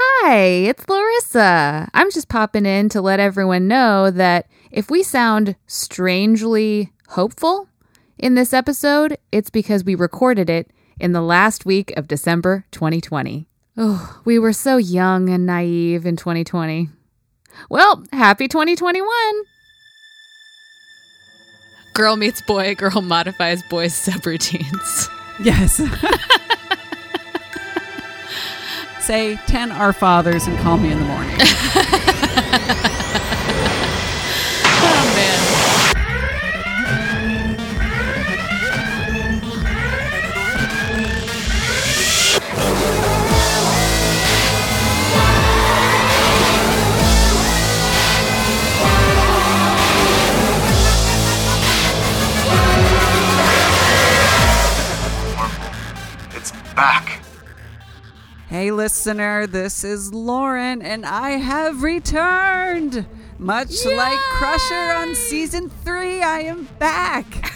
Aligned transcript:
Hi, 0.00 0.36
it's 0.36 0.88
Larissa. 0.88 1.88
I'm 1.92 2.12
just 2.12 2.28
popping 2.28 2.66
in 2.66 2.88
to 2.90 3.00
let 3.00 3.18
everyone 3.18 3.66
know 3.66 4.12
that 4.12 4.46
if 4.70 4.90
we 4.90 5.02
sound 5.02 5.56
strangely 5.66 6.92
hopeful 7.08 7.68
in 8.16 8.36
this 8.36 8.52
episode, 8.52 9.18
it's 9.32 9.50
because 9.50 9.82
we 9.82 9.96
recorded 9.96 10.48
it 10.48 10.70
in 11.00 11.10
the 11.12 11.20
last 11.20 11.66
week 11.66 11.92
of 11.96 12.06
December 12.06 12.64
2020. 12.70 13.48
Oh, 13.76 14.20
we 14.24 14.38
were 14.38 14.52
so 14.52 14.76
young 14.76 15.28
and 15.28 15.46
naive 15.46 16.06
in 16.06 16.14
2020. 16.14 16.90
Well, 17.68 18.04
happy 18.12 18.46
2021. 18.46 19.08
Girl 21.94 22.14
meets 22.14 22.40
boy, 22.42 22.76
girl 22.76 23.02
modifies 23.02 23.64
boy's 23.64 23.94
subroutines. 23.94 25.08
Yes. 25.42 25.80
Say 29.08 29.36
10 29.46 29.72
Our 29.72 29.94
Fathers 29.94 30.46
and 30.48 30.58
call 30.58 30.76
me 30.76 30.92
in 30.92 30.98
the 30.98 31.04
morning. 31.06 31.34
Oh 34.80 35.12
man. 35.14 35.38
It's 56.36 56.52
back. 56.74 57.17
Hey, 58.48 58.70
listener, 58.70 59.46
this 59.46 59.84
is 59.84 60.12
Lauren, 60.12 60.82
and 60.82 61.04
I 61.06 61.30
have 61.32 61.82
returned. 61.82 63.06
Much 63.38 63.86
like 63.86 64.18
Crusher 64.32 64.94
on 64.96 65.14
season 65.14 65.70
three, 65.70 66.22
I 66.22 66.40
am 66.40 66.64
back. 66.78 67.24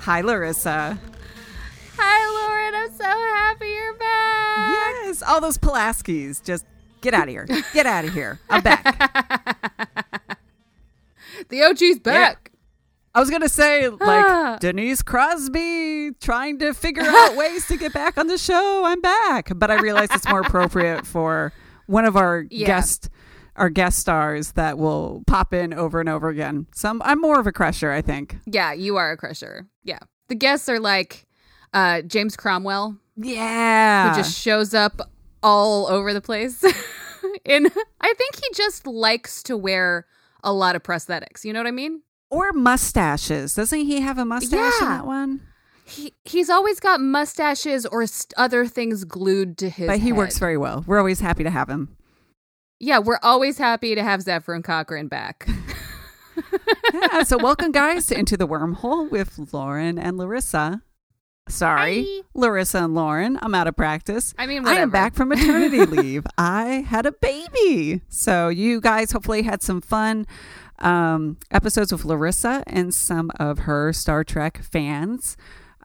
Hi, 0.00 0.20
Larissa. 0.20 0.98
Hi, 1.98 2.46
Lauren. 2.48 2.74
I'm 2.74 2.92
so 2.96 3.04
happy 3.04 3.66
you're 3.68 3.94
back. 3.94 4.70
Yes, 5.06 5.22
all 5.22 5.40
those 5.40 5.58
Pulaskis. 5.58 6.42
Just 6.44 6.64
get 7.00 7.14
out 7.14 7.24
of 7.24 7.30
here. 7.30 7.48
Get 7.74 7.86
out 7.86 8.04
of 8.04 8.12
here. 8.12 8.38
I'm 8.48 8.62
back. 8.62 8.86
The 11.48 11.62
OG's 11.62 11.98
back. 11.98 12.49
I 13.14 13.20
was 13.20 13.30
gonna 13.30 13.48
say 13.48 13.86
Ah. 14.00 14.50
like 14.52 14.60
Denise 14.60 15.02
Crosby 15.02 16.12
trying 16.20 16.58
to 16.60 16.72
figure 16.74 17.02
out 17.04 17.36
ways 17.36 17.66
to 17.68 17.76
get 17.76 17.92
back 17.92 18.16
on 18.18 18.26
the 18.28 18.38
show. 18.38 18.84
I'm 18.84 19.00
back, 19.00 19.50
but 19.56 19.70
I 19.70 19.74
realized 19.80 20.12
it's 20.14 20.28
more 20.28 20.40
appropriate 20.42 21.06
for 21.06 21.52
one 21.86 22.04
of 22.04 22.16
our 22.16 22.44
Yeah. 22.50 22.66
guest 22.66 23.08
our 23.56 23.68
guest 23.68 23.98
stars 23.98 24.52
that 24.52 24.78
will 24.78 25.22
pop 25.26 25.52
in 25.52 25.74
over 25.74 25.98
and 26.00 26.08
over 26.08 26.28
again. 26.28 26.66
Some 26.74 27.02
I'm 27.04 27.20
more 27.20 27.38
of 27.40 27.46
a 27.46 27.52
crusher, 27.52 27.90
I 27.90 28.00
think. 28.00 28.38
Yeah, 28.46 28.72
you 28.72 28.96
are 28.96 29.10
a 29.10 29.16
crusher. 29.16 29.66
Yeah. 29.82 29.98
The 30.28 30.34
guests 30.36 30.68
are 30.68 30.78
like 30.80 31.26
uh, 31.74 32.02
James 32.02 32.36
Cromwell, 32.36 32.96
Yeah, 33.16 34.10
who 34.10 34.16
just 34.22 34.38
shows 34.38 34.72
up 34.72 35.00
all 35.42 35.88
over 35.88 36.12
the 36.14 36.20
place. 36.20 36.62
and 37.44 37.66
I 38.00 38.14
think 38.14 38.36
he 38.36 38.48
just 38.54 38.86
likes 38.86 39.42
to 39.44 39.56
wear 39.56 40.06
a 40.42 40.52
lot 40.52 40.74
of 40.76 40.82
prosthetics. 40.82 41.44
You 41.44 41.52
know 41.52 41.60
what 41.60 41.66
I 41.66 41.72
mean? 41.72 42.02
Or 42.30 42.52
mustaches. 42.52 43.54
Doesn't 43.54 43.80
he 43.80 44.00
have 44.00 44.16
a 44.18 44.24
mustache 44.24 44.80
in 44.80 44.88
that 44.88 45.06
one? 45.06 45.40
He 45.84 46.14
he's 46.24 46.48
always 46.48 46.78
got 46.78 47.00
mustaches 47.00 47.84
or 47.84 48.06
st- 48.06 48.32
other 48.36 48.66
things 48.66 49.04
glued 49.04 49.58
to 49.58 49.68
his. 49.68 49.88
but 49.88 49.98
he 49.98 50.12
works 50.12 50.38
very 50.38 50.56
well. 50.56 50.84
We're 50.86 50.98
always 50.98 51.18
happy 51.20 51.42
to 51.42 51.50
have 51.50 51.68
him. 51.68 51.96
Yeah, 52.78 53.00
we're 53.00 53.18
always 53.22 53.58
happy 53.58 53.94
to 53.96 54.02
have 54.02 54.20
Zefram 54.20 54.62
Cochrane 54.62 55.08
back. 55.08 55.48
yeah, 56.94 57.22
so 57.24 57.36
welcome 57.36 57.72
guys 57.72 58.06
to 58.06 58.18
Into 58.18 58.36
the 58.36 58.46
Wormhole 58.46 59.10
with 59.10 59.52
Lauren 59.52 59.98
and 59.98 60.16
Larissa. 60.16 60.82
Sorry, 61.48 62.04
Hi. 62.08 62.22
Larissa 62.34 62.84
and 62.84 62.94
Lauren. 62.94 63.36
I'm 63.42 63.54
out 63.56 63.66
of 63.66 63.76
practice. 63.76 64.32
I 64.38 64.46
mean, 64.46 64.66
I 64.66 64.74
am 64.74 64.90
back 64.90 65.14
from 65.14 65.30
maternity 65.30 65.84
leave. 65.86 66.24
I 66.38 66.84
had 66.88 67.06
a 67.06 67.12
baby. 67.12 68.02
So 68.08 68.48
you 68.48 68.80
guys 68.80 69.10
hopefully 69.10 69.42
had 69.42 69.60
some 69.62 69.80
fun 69.80 70.26
um, 70.80 71.36
episodes 71.50 71.92
with 71.92 72.04
Larissa 72.04 72.62
and 72.66 72.94
some 72.94 73.30
of 73.38 73.60
her 73.60 73.92
Star 73.92 74.24
Trek 74.24 74.62
fans. 74.62 75.36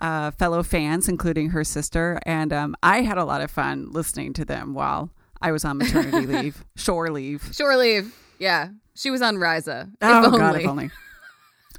Uh, 0.01 0.29
fellow 0.31 0.61
fans, 0.61 1.07
including 1.07 1.51
her 1.51 1.63
sister, 1.63 2.19
and 2.25 2.51
um, 2.51 2.75
I 2.83 3.01
had 3.03 3.17
a 3.17 3.23
lot 3.23 3.39
of 3.39 3.49
fun 3.49 3.91
listening 3.91 4.33
to 4.33 4.43
them 4.43 4.73
while 4.73 5.09
I 5.41 5.53
was 5.53 5.63
on 5.63 5.77
maternity 5.77 6.25
leave, 6.27 6.65
shore 6.75 7.09
leave. 7.09 7.49
Shore 7.53 7.77
leave. 7.77 8.13
Yeah, 8.37 8.71
she 8.93 9.09
was 9.09 9.21
on 9.21 9.37
Risa. 9.37 9.89
Oh 10.01 10.33
if 10.33 10.37
God, 10.37 10.59
if 10.59 10.67
only. 10.67 10.91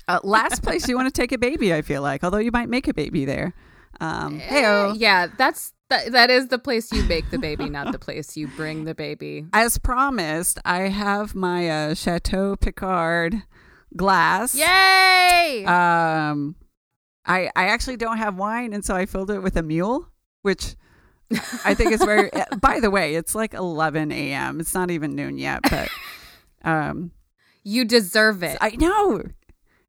Uh, 0.08 0.20
last 0.22 0.62
place 0.62 0.88
you 0.88 0.94
want 0.94 1.12
to 1.12 1.20
take 1.20 1.32
a 1.32 1.38
baby, 1.38 1.74
I 1.74 1.82
feel 1.82 2.00
like. 2.00 2.22
Although 2.22 2.38
you 2.38 2.52
might 2.52 2.68
make 2.68 2.86
a 2.86 2.94
baby 2.94 3.24
there. 3.24 3.54
Um, 4.00 4.38
heyo. 4.40 4.94
Yeah, 4.96 5.26
that's 5.36 5.72
that, 5.88 6.12
that 6.12 6.30
is 6.30 6.48
the 6.48 6.58
place 6.58 6.92
you 6.92 7.02
make 7.04 7.30
the 7.30 7.38
baby, 7.38 7.68
not 7.68 7.92
the 7.92 7.98
place 8.06 8.36
you 8.36 8.48
bring 8.48 8.84
the 8.84 8.94
baby. 8.94 9.46
As 9.52 9.78
promised, 9.78 10.58
I 10.64 10.88
have 10.88 11.34
my 11.34 11.68
uh, 11.68 11.94
Chateau 11.94 12.56
Picard 12.56 13.42
glass. 13.96 14.54
Yay! 14.54 15.64
Um, 15.64 16.56
I 17.24 17.50
I 17.54 17.66
actually 17.66 17.96
don't 17.96 18.18
have 18.18 18.36
wine, 18.36 18.72
and 18.72 18.84
so 18.84 18.94
I 18.94 19.06
filled 19.06 19.30
it 19.30 19.40
with 19.40 19.56
a 19.56 19.62
mule, 19.62 20.08
which 20.42 20.74
I 21.64 21.74
think 21.74 21.92
is 21.92 22.04
very. 22.04 22.30
by 22.60 22.80
the 22.80 22.90
way, 22.90 23.14
it's 23.14 23.34
like 23.34 23.54
11 23.54 24.12
a.m. 24.12 24.60
It's 24.60 24.74
not 24.74 24.90
even 24.90 25.14
noon 25.14 25.38
yet, 25.38 25.60
but 25.68 25.88
um, 26.64 27.12
you 27.62 27.84
deserve 27.84 28.42
it. 28.42 28.58
I 28.60 28.70
know. 28.76 29.22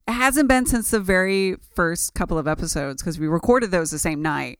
It 0.07 0.13
hasn't 0.13 0.47
been 0.47 0.65
since 0.65 0.91
the 0.91 1.01
very 1.01 1.57
first 1.75 2.13
couple 2.13 2.37
of 2.37 2.47
episodes 2.47 3.01
because 3.01 3.19
we 3.19 3.27
recorded 3.27 3.71
those 3.71 3.91
the 3.91 3.99
same 3.99 4.21
night. 4.21 4.59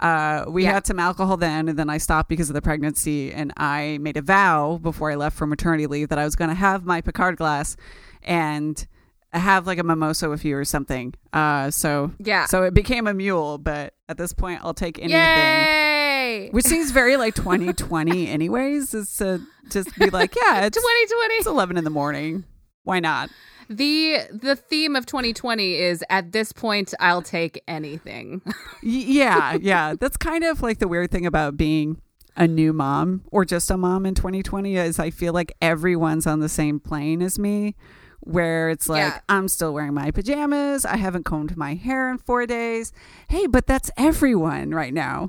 Uh, 0.00 0.44
we 0.48 0.62
Yeah. 0.64 0.72
had 0.74 0.86
some 0.86 0.98
alcohol 1.00 1.36
then, 1.36 1.68
and 1.68 1.78
then 1.78 1.90
I 1.90 1.98
stopped 1.98 2.28
because 2.28 2.48
of 2.50 2.54
the 2.54 2.62
pregnancy. 2.62 3.32
And 3.32 3.52
I 3.56 3.98
made 4.00 4.16
a 4.16 4.22
vow 4.22 4.78
before 4.82 5.10
I 5.10 5.16
left 5.16 5.36
for 5.36 5.46
maternity 5.46 5.86
leave 5.86 6.08
that 6.10 6.18
I 6.18 6.24
was 6.24 6.36
going 6.36 6.50
to 6.50 6.54
have 6.54 6.84
my 6.84 7.00
Picard 7.00 7.36
glass 7.36 7.76
and 8.22 8.86
have 9.32 9.66
like 9.66 9.78
a 9.78 9.82
mimosa 9.82 10.28
with 10.30 10.44
you 10.44 10.56
or 10.56 10.64
something. 10.64 11.12
Uh, 11.32 11.70
so 11.70 12.12
Yeah. 12.18 12.46
so 12.46 12.62
it 12.62 12.72
became 12.74 13.06
a 13.06 13.12
mule, 13.14 13.58
but 13.58 13.92
at 14.08 14.16
this 14.16 14.32
point, 14.32 14.60
I'll 14.64 14.72
take 14.72 14.98
anything. 14.98 15.20
Yay! 15.20 16.48
Which 16.50 16.64
seems 16.64 16.90
very 16.92 17.16
like 17.18 17.34
2020, 17.34 18.26
anyways, 18.28 18.94
is 18.94 19.14
to 19.16 19.42
just 19.68 19.94
be 19.98 20.08
like, 20.10 20.34
yeah, 20.34 20.60
it's, 20.64 20.76
2020. 20.78 21.34
it's 21.34 21.46
11 21.46 21.76
in 21.76 21.84
the 21.84 21.90
morning. 21.90 22.44
Why 22.88 23.00
not? 23.00 23.28
The 23.68 24.20
the 24.32 24.56
theme 24.56 24.96
of 24.96 25.04
2020 25.04 25.74
is 25.74 26.02
at 26.08 26.32
this 26.32 26.52
point 26.52 26.94
I'll 27.00 27.20
take 27.20 27.62
anything. 27.68 28.40
Yeah, 28.82 29.58
yeah. 29.60 29.92
That's 30.00 30.16
kind 30.16 30.42
of 30.42 30.62
like 30.62 30.78
the 30.78 30.88
weird 30.88 31.10
thing 31.10 31.26
about 31.26 31.58
being 31.58 32.00
a 32.34 32.46
new 32.48 32.72
mom 32.72 33.24
or 33.30 33.44
just 33.44 33.70
a 33.70 33.76
mom 33.76 34.06
in 34.06 34.14
2020 34.14 34.76
is 34.76 34.98
I 34.98 35.10
feel 35.10 35.34
like 35.34 35.52
everyone's 35.60 36.26
on 36.26 36.40
the 36.40 36.48
same 36.48 36.80
plane 36.80 37.20
as 37.20 37.38
me 37.38 37.74
where 38.20 38.70
it's 38.70 38.88
like 38.88 39.00
Yeah. 39.00 39.20
I'm 39.28 39.48
still 39.48 39.74
wearing 39.74 39.92
my 39.92 40.12
pajamas, 40.12 40.86
I 40.86 40.96
haven't 40.96 41.24
combed 41.24 41.54
my 41.58 41.74
hair 41.74 42.08
in 42.10 42.16
4 42.16 42.46
days. 42.46 42.92
Hey, 43.28 43.46
but 43.46 43.66
that's 43.66 43.90
everyone 43.98 44.70
right 44.70 44.94
now. 44.94 45.28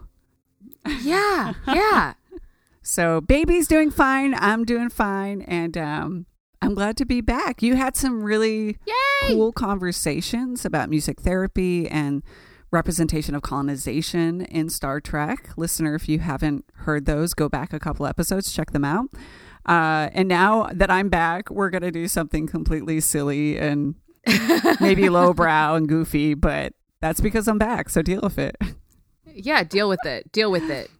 yeah. 1.02 1.56
Yeah. 1.68 2.14
So, 2.81 3.19
baby's 3.22 3.68
doing 3.68 3.92
fine, 3.92 4.34
I'm 4.34 4.64
doing 4.64 4.90
fine 4.90 5.42
and 5.42 5.78
um 5.78 6.25
I'm 6.62 6.74
glad 6.74 6.97
to 6.97 7.06
be 7.06 7.22
back. 7.22 7.62
You 7.62 7.75
had 7.75 7.96
some 7.96 8.24
really 8.24 8.78
Yay! 8.86 9.28
cool 9.28 9.52
conversations 9.52 10.66
about 10.66 10.90
music 10.90 11.22
therapy 11.22 11.88
and 11.88 12.22
representation 12.72 13.34
of 13.34 13.42
colonization 13.42 14.42
in 14.42 14.69
Star 14.69 15.00
Trek. 15.00 15.52
Listener, 15.58 15.96
if 15.96 16.08
you 16.09 16.19
haven't 16.19 16.66
heard 16.74 17.06
those, 17.06 17.34
go 17.34 17.50
back 17.50 17.74
a 17.74 17.80
couple 17.80 18.06
episodes, 18.06 18.51
check 18.51 18.72
them 18.72 18.86
out. 18.86 19.07
Uh, 19.66 20.10
and 20.13 20.28
now 20.28 20.69
that 20.74 20.92
I'm 20.92 21.10
back, 21.10 21.50
we're 21.50 21.69
going 21.69 21.81
to 21.81 21.92
do 21.92 22.07
something 22.07 22.48
completely 22.48 23.00
silly 23.00 23.57
and 23.57 23.95
maybe 24.80 25.10
lowbrow 25.10 25.75
and 25.75 25.88
goofy, 25.88 26.34
but 26.34 26.74
that's 27.01 27.22
because 27.22 27.48
I'm 27.48 27.57
back. 27.57 27.89
So 27.89 28.01
deal 28.01 28.22
with 28.22 28.38
it. 28.38 28.56
Yeah, 29.25 29.63
deal 29.63 29.88
with 29.88 30.06
it. 30.06 30.31
Deal 30.31 30.51
with 30.51 30.69
it. 30.69 30.92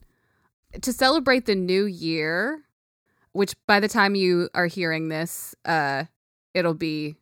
To 0.82 0.94
celebrate 0.94 1.46
the 1.46 1.56
new 1.56 1.86
year, 1.86 2.62
which 3.40 3.56
by 3.68 3.80
the 3.80 3.88
time 3.88 4.16
you 4.16 4.50
are 4.54 4.68
hearing 4.68 5.08
this, 5.08 5.56
uh 5.64 6.04
it'll 6.54 6.74
be 6.74 7.16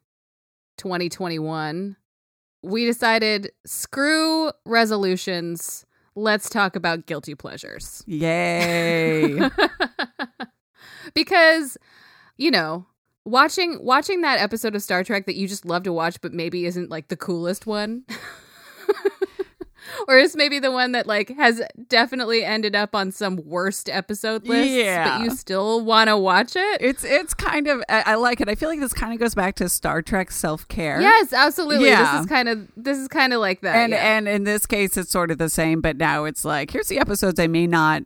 2021. 0.79 1.95
We 2.63 2.85
decided 2.85 3.51
screw 3.67 4.51
resolutions. 4.65 5.85
Let's 6.15 6.49
talk 6.49 6.75
about 6.75 7.05
guilty 7.05 7.35
pleasures. 7.35 8.03
Yay. 8.07 9.39
because 11.13 11.77
you 12.35 12.49
know, 12.49 12.87
watching 13.23 13.77
watching 13.83 14.21
that 14.21 14.39
episode 14.39 14.73
of 14.73 14.81
Star 14.81 15.03
Trek 15.03 15.27
that 15.27 15.35
you 15.35 15.47
just 15.47 15.65
love 15.65 15.83
to 15.83 15.93
watch 15.93 16.19
but 16.19 16.33
maybe 16.33 16.65
isn't 16.65 16.89
like 16.89 17.09
the 17.09 17.15
coolest 17.15 17.67
one. 17.67 18.05
or 20.07 20.17
is 20.17 20.35
maybe 20.35 20.59
the 20.59 20.71
one 20.71 20.91
that 20.93 21.07
like 21.07 21.29
has 21.37 21.61
definitely 21.87 22.43
ended 22.43 22.75
up 22.75 22.95
on 22.95 23.11
some 23.11 23.37
worst 23.45 23.89
episode 23.89 24.47
list, 24.47 24.69
Yeah. 24.69 25.17
but 25.19 25.23
you 25.25 25.31
still 25.31 25.83
want 25.83 26.09
to 26.09 26.17
watch 26.17 26.55
it. 26.55 26.81
It's 26.81 27.03
it's 27.03 27.33
kind 27.33 27.67
of 27.67 27.83
I, 27.89 28.03
I 28.07 28.15
like 28.15 28.41
it. 28.41 28.49
I 28.49 28.55
feel 28.55 28.69
like 28.69 28.79
this 28.79 28.93
kind 28.93 29.13
of 29.13 29.19
goes 29.19 29.35
back 29.35 29.55
to 29.55 29.69
Star 29.69 30.01
Trek 30.01 30.31
self 30.31 30.67
care. 30.67 30.99
Yes, 31.01 31.33
absolutely. 31.33 31.87
Yeah. 31.89 32.13
This 32.13 32.21
is 32.21 32.27
kind 32.27 32.49
of 32.49 32.67
this 32.75 32.97
is 32.97 33.07
kind 33.07 33.33
of 33.33 33.39
like 33.39 33.61
that. 33.61 33.75
and 33.75 33.91
yeah. 33.91 34.17
and 34.17 34.27
in 34.27 34.43
this 34.43 34.65
case 34.65 34.97
it's 34.97 35.11
sort 35.11 35.31
of 35.31 35.37
the 35.37 35.49
same 35.49 35.81
but 35.81 35.97
now 35.97 36.25
it's 36.25 36.43
like 36.45 36.71
here's 36.71 36.87
the 36.87 36.99
episodes 36.99 37.39
i 37.39 37.47
may 37.47 37.65
not 37.67 38.03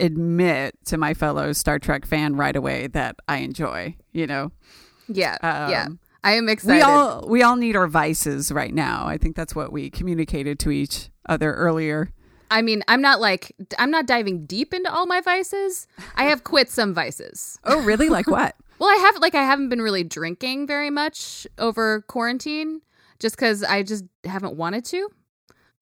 admit 0.00 0.74
to 0.84 0.96
my 0.98 1.14
fellow 1.14 1.52
star 1.52 1.78
trek 1.78 2.04
fan 2.04 2.34
right 2.36 2.56
away 2.56 2.86
that 2.88 3.16
i 3.28 3.38
enjoy 3.38 3.94
you 4.12 4.26
know 4.26 4.50
yeah, 5.06 5.36
yeah. 5.42 5.84
Um, 5.86 5.98
I 6.24 6.32
am 6.32 6.48
excited. 6.48 6.78
we 6.78 6.82
all 6.82 7.28
we 7.28 7.42
all 7.42 7.56
need 7.56 7.76
our 7.76 7.86
vices 7.86 8.50
right 8.50 8.72
now 8.74 9.06
i 9.06 9.18
think 9.18 9.36
that's 9.36 9.54
what 9.54 9.72
we 9.72 9.90
communicated 9.90 10.58
to 10.60 10.70
each 10.70 11.10
other 11.28 11.52
earlier 11.54 12.10
I 12.50 12.62
mean, 12.62 12.84
I'm 12.86 13.00
not 13.00 13.20
like 13.20 13.52
I'm 13.78 13.90
not 13.90 14.06
diving 14.06 14.44
deep 14.46 14.72
into 14.74 14.92
all 14.92 15.06
my 15.06 15.20
vices. 15.22 15.88
I 16.14 16.24
have 16.24 16.44
quit 16.44 16.70
some 16.70 16.94
vices. 16.94 17.58
oh 17.64 17.82
really 17.82 18.08
like 18.08 18.28
what 18.28 18.54
Well, 18.78 18.90
I 18.90 18.96
have 18.96 19.16
like 19.20 19.34
I 19.34 19.42
haven't 19.42 19.70
been 19.70 19.80
really 19.82 20.04
drinking 20.04 20.66
very 20.68 20.90
much 20.90 21.46
over 21.58 22.02
quarantine 22.02 22.82
just 23.18 23.36
cuz 23.38 23.64
I 23.64 23.82
just 23.82 24.04
haven't 24.24 24.56
wanted 24.56 24.84
to. 24.86 25.08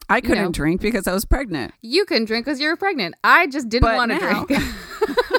i 0.08 0.20
couldn't 0.20 0.44
know. 0.44 0.50
drink 0.52 0.80
because 0.80 1.06
i 1.06 1.12
was 1.12 1.24
pregnant 1.26 1.74
You 1.82 2.04
can 2.06 2.24
drink 2.24 2.46
cuz 2.46 2.58
you're 2.60 2.76
pregnant. 2.76 3.16
I 3.22 3.48
just 3.48 3.68
didn't 3.68 3.94
want 3.94 4.12
to 4.12 4.18
drink. 4.18 4.50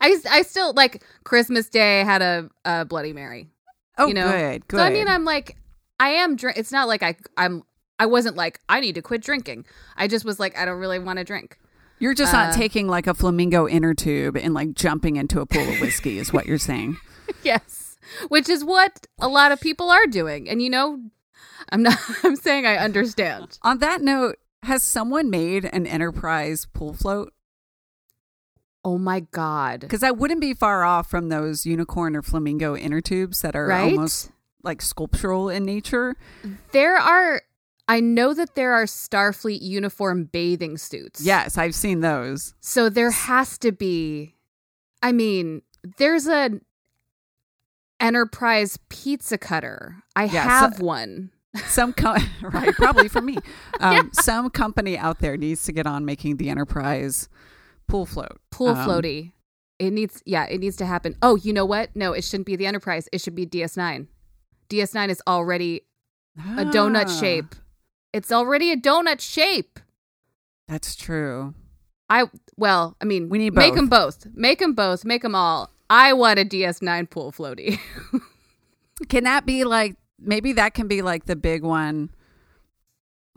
I 0.00 0.16
I 0.30 0.42
still 0.42 0.72
like 0.72 1.02
Christmas 1.24 1.68
Day 1.68 2.04
had 2.04 2.22
a, 2.22 2.48
a 2.64 2.84
Bloody 2.84 3.12
Mary. 3.12 3.48
Oh 4.00 4.06
You 4.08 4.14
know? 4.14 4.30
good 4.30 4.68
good 4.68 4.78
So 4.78 4.82
I 4.84 4.90
mean, 4.90 5.08
I'm 5.08 5.24
like, 5.24 5.56
I 5.98 6.10
am. 6.10 6.36
Drink- 6.36 6.56
it's 6.58 6.72
not 6.72 6.88
like 6.88 7.02
I 7.02 7.16
I'm. 7.36 7.62
I 7.98 8.06
wasn't 8.06 8.36
like 8.36 8.60
I 8.68 8.80
need 8.80 8.94
to 8.94 9.02
quit 9.02 9.22
drinking. 9.22 9.66
I 9.96 10.08
just 10.08 10.24
was 10.24 10.40
like 10.40 10.56
I 10.56 10.64
don't 10.64 10.78
really 10.78 10.98
want 10.98 11.18
to 11.18 11.24
drink. 11.24 11.58
you're 11.98 12.14
just 12.14 12.32
not 12.32 12.48
uh, 12.48 12.52
taking 12.52 12.88
like 12.88 13.06
a 13.06 13.12
flamingo 13.14 13.68
inner 13.68 13.92
tube 13.94 14.36
and 14.36 14.54
like 14.54 14.72
jumping 14.74 15.16
into 15.16 15.40
a 15.40 15.46
pool 15.46 15.68
of 15.68 15.80
whiskey 15.80 16.18
is 16.18 16.32
what 16.32 16.46
you're 16.46 16.56
saying 16.58 16.96
yes, 17.44 17.98
which 18.28 18.48
is 18.48 18.64
what 18.64 19.06
a 19.18 19.28
lot 19.28 19.52
of 19.52 19.60
people 19.60 19.90
are 19.90 20.06
doing. 20.06 20.48
And 20.48 20.62
you 20.62 20.70
know, 20.70 20.98
I'm 21.70 21.82
not. 21.82 21.98
I'm 22.24 22.36
saying 22.36 22.64
I 22.66 22.76
understand. 22.76 23.58
On 23.62 23.78
that 23.80 24.00
note, 24.00 24.36
has 24.62 24.82
someone 24.82 25.28
made 25.28 25.66
an 25.66 25.86
enterprise 25.86 26.66
pool 26.72 26.94
float? 26.94 27.32
Oh 28.84 28.96
my 28.98 29.20
god! 29.30 29.80
Because 29.80 30.00
that 30.00 30.16
wouldn't 30.16 30.40
be 30.40 30.54
far 30.54 30.84
off 30.84 31.10
from 31.10 31.28
those 31.28 31.66
unicorn 31.66 32.16
or 32.16 32.22
flamingo 32.22 32.74
inner 32.76 33.00
tubes 33.00 33.42
that 33.42 33.54
are 33.54 33.66
Right? 33.66 33.92
almost 33.92 34.30
like 34.62 34.80
sculptural 34.82 35.48
in 35.48 35.64
nature. 35.64 36.16
There 36.72 36.96
are. 36.96 37.42
I 37.88 37.98
know 38.00 38.32
that 38.34 38.54
there 38.54 38.72
are 38.72 38.84
Starfleet 38.84 39.60
uniform 39.62 40.24
bathing 40.24 40.78
suits. 40.78 41.20
Yes, 41.22 41.58
I've 41.58 41.74
seen 41.74 42.00
those. 42.00 42.54
So 42.60 42.88
there 42.88 43.10
has 43.10 43.58
to 43.58 43.72
be. 43.72 44.34
I 45.02 45.12
mean, 45.12 45.62
there's 45.98 46.26
a 46.28 46.60
Enterprise 47.98 48.78
pizza 48.88 49.36
cutter. 49.36 49.96
I 50.16 50.24
Yeah, 50.24 50.44
so- 50.44 50.48
have 50.48 50.80
one. 50.80 51.30
Some 51.66 51.92
co- 51.92 52.16
right, 52.42 52.72
probably 52.74 53.08
for 53.08 53.20
me. 53.20 53.36
Um, 53.80 54.10
Some 54.12 54.50
company 54.50 54.96
out 54.96 55.18
there 55.20 55.36
needs 55.38 55.64
to 55.64 55.72
get 55.72 55.86
on 55.86 56.04
making 56.04 56.36
the 56.36 56.48
enterprise 56.50 57.28
pool 57.90 58.06
float. 58.06 58.38
Pool 58.50 58.68
Um, 58.68 58.88
floaty. 58.88 59.32
It 59.78 59.92
needs. 59.92 60.22
Yeah, 60.26 60.44
it 60.46 60.58
needs 60.58 60.76
to 60.76 60.86
happen. 60.86 61.16
Oh, 61.22 61.36
you 61.36 61.52
know 61.52 61.64
what? 61.64 61.94
No, 61.96 62.12
it 62.12 62.22
shouldn't 62.24 62.46
be 62.46 62.56
the 62.56 62.66
Enterprise. 62.66 63.08
It 63.12 63.20
should 63.20 63.34
be 63.34 63.46
DS9. 63.46 64.06
DS9 64.68 65.08
is 65.08 65.22
already 65.26 65.82
a 66.38 66.64
donut 66.64 67.06
Ah, 67.08 67.20
shape. 67.20 67.54
It's 68.12 68.30
already 68.30 68.70
a 68.72 68.76
donut 68.76 69.20
shape. 69.20 69.80
That's 70.68 70.94
true. 70.94 71.54
I 72.08 72.24
well, 72.56 72.96
I 73.00 73.04
mean, 73.04 73.28
We 73.28 73.38
need 73.38 73.50
both. 73.54 73.64
make 73.64 73.74
them 73.74 73.88
both. 73.88 74.26
Make 74.34 74.58
them 74.58 74.74
both. 74.74 75.04
Make 75.04 75.22
them 75.22 75.34
all. 75.34 75.70
I 75.88 76.12
want 76.12 76.38
a 76.38 76.44
DS9 76.44 77.08
pool 77.10 77.32
floaty. 77.32 77.78
Can 79.08 79.24
that 79.24 79.46
be 79.46 79.64
like 79.64 79.96
maybe 80.18 80.52
that 80.52 80.74
can 80.74 80.86
be 80.88 81.00
like 81.02 81.24
the 81.24 81.34
big 81.36 81.62
one, 81.62 82.10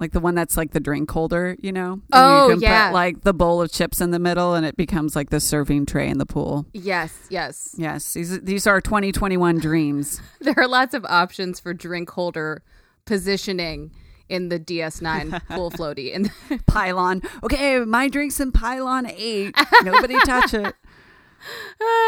like 0.03 0.11
the 0.11 0.19
one 0.19 0.35
that's 0.35 0.57
like 0.57 0.71
the 0.71 0.79
drink 0.79 1.09
holder, 1.09 1.55
you 1.59 1.71
know? 1.71 1.93
And 1.93 2.01
Oh, 2.11 2.47
you 2.49 2.53
can 2.55 2.61
yeah. 2.61 2.87
Put 2.89 2.93
like 2.93 3.21
the 3.21 3.33
bowl 3.33 3.61
of 3.61 3.71
chips 3.71 4.01
in 4.01 4.11
the 4.11 4.19
middle, 4.19 4.53
and 4.53 4.65
it 4.65 4.75
becomes 4.77 5.15
like 5.15 5.29
the 5.29 5.39
serving 5.39 5.85
tray 5.85 6.09
in 6.09 6.17
the 6.17 6.25
pool. 6.25 6.65
yes, 6.73 7.11
yes. 7.29 7.73
Yes, 7.77 8.13
these 8.13 8.39
these 8.41 8.67
are 8.67 8.79
2021 8.81 9.59
dreams. 9.59 10.21
There 10.41 10.53
are 10.57 10.67
lots 10.67 10.93
of 10.93 11.05
options 11.05 11.59
for 11.61 11.73
drink 11.73 12.09
holder 12.09 12.61
positioning 13.05 13.91
in 14.29 14.49
the 14.49 14.59
DS9 14.59 15.41
pool 15.55 15.71
floaty. 15.71 16.13
And 16.15 16.31
Pylon. 16.67 17.21
Okay, 17.43 17.79
my 17.79 18.09
drink's 18.09 18.39
in 18.39 18.51
pylon 18.51 19.07
eight. 19.15 19.55
Nobody 19.83 20.19
touch 20.25 20.53
it. 20.53 20.75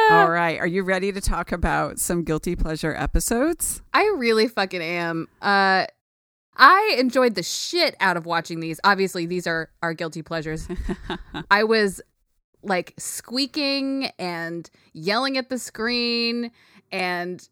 All 0.10 0.30
right, 0.30 0.58
are 0.60 0.68
you 0.68 0.84
ready 0.84 1.12
to 1.12 1.20
talk 1.22 1.52
about 1.52 2.00
some 2.00 2.24
guilty 2.24 2.56
pleasure 2.56 2.94
episodes? 2.96 3.82
I 3.94 4.04
really 4.18 4.48
fucking 4.48 4.82
am. 4.82 5.28
Uh 5.42 5.86
I 6.58 6.96
enjoyed 6.98 7.36
the 7.36 7.44
shit 7.44 7.96
out 8.00 8.18
of 8.18 8.26
watching 8.26 8.60
these. 8.60 8.80
Obviously, 8.84 9.26
these 9.26 9.48
are 9.48 9.70
our 9.82 9.94
guilty 9.94 10.22
pleasures. 10.22 10.68
I 11.52 11.64
was 11.64 12.02
like 12.64 12.94
squeaking 12.98 14.10
and 14.18 14.70
yelling 14.94 15.38
at 15.38 15.50
the 15.50 15.60
screen 15.60 16.52
and 16.92 17.48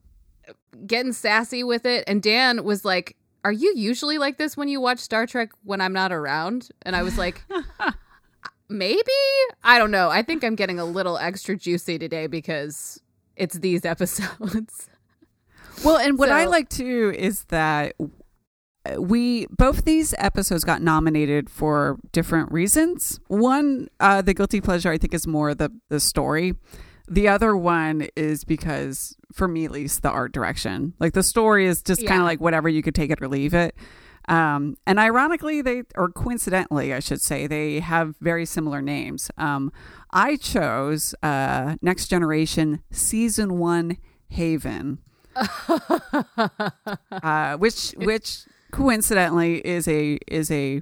getting 0.87 1.13
sassy 1.13 1.63
with 1.63 1.85
it. 1.85 2.03
And 2.07 2.21
Dan 2.21 2.63
was 2.63 2.85
like, 2.85 3.15
Are 3.43 3.51
you 3.51 3.73
usually 3.75 4.17
like 4.17 4.37
this 4.37 4.55
when 4.57 4.67
you 4.67 4.79
watch 4.81 4.99
Star 4.99 5.25
Trek 5.25 5.49
when 5.63 5.81
I'm 5.81 5.93
not 5.93 6.11
around? 6.11 6.69
And 6.83 6.95
I 6.95 7.03
was 7.03 7.17
like, 7.17 7.43
Maybe? 8.69 9.01
I 9.63 9.77
don't 9.77 9.91
know. 9.91 10.09
I 10.09 10.23
think 10.23 10.43
I'm 10.43 10.55
getting 10.55 10.79
a 10.79 10.85
little 10.85 11.17
extra 11.17 11.55
juicy 11.55 11.99
today 11.99 12.27
because 12.27 12.99
it's 13.35 13.59
these 13.59 13.85
episodes. 13.85 14.89
Well, 15.83 15.97
and 15.97 16.17
what 16.17 16.29
I 16.29 16.45
like 16.45 16.69
too 16.69 17.13
is 17.17 17.43
that 17.45 17.95
we 18.97 19.47
both 19.47 19.85
these 19.85 20.13
episodes 20.17 20.63
got 20.63 20.81
nominated 20.81 21.49
for 21.49 21.97
different 22.11 22.51
reasons. 22.51 23.19
One, 23.27 23.87
uh, 23.99 24.21
the 24.21 24.33
guilty 24.33 24.61
pleasure, 24.61 24.91
I 24.91 24.97
think, 24.97 25.13
is 25.13 25.25
more 25.25 25.53
the 25.53 25.71
the 25.89 25.99
story. 25.99 26.55
The 27.07 27.27
other 27.27 27.55
one 27.55 28.07
is 28.15 28.45
because, 28.45 29.15
for 29.33 29.47
me 29.47 29.65
at 29.65 29.71
least, 29.71 30.01
the 30.03 30.09
art 30.09 30.31
direction. 30.31 30.93
Like 30.99 31.13
the 31.13 31.23
story 31.23 31.65
is 31.65 31.81
just 31.81 32.05
kind 32.05 32.21
of 32.21 32.25
like 32.25 32.39
whatever 32.39 32.69
you 32.69 32.81
could 32.81 32.95
take 32.95 33.09
it 33.09 33.21
or 33.21 33.27
leave 33.27 33.53
it. 33.53 33.75
Um, 34.29 34.77
and 34.87 34.99
ironically, 34.99 35.61
they 35.61 35.83
or 35.95 36.09
coincidentally, 36.09 36.93
I 36.93 36.99
should 36.99 37.21
say, 37.21 37.45
they 37.47 37.79
have 37.79 38.15
very 38.21 38.45
similar 38.45 38.81
names. 38.81 39.29
Um, 39.37 39.71
I 40.11 40.37
chose 40.37 41.13
uh, 41.21 41.75
Next 41.81 42.07
Generation 42.07 42.81
Season 42.91 43.57
One 43.57 43.97
Haven 44.29 44.99
uh, 47.11 47.57
which 47.57 47.91
which 47.97 48.45
coincidentally 48.73 49.65
is 49.65 49.87
a 49.87 50.17
is 50.27 50.51
a 50.51 50.81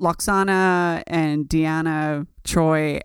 Lwaxana 0.00 1.02
and 1.06 1.46
Deanna 1.46 2.26
Troi 2.44 3.00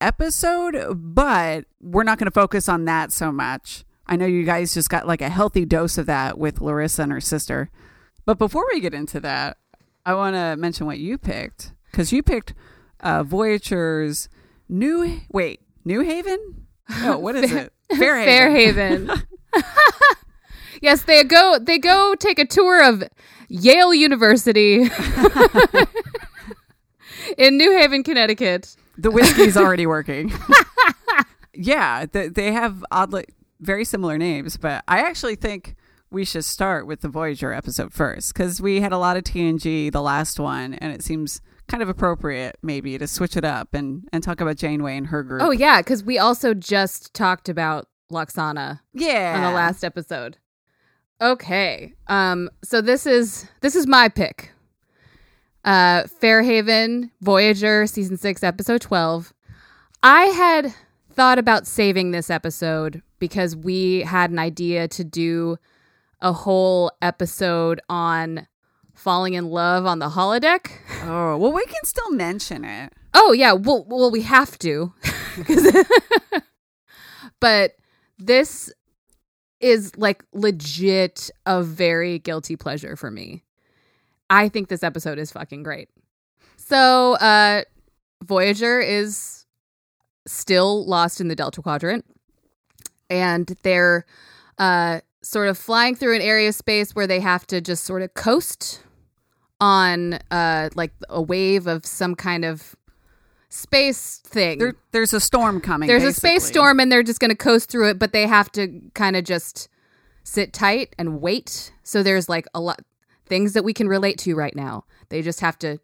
episode, 0.00 0.76
but 0.94 1.64
we're 1.80 2.04
not 2.04 2.18
going 2.18 2.26
to 2.26 2.30
focus 2.30 2.68
on 2.68 2.84
that 2.84 3.10
so 3.10 3.32
much. 3.32 3.84
I 4.06 4.16
know 4.16 4.26
you 4.26 4.44
guys 4.44 4.74
just 4.74 4.90
got 4.90 5.06
like 5.06 5.22
a 5.22 5.30
healthy 5.30 5.64
dose 5.64 5.96
of 5.96 6.04
that 6.06 6.38
with 6.38 6.60
Larissa 6.60 7.04
and 7.04 7.12
her 7.12 7.22
sister. 7.22 7.70
But 8.26 8.38
before 8.38 8.66
we 8.70 8.80
get 8.80 8.92
into 8.92 9.18
that, 9.20 9.56
I 10.04 10.14
want 10.14 10.36
to 10.36 10.56
mention 10.56 10.86
what 10.86 10.98
you 10.98 11.16
picked 11.16 11.72
because 11.90 12.12
you 12.12 12.22
picked 12.22 12.52
uh, 13.00 13.22
Voyager's 13.22 14.28
New 14.68 15.20
wait 15.32 15.60
New 15.84 16.00
Haven. 16.00 16.60
No, 17.00 17.18
what 17.18 17.34
is 17.34 17.50
it? 17.50 17.72
Fairhaven. 17.96 19.06
Fairhaven. 19.06 19.22
yes, 20.82 21.02
they 21.02 21.24
go 21.24 21.58
they 21.60 21.78
go 21.78 22.14
take 22.14 22.38
a 22.38 22.46
tour 22.46 22.82
of 22.84 23.04
Yale 23.48 23.94
University 23.94 24.82
in 27.38 27.56
New 27.56 27.72
Haven, 27.72 28.02
Connecticut. 28.02 28.76
The 28.96 29.10
whiskey's 29.10 29.56
already 29.56 29.86
working. 29.86 30.32
yeah, 31.54 32.06
th- 32.06 32.34
they 32.34 32.52
have 32.52 32.84
oddly 32.90 33.26
very 33.60 33.84
similar 33.84 34.18
names, 34.18 34.56
but 34.56 34.84
I 34.86 35.00
actually 35.00 35.36
think 35.36 35.74
we 36.10 36.24
should 36.24 36.44
start 36.44 36.86
with 36.86 37.00
the 37.00 37.08
Voyager 37.08 37.52
episode 37.52 37.92
first 37.92 38.32
because 38.32 38.60
we 38.60 38.80
had 38.80 38.92
a 38.92 38.98
lot 38.98 39.16
of 39.16 39.24
TNG 39.24 39.90
the 39.90 40.02
last 40.02 40.38
one, 40.38 40.74
and 40.74 40.92
it 40.92 41.02
seems 41.02 41.40
kind 41.66 41.82
of 41.82 41.88
appropriate 41.88 42.56
maybe 42.62 42.96
to 42.98 43.06
switch 43.06 43.36
it 43.36 43.44
up 43.44 43.74
and 43.74 44.08
and 44.12 44.22
talk 44.22 44.40
about 44.40 44.56
Janeway 44.56 44.96
and 44.96 45.08
her 45.08 45.22
group. 45.22 45.42
Oh 45.42 45.50
yeah, 45.50 45.80
because 45.80 46.04
we 46.04 46.18
also 46.18 46.54
just 46.54 47.14
talked 47.14 47.48
about 47.48 47.88
Lwaxana 48.12 48.80
yeah, 48.92 49.34
on 49.36 49.42
the 49.42 49.56
last 49.56 49.82
episode. 49.82 50.38
Okay. 51.20 51.94
Um 52.06 52.50
so 52.62 52.80
this 52.80 53.06
is 53.06 53.46
this 53.60 53.76
is 53.76 53.86
my 53.86 54.08
pick. 54.08 54.52
Uh 55.64 56.04
Fairhaven 56.04 57.10
Voyager 57.20 57.86
season 57.86 58.16
6 58.16 58.42
episode 58.42 58.80
12. 58.80 59.32
I 60.02 60.24
had 60.26 60.74
thought 61.12 61.38
about 61.38 61.66
saving 61.66 62.10
this 62.10 62.28
episode 62.28 63.02
because 63.18 63.56
we 63.56 64.00
had 64.00 64.30
an 64.30 64.38
idea 64.38 64.88
to 64.88 65.04
do 65.04 65.56
a 66.20 66.32
whole 66.32 66.90
episode 67.00 67.80
on 67.88 68.46
falling 68.94 69.34
in 69.34 69.48
love 69.50 69.86
on 69.86 69.98
the 69.98 70.10
holodeck. 70.10 70.72
Oh, 71.02 71.36
well, 71.36 71.52
we 71.52 71.64
can 71.66 71.84
still 71.84 72.10
mention 72.10 72.64
it. 72.64 72.92
Oh 73.12 73.32
yeah, 73.32 73.52
well, 73.52 73.84
well, 73.88 74.10
we 74.10 74.22
have 74.22 74.58
to. 74.60 74.92
but 77.40 77.72
this 78.18 78.72
is 79.64 79.96
like 79.96 80.22
legit 80.34 81.30
a 81.46 81.62
very 81.62 82.18
guilty 82.18 82.54
pleasure 82.54 82.96
for 82.96 83.10
me. 83.10 83.42
I 84.28 84.50
think 84.50 84.68
this 84.68 84.82
episode 84.82 85.18
is 85.18 85.32
fucking 85.32 85.62
great. 85.62 85.88
So, 86.56 87.14
uh 87.14 87.62
Voyager 88.22 88.80
is 88.80 89.46
still 90.26 90.86
lost 90.86 91.20
in 91.20 91.28
the 91.28 91.34
Delta 91.34 91.62
Quadrant 91.62 92.04
and 93.08 93.56
they're 93.62 94.04
uh 94.58 95.00
sort 95.22 95.48
of 95.48 95.56
flying 95.56 95.94
through 95.94 96.14
an 96.14 96.22
area 96.22 96.50
of 96.50 96.54
space 96.54 96.94
where 96.94 97.06
they 97.06 97.20
have 97.20 97.46
to 97.46 97.62
just 97.62 97.84
sort 97.84 98.02
of 98.02 98.12
coast 98.12 98.82
on 99.60 100.18
uh 100.30 100.68
like 100.74 100.92
a 101.08 101.22
wave 101.22 101.66
of 101.66 101.86
some 101.86 102.14
kind 102.14 102.44
of 102.44 102.76
space 103.54 104.18
thing. 104.24 104.58
There, 104.58 104.74
there's 104.90 105.12
a 105.12 105.20
storm 105.20 105.60
coming. 105.60 105.86
There's 105.86 106.02
a 106.02 106.12
space 106.12 106.44
storm 106.44 106.80
and 106.80 106.90
they're 106.90 107.02
just 107.02 107.20
going 107.20 107.30
to 107.30 107.36
coast 107.36 107.70
through 107.70 107.90
it, 107.90 107.98
but 107.98 108.12
they 108.12 108.26
have 108.26 108.50
to 108.52 108.80
kind 108.94 109.14
of 109.16 109.24
just 109.24 109.68
sit 110.24 110.52
tight 110.52 110.94
and 110.98 111.20
wait. 111.20 111.72
So 111.82 112.02
there's 112.02 112.28
like 112.28 112.46
a 112.54 112.60
lot 112.60 112.80
things 113.26 113.52
that 113.52 113.64
we 113.64 113.72
can 113.72 113.88
relate 113.88 114.18
to 114.18 114.34
right 114.34 114.54
now. 114.54 114.84
They 115.08 115.22
just 115.22 115.40
have 115.40 115.58
to 115.60 115.78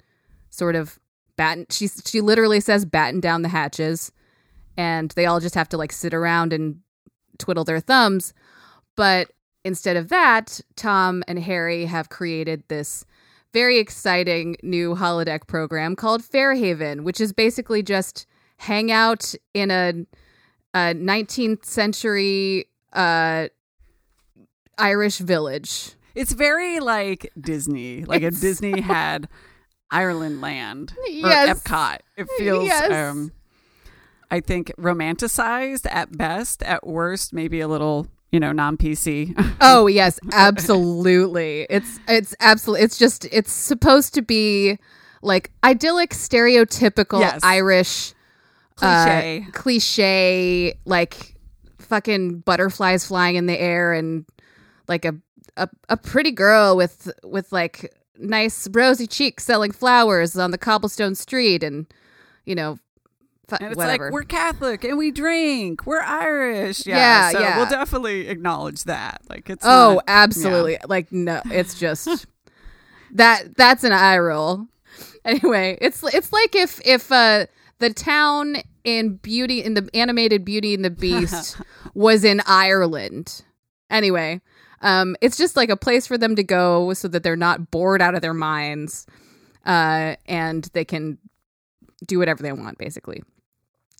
sort 0.51 0.75
of 0.75 0.99
batten 1.37 1.67
she 1.71 1.89
she 1.89 2.21
literally 2.21 2.61
says 2.61 2.85
batten 2.85 3.21
down 3.21 3.41
the 3.41 3.49
hatches 3.49 4.13
and 4.77 5.11
they 5.13 5.25
all 5.25 5.41
just 5.41 5.55
have 5.55 5.71
to 5.71 5.79
like 5.79 5.93
sit 5.93 6.13
around 6.13 6.53
and 6.53 6.81
twiddle 7.39 7.65
their 7.65 7.81
thumbs. 7.81 8.35
But 8.97 9.31
instead 9.65 9.97
of 9.97 10.09
that, 10.09 10.61
Tom 10.75 11.23
and 11.29 11.39
Harry 11.39 11.87
have 11.87 12.09
created 12.09 12.65
this 12.69 13.05
very 13.53 13.79
exciting 13.79 14.57
new 14.63 14.95
holodeck 14.95 15.47
program 15.47 15.97
called 15.97 16.23
Fairhaven, 16.23 17.03
which 17.05 17.21
is 17.21 17.33
basically 17.33 17.83
just 17.83 18.27
hang 18.59 18.93
out 18.93 19.35
in 19.55 19.71
a, 19.71 19.93
a 20.75 20.95
19th 20.95 21.65
century 21.65 22.67
uh, 22.93 23.49
Irish 24.79 25.19
village. 25.19 25.93
It's 26.15 26.33
very 26.33 26.81
like 26.81 27.31
Disney. 27.41 28.05
Like 28.05 28.23
It's- 28.23 28.35
if 28.37 28.41
Disney 28.41 28.81
had 28.83 29.29
Ireland 29.91 30.41
Land 30.41 30.93
or 30.99 31.09
Yes. 31.09 31.63
Epcot. 31.63 31.99
It 32.17 32.29
feels 32.39 32.65
Yes. 32.67 32.91
um 33.11 33.33
I 34.33 34.39
think 34.41 34.73
romanticized 34.79 35.89
at 35.91 36.17
best, 36.17 36.63
at 36.63 36.87
worst 36.87 37.33
maybe 37.33 37.59
a 37.61 37.67
little, 37.67 38.07
you 38.33 38.41
know, 38.41 38.53
non-PC. 38.53 39.35
Oh 39.61 39.87
yes, 39.87 40.19
absolutely. 40.33 41.67
It's 41.69 41.99
it's 42.09 42.35
absolutely. 42.41 42.85
It's 42.85 42.99
just 42.99 43.27
it's 43.31 43.53
supposed 43.53 44.15
to 44.15 44.23
be 44.23 44.79
like 45.23 45.51
idyllic, 45.63 46.11
stereotypical 46.11 47.21
Yes. 47.21 47.41
Irish 47.43 48.15
uh, 48.81 49.05
Cliche. 49.05 49.47
cliche, 49.53 50.79
like 50.87 51.35
fucking 51.79 52.39
butterflies 52.41 53.05
flying 53.07 53.37
in 53.37 53.47
the 53.47 53.61
air 53.61 53.93
and 53.93 54.25
like 54.89 55.05
a 55.05 55.15
a, 55.57 55.69
a 55.89 55.97
pretty 55.97 56.31
girl 56.31 56.77
with 56.77 57.11
with 57.25 57.53
like 57.53 57.93
nice 58.17 58.69
rosy 58.73 59.07
cheeks 59.07 59.45
selling 59.45 59.73
flowers 59.73 60.37
on 60.39 60.51
the 60.53 60.59
cobblestone 60.59 61.15
street 61.15 61.63
and 61.63 61.87
you 62.47 62.55
know 62.55 62.79
and 63.61 63.71
it's 63.73 63.77
whatever. 63.77 64.05
like 64.07 64.13
we're 64.13 64.23
Catholic 64.25 64.85
and 64.85 64.97
we 64.99 65.11
drink. 65.11 65.87
We're 65.87 66.01
Irish. 66.03 66.87
Yeah. 66.87 66.97
Yeah, 66.97 67.31
so 67.33 67.41
yeah. 67.41 67.57
we'll 67.59 67.69
definitely 67.69 68.29
acknowledge 68.29 68.85
that. 68.85 69.23
Like 69.29 69.49
it's 69.51 69.65
Oh, 69.67 69.95
not- 69.95 70.05
absolutely. 70.07 70.79
Like 70.89 71.11
no, 71.13 71.41
it's 71.47 71.79
just 71.79 72.27
that 73.13 73.57
that's 73.57 73.85
an 73.85 73.93
eye 73.93 74.19
roll. 74.19 74.67
Anyway, 75.25 75.79
it's 75.81 76.03
it's 76.15 76.33
like 76.33 76.55
if 76.55 76.81
if 76.85 77.11
uh 77.13 77.47
the 77.79 77.93
town 77.93 78.57
in 78.85 79.17
Beauty 79.17 79.63
in 79.63 79.75
the 79.75 79.89
animated 79.95 80.45
Beauty 80.45 80.75
and 80.75 80.85
the 80.85 80.91
Beast 80.91 81.57
was 81.95 82.25
in 82.25 82.41
Ireland. 82.47 83.43
Anyway, 83.91 84.41
um 84.83 85.17
it's 85.21 85.37
just 85.37 85.57
like 85.57 85.69
a 85.71 85.77
place 85.77 86.07
for 86.07 86.17
them 86.17 86.37
to 86.37 86.43
go 86.45 86.93
so 86.95 87.09
that 87.09 87.23
they're 87.23 87.37
not 87.37 87.71
bored 87.71 88.01
out 88.01 88.15
of 88.15 88.23
their 88.23 88.35
minds. 88.35 89.07
Uh 89.67 90.17
and 90.27 90.65
they 90.73 90.85
can 90.85 91.19
do 92.07 92.19
whatever 92.19 92.43
they 92.43 92.53
want 92.53 92.79
basically. 92.79 93.23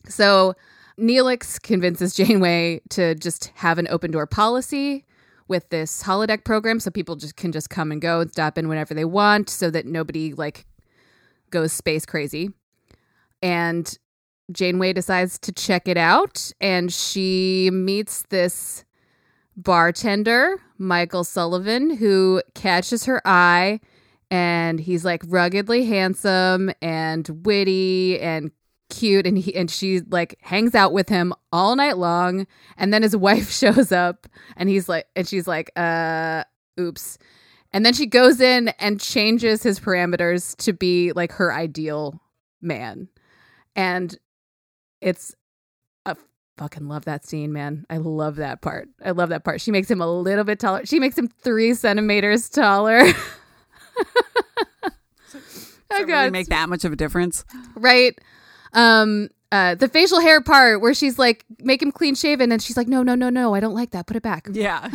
So 0.07 0.55
Neelix 0.99 1.61
convinces 1.61 2.15
Janeway 2.15 2.81
to 2.89 3.15
just 3.15 3.47
have 3.55 3.77
an 3.77 3.87
open 3.89 4.11
door 4.11 4.27
policy 4.27 5.05
with 5.47 5.69
this 5.69 6.03
holodeck 6.03 6.45
program 6.45 6.79
so 6.79 6.89
people 6.89 7.15
just 7.15 7.35
can 7.35 7.51
just 7.51 7.69
come 7.69 7.91
and 7.91 8.01
go 8.01 8.21
and 8.21 8.31
stop 8.31 8.57
in 8.57 8.69
whenever 8.69 8.93
they 8.93 9.05
want 9.05 9.49
so 9.49 9.69
that 9.69 9.85
nobody 9.85 10.33
like 10.33 10.65
goes 11.49 11.73
space 11.73 12.05
crazy. 12.05 12.51
And 13.41 13.97
Janeway 14.51 14.93
decides 14.93 15.39
to 15.39 15.51
check 15.51 15.87
it 15.87 15.97
out 15.97 16.51
and 16.61 16.91
she 16.91 17.69
meets 17.71 18.23
this 18.29 18.85
bartender, 19.57 20.61
Michael 20.77 21.23
Sullivan, 21.23 21.97
who 21.97 22.41
catches 22.55 23.05
her 23.05 23.21
eye 23.25 23.79
and 24.29 24.79
he's 24.79 25.03
like 25.03 25.23
ruggedly 25.27 25.85
handsome 25.85 26.71
and 26.81 27.27
witty 27.45 28.19
and 28.21 28.51
cute 28.91 29.25
and 29.25 29.37
he 29.37 29.55
and 29.55 29.71
she 29.71 30.01
like 30.01 30.37
hangs 30.41 30.75
out 30.75 30.93
with 30.93 31.09
him 31.09 31.33
all 31.51 31.75
night 31.75 31.97
long. 31.97 32.45
And 32.77 32.93
then 32.93 33.01
his 33.01 33.15
wife 33.27 33.49
shows 33.49 33.91
up 33.91 34.27
and 34.55 34.69
he's 34.69 34.87
like 34.87 35.07
and 35.15 35.27
she's 35.27 35.47
like 35.47 35.71
uh 35.75 36.43
oops. 36.79 37.17
And 37.73 37.85
then 37.85 37.93
she 37.93 38.05
goes 38.05 38.41
in 38.41 38.67
and 38.79 38.99
changes 38.99 39.63
his 39.63 39.79
parameters 39.79 40.55
to 40.57 40.73
be 40.73 41.13
like 41.13 41.31
her 41.33 41.53
ideal 41.53 42.21
man. 42.61 43.07
And 43.75 44.15
it's 44.99 45.33
I 46.05 46.15
fucking 46.57 46.87
love 46.87 47.05
that 47.05 47.25
scene 47.25 47.53
man. 47.53 47.85
I 47.89 47.97
love 47.97 48.35
that 48.35 48.61
part. 48.61 48.89
I 49.03 49.11
love 49.11 49.29
that 49.29 49.43
part. 49.43 49.61
She 49.61 49.71
makes 49.71 49.89
him 49.89 50.01
a 50.01 50.11
little 50.11 50.43
bit 50.43 50.59
taller. 50.59 50.85
She 50.85 50.99
makes 50.99 51.17
him 51.17 51.29
three 51.29 51.73
centimeters 51.73 52.49
taller. 52.49 53.03
Does 55.91 55.99
oh 55.99 56.03
it 56.03 56.07
god 56.07 56.19
really 56.19 56.31
make 56.31 56.47
that 56.47 56.69
much 56.69 56.85
of 56.85 56.93
a 56.93 56.95
difference. 56.95 57.43
right 57.75 58.17
um 58.73 59.29
uh 59.51 59.75
the 59.75 59.87
facial 59.87 60.19
hair 60.19 60.41
part 60.41 60.81
where 60.81 60.93
she's 60.93 61.19
like 61.19 61.45
make 61.59 61.81
him 61.81 61.91
clean 61.91 62.15
shaven 62.15 62.51
and 62.51 62.61
she's 62.61 62.77
like 62.77 62.87
no 62.87 63.03
no 63.03 63.15
no 63.15 63.29
no 63.29 63.53
i 63.53 63.59
don't 63.59 63.73
like 63.75 63.91
that. 63.91 64.07
Put 64.07 64.15
it 64.17 64.23
back. 64.23 64.47
Yeah. 64.53 64.89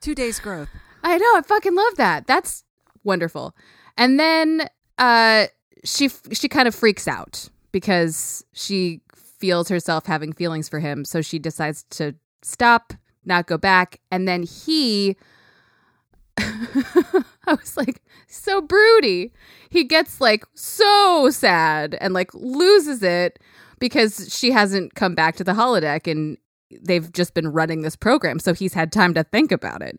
Two 0.00 0.14
days 0.14 0.40
growth. 0.40 0.68
i 1.02 1.18
know. 1.18 1.36
I 1.36 1.42
fucking 1.42 1.74
love 1.74 1.96
that. 1.96 2.26
That's 2.26 2.64
wonderful. 3.04 3.54
And 3.98 4.18
then 4.18 4.68
uh 4.98 5.46
she 5.84 6.08
she 6.32 6.48
kind 6.48 6.66
of 6.68 6.74
freaks 6.74 7.06
out 7.08 7.48
because 7.72 8.44
she 8.52 9.00
feels 9.14 9.68
herself 9.68 10.06
having 10.06 10.32
feelings 10.32 10.68
for 10.68 10.80
him. 10.80 11.04
So 11.04 11.22
she 11.22 11.38
decides 11.38 11.84
to 11.90 12.14
stop 12.42 12.92
not 13.24 13.46
go 13.46 13.58
back. 13.58 14.00
And 14.10 14.26
then 14.26 14.42
he 14.42 15.16
I 17.46 17.54
was 17.54 17.76
like, 17.76 18.02
so 18.26 18.60
broody. 18.60 19.32
He 19.70 19.84
gets 19.84 20.20
like 20.20 20.44
so 20.54 21.30
sad 21.30 21.96
and 22.00 22.14
like 22.14 22.32
loses 22.34 23.02
it 23.02 23.38
because 23.78 24.34
she 24.34 24.50
hasn't 24.50 24.94
come 24.94 25.14
back 25.14 25.36
to 25.36 25.44
the 25.44 25.52
holodeck 25.52 26.10
and 26.10 26.36
they've 26.82 27.12
just 27.12 27.34
been 27.34 27.48
running 27.48 27.82
this 27.82 27.96
program. 27.96 28.38
So 28.38 28.54
he's 28.54 28.74
had 28.74 28.92
time 28.92 29.14
to 29.14 29.24
think 29.24 29.52
about 29.52 29.82
it. 29.82 29.98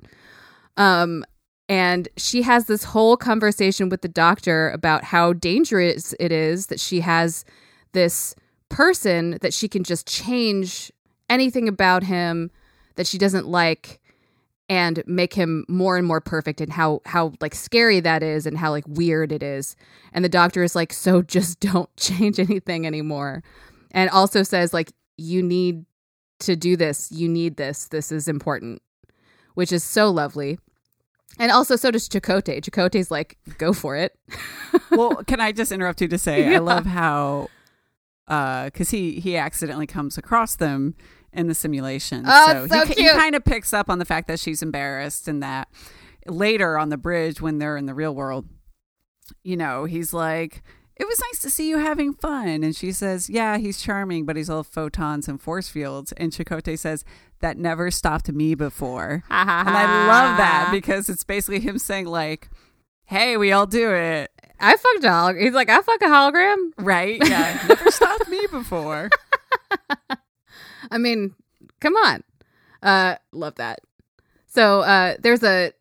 Um, 0.78 1.26
and 1.68 2.10
she 2.18 2.42
has 2.42 2.66
this 2.66 2.84
whole 2.84 3.18
conversation 3.18 3.90
with 3.90 4.02
the 4.02 4.08
doctor 4.08 4.70
about 4.72 5.06
how 5.06 5.34
dangerous 5.34 6.14
it 6.20 6.32
is 6.32 6.68
that 6.68 6.80
she 6.80 7.00
has 7.00 7.46
this 7.94 8.36
person 8.70 9.38
that 9.42 9.54
she 9.54 9.68
can 9.68 9.84
just 9.84 10.08
change 10.08 10.92
anything 11.30 11.68
about 11.68 12.04
him 12.04 12.52
that 12.96 13.08
she 13.08 13.18
doesn't 13.18 13.48
like 13.48 14.01
and 14.72 15.04
make 15.06 15.34
him 15.34 15.66
more 15.68 15.98
and 15.98 16.08
more 16.08 16.22
perfect 16.22 16.62
and 16.62 16.72
how 16.72 17.02
how 17.06 17.34
like 17.42 17.54
scary 17.54 18.00
that 18.00 18.24
is 18.24 18.46
and 18.46 18.58
how 18.58 18.72
like 18.72 18.86
weird 18.88 19.34
it 19.34 19.44
is. 19.44 19.76
And 20.14 20.24
the 20.24 20.30
doctor 20.30 20.64
is 20.64 20.78
like 20.78 20.94
so 20.94 21.22
just 21.22 21.60
don't 21.72 21.94
change 21.98 22.40
anything 22.40 22.88
anymore. 22.88 23.44
And 23.92 24.10
also 24.10 24.44
says 24.44 24.74
like 24.74 24.94
you 25.18 25.44
need 25.44 25.86
to 26.40 26.56
do 26.56 26.78
this. 26.78 27.12
You 27.12 27.28
need 27.28 27.58
this. 27.58 27.90
This 27.90 28.14
is 28.14 28.30
important 28.30 28.82
which 29.54 29.74
is 29.74 29.84
so 29.84 30.10
lovely. 30.10 30.58
And 31.38 31.52
also 31.52 31.76
so 31.76 31.92
does 31.92 32.08
Chakotay. 32.08 32.62
Chakotay's 32.62 33.12
like 33.12 33.38
go 33.58 33.74
for 33.74 33.98
it. 33.98 34.18
Well, 34.90 35.24
can 35.26 35.40
I 35.40 35.54
just 35.54 35.72
interrupt 35.72 36.02
you 36.02 36.08
to 36.10 36.18
say 36.18 36.50
Yeah. 36.50 36.56
I 36.56 36.60
love 36.60 36.86
how 36.86 37.50
uh 38.30 38.66
because 38.66 38.90
he 38.90 39.20
he 39.20 39.36
accidentally 39.36 39.88
comes 39.88 40.18
across 40.18 40.56
them 40.56 40.96
in 41.34 41.48
the 41.48 41.56
simulation. 41.56 42.24
Oh, 42.28 42.68
so 42.68 42.86
he, 42.86 42.94
he 42.94 43.02
cute. 43.04 43.14
kind 43.14 43.36
of 43.36 43.44
picks 43.44 43.74
up 43.74 43.90
on 43.90 44.00
the 44.00 44.06
fact 44.06 44.28
that 44.28 44.40
she's 44.40 44.62
embarrassed 44.62 45.28
and 45.28 45.42
that 45.42 45.70
later 46.28 46.78
on 46.78 46.90
the 46.90 46.98
bridge 46.98 47.42
when 47.42 47.58
they're 47.58 47.78
in 47.78 47.86
the 47.86 47.94
real 47.94 48.14
world, 48.14 48.48
you 49.44 49.58
know, 49.58 49.86
he's 49.86 50.14
like. 50.14 50.64
It 50.98 51.08
was 51.08 51.20
nice 51.32 51.42
to 51.42 51.50
see 51.50 51.68
you 51.68 51.80
having 51.80 52.14
fun. 52.14 52.64
And 52.64 52.76
she 52.76 52.92
says, 52.92 53.28
Yeah, 53.28 53.58
he's 53.58 53.82
charming, 53.82 54.24
but 54.26 54.36
he's 54.36 54.52
all 54.52 54.62
photons 54.62 55.28
and 55.28 55.42
force 55.42 55.68
fields. 55.68 56.12
And 56.12 56.32
Chakotay 56.32 56.78
says, 56.78 57.04
That 57.40 57.58
never 57.58 57.90
stopped 57.90 58.32
me 58.32 58.54
before. 58.54 59.24
And 59.32 59.50
I 59.50 60.08
love 60.08 60.38
that 60.38 60.70
because 60.72 61.10
it's 61.10 61.24
basically 61.24 61.60
him 61.60 61.80
saying, 61.80 62.06
like, 62.06 62.52
hey, 63.12 63.36
we 63.36 63.52
all 63.52 63.66
do 63.66 63.92
it. 63.92 64.32
I 64.60 64.78
fucked 64.78 65.04
a 65.04 65.08
hologram. 65.08 65.42
He's 65.42 65.54
like, 65.54 65.70
I 65.70 65.82
fuck 65.82 66.02
a 66.02 66.06
hologram. 66.06 66.72
Right? 66.78 67.20
Yeah. 67.22 67.62
Never 67.68 67.92
stopped 67.92 68.30
me 68.30 68.46
before. 68.50 69.10
I 70.92 70.98
mean, 70.98 71.34
come 71.80 71.96
on. 71.96 72.24
Uh, 72.84 73.16
love 73.32 73.56
that. 73.56 73.80
So 74.48 74.82
uh, 74.82 75.16
there's 75.20 75.44
a 75.44 75.72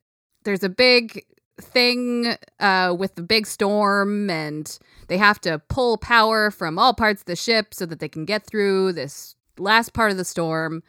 there's 0.45 0.63
a 0.63 0.69
big 0.69 1.25
thing 1.61 2.37
uh, 2.61 2.95
with 2.99 3.17
the 3.17 3.23
big 3.23 3.47
storm, 3.47 4.31
and 4.31 4.79
they 5.09 5.19
have 5.19 5.41
to 5.43 5.59
pull 5.69 5.99
power 5.99 6.51
from 6.51 6.79
all 6.79 6.95
parts 6.95 7.23
of 7.23 7.27
the 7.27 7.37
ship 7.37 7.75
so 7.75 7.85
that 7.87 7.99
they 8.01 8.09
can 8.09 8.25
get 8.25 8.47
through 8.47 8.93
this 8.93 9.35
last 9.59 9.93
part 9.93 10.11
of 10.11 10.17
the 10.17 10.25
storm, 10.25 10.83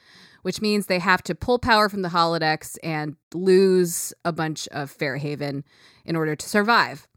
which 0.44 0.62
means 0.62 0.86
they 0.86 1.00
have 1.00 1.22
to 1.24 1.36
pull 1.36 1.60
power 1.60 1.90
from 1.90 2.04
the 2.04 2.10
holodecks 2.10 2.78
and 2.84 3.16
lose 3.34 4.14
a 4.24 4.32
bunch 4.32 4.68
of 4.70 4.92
Fairhaven 4.92 5.64
in 6.06 6.16
order 6.16 6.36
to 6.36 6.48
survive. 6.48 7.08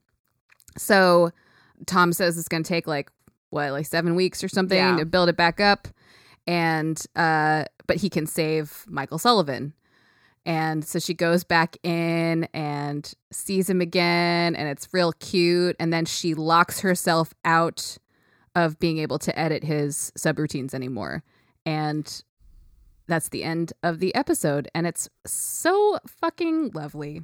So 0.76 1.30
Tom 1.86 2.12
says 2.12 2.36
it's 2.38 2.48
going 2.48 2.62
to 2.64 2.68
take 2.68 2.86
like 2.86 3.10
what, 3.50 3.70
like 3.70 3.86
seven 3.86 4.16
weeks 4.16 4.42
or 4.42 4.48
something 4.48 4.76
Yeah. 4.78 4.96
to 4.96 5.04
build 5.04 5.28
it 5.28 5.36
back 5.36 5.60
up, 5.60 5.86
and 6.46 7.04
uh, 7.16 7.64
but 7.86 7.96
he 7.96 8.08
can 8.08 8.26
save 8.26 8.84
Michael 8.88 9.18
Sullivan. 9.18 9.74
And 10.46 10.84
so 10.84 10.98
she 10.98 11.14
goes 11.14 11.42
back 11.42 11.76
in 11.82 12.44
and 12.52 13.10
sees 13.32 13.70
him 13.70 13.80
again, 13.80 14.54
and 14.54 14.68
it's 14.68 14.88
real 14.92 15.12
cute. 15.12 15.74
And 15.80 15.92
then 15.92 16.04
she 16.04 16.34
locks 16.34 16.80
herself 16.80 17.32
out 17.44 17.96
of 18.54 18.78
being 18.78 18.98
able 18.98 19.18
to 19.20 19.38
edit 19.38 19.64
his 19.64 20.12
subroutines 20.18 20.74
anymore. 20.74 21.22
And 21.64 22.22
that's 23.06 23.30
the 23.30 23.42
end 23.42 23.72
of 23.82 24.00
the 24.00 24.14
episode. 24.14 24.68
And 24.74 24.86
it's 24.86 25.08
so 25.26 25.98
fucking 26.06 26.72
lovely. 26.74 27.22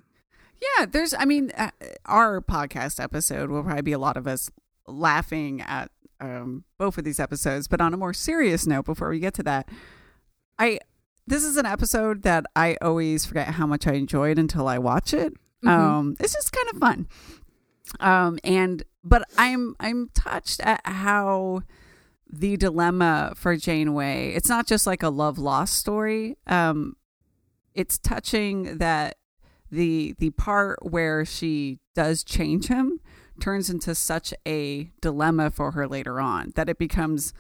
Yeah, 0.79 0.87
there's, 0.87 1.15
I 1.15 1.25
mean, 1.25 1.53
uh, 1.57 1.71
our 2.07 2.41
podcast 2.41 3.03
episode 3.03 3.51
will 3.51 3.63
probably 3.63 3.83
be 3.83 3.93
a 3.93 3.99
lot 3.99 4.17
of 4.17 4.27
us 4.27 4.51
laughing 4.87 5.61
at 5.63 5.91
um, 6.21 6.65
both 6.79 6.99
of 6.99 7.05
these 7.05 7.21
episodes. 7.21 7.69
But 7.69 7.81
on 7.81 7.95
a 7.95 7.97
more 7.97 8.13
serious 8.13 8.67
note, 8.67 8.85
before 8.85 9.09
we 9.11 9.19
get 9.21 9.35
to 9.35 9.43
that, 9.45 9.69
I, 10.59 10.81
this 11.27 11.45
is 11.45 11.57
an 11.57 11.67
episode 11.67 12.23
that 12.23 12.47
I 12.55 12.77
always 12.81 13.25
forget 13.25 13.49
how 13.49 13.67
much 13.67 13.87
I 13.87 13.93
enjoyed 13.93 14.39
until 14.39 14.69
I 14.69 14.79
watch 14.79 15.15
it. 15.15 15.33
Mhm. 15.65 15.69
Um, 15.69 16.17
it's 16.21 16.35
just 16.35 16.53
kind 16.53 16.69
of 16.73 16.79
fun. 16.79 17.09
Um, 17.99 18.39
and, 18.45 18.83
but 19.03 19.25
I'm, 19.37 19.75
I'm 19.81 20.11
touched 20.15 20.61
at 20.61 20.81
how 20.85 21.63
the 22.33 22.57
dilemma 22.57 23.33
for 23.35 23.57
Janeway, 23.57 24.33
it's 24.35 24.49
not 24.49 24.67
just 24.67 24.87
like 24.87 25.03
a 25.03 25.09
love 25.09 25.39
lost 25.39 25.75
story. 25.75 26.37
Um, 26.47 26.97
it's 27.75 27.99
touching 27.99 28.79
that 28.79 29.17
the 29.71 30.15
the 30.19 30.31
part 30.31 30.79
where 30.85 31.25
she 31.25 31.79
does 31.95 32.25
change 32.25 32.67
him 32.67 32.99
turns 33.41 33.71
into 33.71 33.95
such 33.95 34.33
a 34.47 34.91
dilemma 35.01 35.51
for 35.51 35.73
her 35.73 35.87
later 35.89 36.21
on 36.21 36.53
that 36.57 36.69
it 36.69 36.79
becomes 36.79 37.33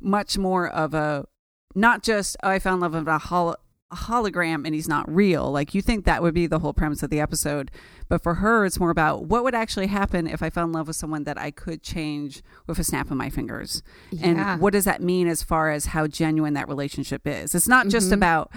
much 0.00 0.38
more 0.38 0.68
of 0.68 0.94
a 0.94 1.26
not 1.74 2.02
just 2.02 2.36
oh 2.42 2.48
I 2.50 2.58
found 2.58 2.80
love 2.80 2.94
of 2.94 3.08
a, 3.08 3.18
hol- 3.18 3.56
a 3.90 3.96
hologram 3.96 4.64
and 4.66 4.74
he's 4.74 4.88
not 4.88 5.10
real 5.12 5.50
like 5.50 5.74
you 5.74 5.82
think 5.82 6.04
that 6.04 6.22
would 6.22 6.34
be 6.34 6.46
the 6.46 6.58
whole 6.60 6.72
premise 6.74 7.02
of 7.02 7.10
the 7.10 7.20
episode 7.20 7.70
but 8.08 8.22
for 8.22 8.34
her 8.34 8.64
it's 8.64 8.78
more 8.78 8.90
about 8.90 9.24
what 9.26 9.44
would 9.44 9.54
actually 9.54 9.86
happen 9.88 10.26
if 10.26 10.42
I 10.42 10.50
fell 10.50 10.64
in 10.64 10.72
love 10.72 10.86
with 10.88 10.96
someone 10.96 11.24
that 11.24 11.38
I 11.38 11.50
could 11.50 11.82
change 11.82 12.42
with 12.66 12.78
a 12.78 12.84
snap 12.84 13.10
of 13.10 13.16
my 13.16 13.30
fingers 13.30 13.82
Yeah. 14.10 14.26
and 14.26 14.60
what 14.60 14.72
does 14.74 14.84
that 14.84 15.02
mean 15.02 15.26
as 15.26 15.42
far 15.42 15.70
as 15.70 15.86
how 15.86 16.06
genuine 16.06 16.54
that 16.54 16.68
relationship 16.68 17.26
is 17.26 17.54
it's 17.54 17.68
not 17.68 17.88
just 17.88 18.10
Mhm. 18.10 18.14
about 18.14 18.50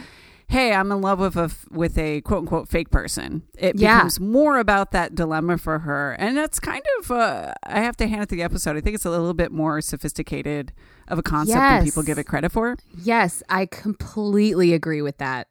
hey 0.52 0.74
i'm 0.74 0.92
in 0.92 1.02
love 1.02 1.20
with 1.20 1.36
a 1.38 1.50
with 1.72 1.98
a 1.98 2.22
quote 2.22 2.40
unquote 2.42 2.68
fake 2.70 2.90
person. 2.92 3.44
It 3.58 3.76
Yeah. 3.78 3.98
becomes 3.98 4.20
more 4.20 4.58
about 4.60 4.92
that 4.92 5.16
dilemma 5.16 5.58
for 5.58 5.80
her. 5.80 6.12
And 6.20 6.38
that's 6.38 6.60
kind 6.60 6.84
of 7.00 7.10
uh, 7.12 7.54
i 7.64 7.80
have 7.82 7.98
to 7.98 8.08
hand 8.08 8.22
it 8.24 8.30
to 8.30 8.36
the 8.36 8.44
episode. 8.44 8.76
I 8.78 8.82
think 8.82 8.96
it's 8.96 9.06
a 9.06 9.10
little 9.10 9.34
bit 9.34 9.52
more 9.52 9.82
sophisticated 9.82 10.74
of 11.08 11.18
a 11.18 11.24
concept 11.24 11.58
than 11.58 11.84
people 11.84 12.04
give 12.04 12.18
it 12.20 12.26
credit 12.26 12.52
for. 12.52 12.78
Yes, 12.98 13.42
I 13.50 13.66
completely 13.66 14.74
agree 14.74 15.02
with 15.02 15.18
that. 15.18 15.48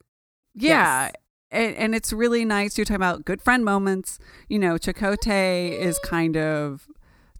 yeah. 0.54 1.04
Yes. 1.06 1.12
and, 1.50 1.74
and 1.76 1.94
it's 1.94 2.12
really 2.12 2.44
nice. 2.44 2.76
You're 2.78 2.84
talking 2.84 2.96
about 2.96 3.24
good 3.24 3.42
friend 3.42 3.64
moments. 3.64 4.18
You 4.48 4.58
know 4.58 4.74
Chakotay 4.76 5.72
is 5.78 5.98
kind 6.04 6.36
of 6.36 6.86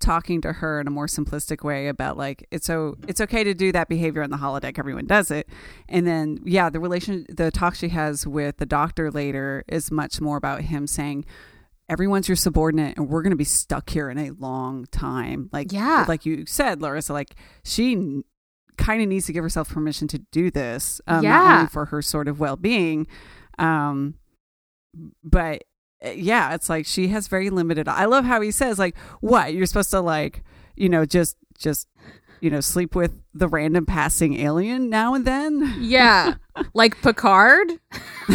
talking 0.00 0.40
to 0.40 0.52
her 0.54 0.80
in 0.80 0.86
a 0.86 0.90
more 0.90 1.06
simplistic 1.06 1.62
way 1.62 1.88
about 1.88 2.16
like 2.16 2.46
it's 2.50 2.66
so 2.66 2.96
it's 3.06 3.20
okay 3.20 3.44
to 3.44 3.54
do 3.54 3.70
that 3.70 3.88
behavior 3.88 4.22
on 4.22 4.30
the 4.30 4.36
holodeck 4.38 4.78
everyone 4.78 5.06
does 5.06 5.30
it 5.30 5.48
and 5.88 6.06
then 6.06 6.38
yeah 6.44 6.68
the 6.70 6.80
relation 6.80 7.26
the 7.28 7.50
talk 7.50 7.74
she 7.74 7.90
has 7.90 8.26
with 8.26 8.56
the 8.56 8.66
doctor 8.66 9.10
later 9.10 9.62
is 9.68 9.90
much 9.90 10.20
more 10.20 10.36
about 10.36 10.62
him 10.62 10.86
saying 10.86 11.24
everyone's 11.88 12.28
your 12.28 12.36
subordinate 12.36 12.96
and 12.96 13.08
we're 13.08 13.22
going 13.22 13.30
to 13.30 13.36
be 13.36 13.44
stuck 13.44 13.90
here 13.90 14.08
in 14.10 14.16
a 14.18 14.30
long 14.30 14.86
time 14.90 15.48
like 15.52 15.70
Yeah. 15.72 16.04
like 16.08 16.24
you 16.24 16.46
said 16.46 16.80
larissa 16.80 17.12
like 17.12 17.34
she 17.64 18.22
kind 18.78 19.02
of 19.02 19.08
needs 19.08 19.26
to 19.26 19.32
give 19.34 19.44
herself 19.44 19.68
permission 19.68 20.08
to 20.08 20.18
do 20.32 20.50
this 20.50 21.00
um, 21.06 21.22
Yeah. 21.22 21.66
for 21.66 21.84
her 21.86 22.00
sort 22.00 22.26
of 22.28 22.40
well-being 22.40 23.06
um 23.58 24.14
but 25.22 25.64
Eh, 26.02 26.12
yeah 26.16 26.54
it's 26.54 26.68
like 26.68 26.86
she 26.86 27.08
has 27.08 27.28
very 27.28 27.50
limited 27.50 27.86
i 27.88 28.04
love 28.06 28.24
how 28.24 28.40
he 28.40 28.50
says 28.50 28.78
like 28.78 28.96
what? 29.20 29.52
You're 29.54 29.66
supposed 29.66 29.90
to 29.90 30.00
like 30.00 30.42
you 30.76 30.88
know 30.88 31.04
just 31.04 31.36
just 31.58 31.88
you 32.40 32.48
know 32.50 32.60
sleep 32.60 32.94
with 32.94 33.12
the 33.34 33.46
random 33.48 33.84
passing 33.84 34.34
alien 34.40 34.88
now 34.88 35.12
and 35.14 35.26
then? 35.26 35.76
Yeah, 35.78 36.34
like 36.74 37.00
Picard. 37.02 37.68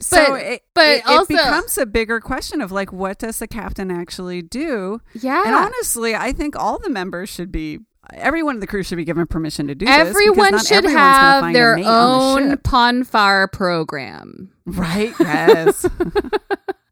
so 0.00 0.24
But- 0.30 0.42
it, 0.42 0.62
but 0.74 0.86
it, 0.88 1.02
it 1.06 1.28
becomes 1.28 1.76
a 1.76 1.84
bigger 1.86 2.20
question 2.20 2.60
of 2.62 2.72
like 2.72 2.92
what 2.92 3.18
does 3.18 3.38
the 3.38 3.46
captain 3.46 3.90
actually 3.90 4.40
do? 4.42 5.00
Yeah, 5.14 5.42
and 5.46 5.54
honestly 5.54 6.14
i 6.16 6.32
think 6.32 6.56
all 6.56 6.78
the 6.78 6.88
members 6.90 7.28
should 7.28 7.52
be 7.52 7.80
everyone 8.14 8.56
in 8.56 8.60
the 8.60 8.66
crew 8.66 8.82
should 8.82 8.96
be 8.96 9.04
given 9.04 9.26
permission 9.26 9.66
to 9.66 9.74
do 9.74 9.86
this 9.86 9.94
everyone 9.94 10.58
should 10.64 10.84
have 10.84 11.52
their 11.52 11.76
the 11.76 11.84
own 11.84 12.50
ship. 12.50 12.62
Pon 12.62 13.04
farr 13.04 13.48
program. 13.48 14.52
right 14.66 15.14
yes 15.20 15.86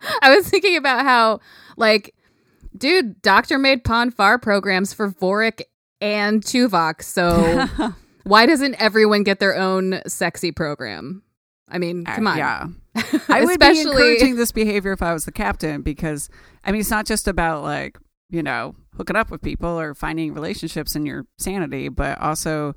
I 0.23 0.35
was 0.35 0.49
thinking 0.49 0.77
about 0.77 1.05
how, 1.05 1.41
like, 1.77 2.15
dude, 2.77 3.21
Doctor 3.23 3.59
made 3.59 3.85
Pon 3.85 4.11
farr 4.11 4.39
programs 4.39 4.93
for 4.93 5.11
Vorik 5.11 5.63
and 6.01 6.43
Tuvok. 6.43 7.03
So 7.03 7.67
why 8.25 8.47
doesn't 8.47 8.75
everyone 8.81 9.25
get 9.25 9.41
their 9.41 9.57
own 9.57 10.01
sexy 10.07 10.53
program? 10.53 11.23
I 11.69 11.79
mean, 11.79 12.05
come 12.05 12.27
on. 12.27 12.35
Uh, 12.35 12.37
yeah 12.39 12.67
I 13.29 13.45
would 13.45 13.61
be 13.61 13.81
encouraging 13.81 14.37
this 14.37 14.53
behavior 14.53 14.93
if 14.93 15.03
I 15.03 15.13
was 15.13 15.25
the 15.25 15.33
captain 15.33 15.83
because 15.83 16.29
I 16.65 16.73
mean 16.73 16.81
it's 16.81 16.91
not 16.91 17.07
just 17.07 17.29
about 17.29 17.63
like 17.63 17.97
you 18.31 18.43
know 18.43 18.75
hooking 18.99 19.17
up 19.17 19.31
with 19.31 19.41
people 19.41 19.71
or 19.81 19.95
finding 19.95 20.35
relationships 20.35 20.95
in 20.95 21.07
your 21.07 21.25
sanity, 21.39 21.89
but 21.89 22.21
also 22.21 22.75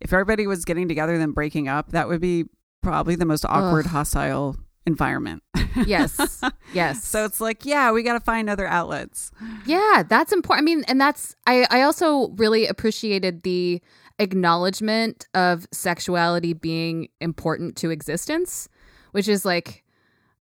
if 0.00 0.12
everybody 0.12 0.46
was 0.46 0.64
getting 0.66 0.88
together 0.88 1.16
then 1.16 1.30
breaking 1.30 1.68
up, 1.68 1.92
that 1.92 2.08
would 2.08 2.20
be 2.20 2.44
probably 2.82 3.14
the 3.14 3.24
most 3.24 3.44
awkward, 3.48 3.86
Ugh. 3.86 3.92
hostile 3.92 4.56
environment. 4.86 5.42
Yes. 5.86 6.42
Yes. 6.74 7.04
so 7.06 7.24
it's 7.26 7.38
like, 7.40 7.66
yeah, 7.66 7.92
we 7.92 8.02
got 8.02 8.14
to 8.14 8.20
find 8.20 8.48
other 8.48 8.66
outlets. 8.66 9.30
Yeah, 9.66 10.02
that's 10.08 10.32
important. 10.32 10.62
I 10.62 10.64
mean, 10.64 10.84
and 10.88 10.98
that's 11.00 11.36
I 11.46 11.66
I 11.70 11.82
also 11.82 12.28
really 12.30 12.66
appreciated 12.66 13.42
the 13.42 13.82
acknowledgement 14.18 15.26
of 15.34 15.66
sexuality 15.70 16.54
being 16.54 17.08
important 17.20 17.76
to 17.76 17.90
existence, 17.90 18.68
which 19.12 19.28
is 19.28 19.44
like 19.44 19.84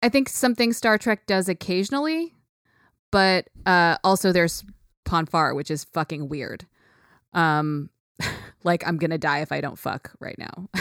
I 0.02 0.08
think 0.10 0.28
something 0.28 0.72
Star 0.74 0.98
Trek 0.98 1.26
does 1.26 1.48
occasionally, 1.48 2.34
but 3.10 3.48
uh 3.66 3.96
also 4.04 4.32
there's 4.32 4.62
Pon 5.10 5.26
farr, 5.26 5.54
which 5.54 5.70
is 5.70 5.84
fucking 5.84 6.28
weird. 6.28 6.66
Um 7.32 7.90
like 8.64 8.86
I'm 8.86 8.98
to 8.98 9.18
die 9.18 9.40
if 9.40 9.50
I 9.52 9.60
don't 9.60 9.78
fuck 9.78 10.12
right 10.20 10.38
now. 10.38 10.68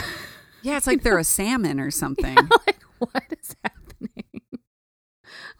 Yeah, 0.61 0.75
it's 0.75 0.87
like 0.87 1.03
they're 1.03 1.17
a 1.17 1.23
salmon 1.39 1.79
or 1.79 1.89
something. 1.89 2.35
like 2.35 2.81
what 2.99 3.23
is 3.41 3.55
happening? 3.63 4.41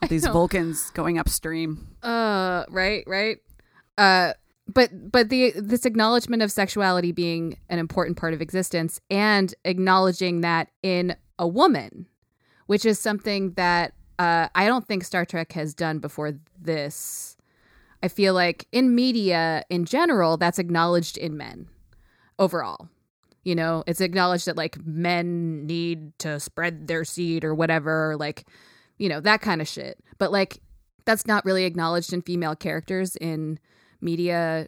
These 0.09 0.27
Vulcans 0.27 0.89
going 0.89 1.17
upstream. 1.17 1.95
uh 2.03 2.65
right 2.69 3.03
right 3.07 3.37
uh 3.97 4.33
but 4.67 4.89
but 5.11 5.29
the 5.29 5.53
this 5.55 5.85
acknowledgement 5.85 6.41
of 6.41 6.51
sexuality 6.51 7.11
being 7.13 7.57
an 7.69 7.79
important 7.79 8.17
part 8.17 8.33
of 8.33 8.41
existence 8.41 8.99
and 9.09 9.55
acknowledging 9.63 10.41
that 10.41 10.69
in 10.83 11.15
a 11.37 11.47
woman 11.47 12.05
which 12.67 12.85
is 12.85 12.99
something 12.99 13.53
that 13.53 13.93
uh 14.19 14.47
i 14.53 14.67
don't 14.67 14.85
think 14.85 15.03
star 15.03 15.25
trek 15.25 15.53
has 15.53 15.73
done 15.73 15.99
before 15.99 16.33
this 16.59 17.35
i 18.01 18.07
feel 18.07 18.33
like 18.33 18.67
in 18.71 18.95
media 18.95 19.63
in 19.69 19.85
general 19.85 20.37
that's 20.37 20.59
acknowledged 20.59 21.17
in 21.17 21.35
men 21.37 21.67
overall. 22.39 22.89
You 23.43 23.55
know 23.55 23.83
it's 23.87 24.01
acknowledged 24.01 24.47
that 24.47 24.57
like 24.57 24.77
men 24.85 25.65
need 25.65 26.17
to 26.19 26.39
spread 26.39 26.87
their 26.87 27.03
seed 27.05 27.43
or 27.43 27.55
whatever 27.55 28.15
like 28.17 28.45
you 28.97 29.09
know 29.09 29.19
that 29.21 29.41
kind 29.41 29.61
of 29.61 29.67
shit. 29.67 29.99
But 30.17 30.31
like 30.31 30.59
that's 31.05 31.25
not 31.25 31.45
really 31.45 31.65
acknowledged 31.65 32.13
in 32.13 32.21
female 32.21 32.55
characters 32.55 33.15
in 33.15 33.59
media 34.01 34.67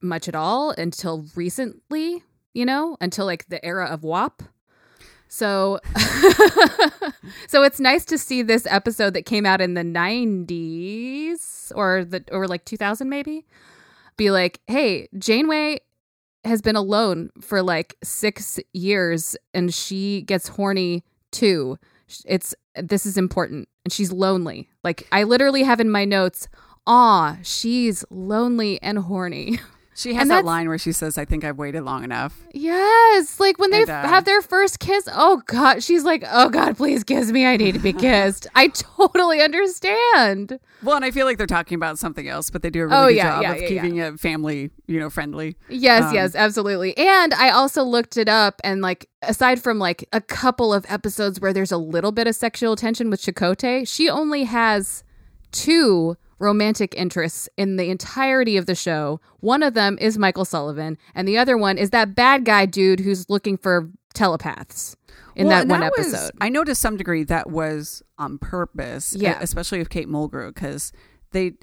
much 0.00 0.28
at 0.28 0.34
all 0.34 0.70
until 0.70 1.26
recently 1.36 2.24
you 2.54 2.64
know 2.64 2.96
until 3.00 3.26
like 3.26 3.48
the 3.48 3.64
era 3.64 3.86
of 3.86 4.02
WAP. 4.02 4.42
So 5.28 5.78
so 7.46 7.62
it's 7.62 7.80
nice 7.80 8.04
to 8.06 8.18
see 8.18 8.42
this 8.42 8.66
episode 8.66 9.14
that 9.14 9.26
came 9.26 9.46
out 9.46 9.60
in 9.60 9.74
the 9.74 9.84
90s 9.84 11.61
or 11.74 12.04
the 12.04 12.24
or 12.30 12.46
like 12.46 12.64
2000 12.64 13.08
maybe 13.08 13.44
be 14.16 14.30
like, 14.30 14.60
"Hey, 14.66 15.08
Janeway 15.18 15.80
has 16.44 16.60
been 16.60 16.76
alone 16.76 17.30
for 17.40 17.62
like 17.62 17.96
6 18.02 18.58
years 18.72 19.36
and 19.54 19.72
she 19.72 20.22
gets 20.22 20.48
horny 20.48 21.04
too. 21.30 21.78
It's 22.26 22.54
this 22.76 23.06
is 23.06 23.16
important 23.16 23.68
and 23.84 23.92
she's 23.92 24.12
lonely." 24.12 24.68
Like 24.84 25.06
I 25.12 25.24
literally 25.24 25.62
have 25.62 25.80
in 25.80 25.90
my 25.90 26.04
notes, 26.04 26.48
ah 26.86 27.38
she's 27.42 28.04
lonely 28.10 28.80
and 28.82 28.98
horny." 28.98 29.60
She 29.94 30.14
has 30.14 30.22
And 30.22 30.30
that 30.30 30.44
line 30.46 30.68
where 30.68 30.78
she 30.78 30.90
says, 30.92 31.18
"I 31.18 31.26
think 31.26 31.44
I've 31.44 31.58
waited 31.58 31.82
long 31.82 32.02
enough." 32.02 32.40
Yes, 32.54 33.38
like 33.38 33.58
when 33.58 33.70
they 33.70 33.82
And, 33.82 33.90
uh, 33.90 34.08
have 34.08 34.24
their 34.24 34.40
first 34.40 34.78
kiss. 34.78 35.06
Oh 35.12 35.42
God, 35.46 35.82
she's 35.82 36.02
like, 36.02 36.24
"Oh 36.30 36.48
God, 36.48 36.78
please 36.78 37.04
kiss 37.04 37.30
me. 37.30 37.44
I 37.46 37.58
need 37.58 37.72
to 37.72 37.78
be 37.78 37.92
kissed." 38.06 38.46
I 38.54 38.68
totally 38.68 39.42
understand. 39.42 40.58
Well, 40.82 40.96
and 40.96 41.04
I 41.04 41.10
feel 41.10 41.26
like 41.26 41.36
they're 41.36 41.46
talking 41.46 41.74
about 41.76 41.98
something 41.98 42.26
else, 42.26 42.48
but 42.50 42.62
they 42.62 42.70
do 42.70 42.82
a 42.84 42.86
really 42.86 42.96
Oh, 42.96 43.06
good 43.08 43.16
yeah, 43.16 43.30
job 43.34 43.42
yeah, 43.42 43.52
of 43.52 43.60
yeah, 43.62 43.68
keeping 43.68 43.96
it 43.98 44.18
family, 44.18 44.70
you 44.86 44.98
know, 44.98 45.10
friendly. 45.10 45.56
Yes, 45.68 46.04
Um, 46.04 46.14
yes, 46.14 46.34
absolutely. 46.34 46.96
And 46.96 47.34
I 47.34 47.50
also 47.50 47.82
looked 47.82 48.16
it 48.16 48.28
up, 48.28 48.60
and 48.64 48.80
like 48.80 49.08
aside 49.20 49.62
from 49.62 49.78
like 49.78 50.08
a 50.12 50.20
couple 50.22 50.72
of 50.72 50.86
episodes 50.88 51.38
where 51.40 51.52
there's 51.52 51.70
a 51.72 51.76
little 51.76 52.12
bit 52.12 52.26
of 52.26 52.34
sexual 52.34 52.76
tension 52.76 53.10
with 53.10 53.20
Chakotay, 53.20 53.86
she 53.86 54.08
only 54.08 54.44
has 54.44 55.04
two 55.52 56.16
romantic 56.42 56.94
interests 56.96 57.48
in 57.56 57.76
the 57.76 57.88
entirety 57.88 58.56
of 58.56 58.66
the 58.66 58.74
show. 58.74 59.20
One 59.40 59.62
of 59.62 59.74
them 59.74 59.96
is 60.00 60.18
Michael 60.18 60.44
Sullivan, 60.44 60.98
and 61.14 61.26
the 61.26 61.38
other 61.38 61.56
one 61.56 61.78
is 61.78 61.90
that 61.90 62.14
bad 62.14 62.44
guy 62.44 62.66
dude 62.66 63.00
who's 63.00 63.30
looking 63.30 63.56
for 63.56 63.88
telepaths 64.12 64.96
in 65.36 65.46
Well, 65.46 65.58
that 65.64 65.68
one 65.68 65.80
was- 65.96 66.12
episode. 66.12 66.32
I 66.40 66.48
know 66.50 66.64
to 66.64 66.74
some 66.74 66.96
degree 66.96 67.24
that 67.24 67.48
was 67.48 68.02
on 68.18 68.38
purpose, 68.38 69.14
Yeah. 69.16 69.38
especially 69.40 69.78
with 69.78 69.88
Kate 69.88 70.08
Mulgrew, 70.08 70.52
because 70.52 70.92
they, 71.30 71.54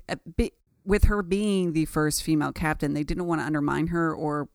with 0.86 1.04
her 1.04 1.22
being 1.22 1.74
the 1.74 1.86
first 1.86 2.24
female 2.24 2.52
captain, 2.54 2.94
they 2.94 3.04
didn't 3.04 3.26
want 3.26 3.42
to 3.42 3.46
undermine 3.46 3.88
her 3.88 4.16
or 4.16 4.48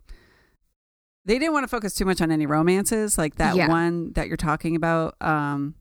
they 1.26 1.38
didn't 1.38 1.52
want 1.52 1.64
to 1.64 1.68
focus 1.68 1.94
too 1.94 2.04
much 2.04 2.20
on 2.20 2.30
any 2.30 2.46
romances, 2.46 3.16
like 3.16 3.36
that 3.36 3.56
Yeah. 3.56 3.68
one 3.68 4.12
that 4.14 4.28
you're 4.28 4.36
talking 4.36 4.74
about. 4.76 5.14
Um, 5.22 5.74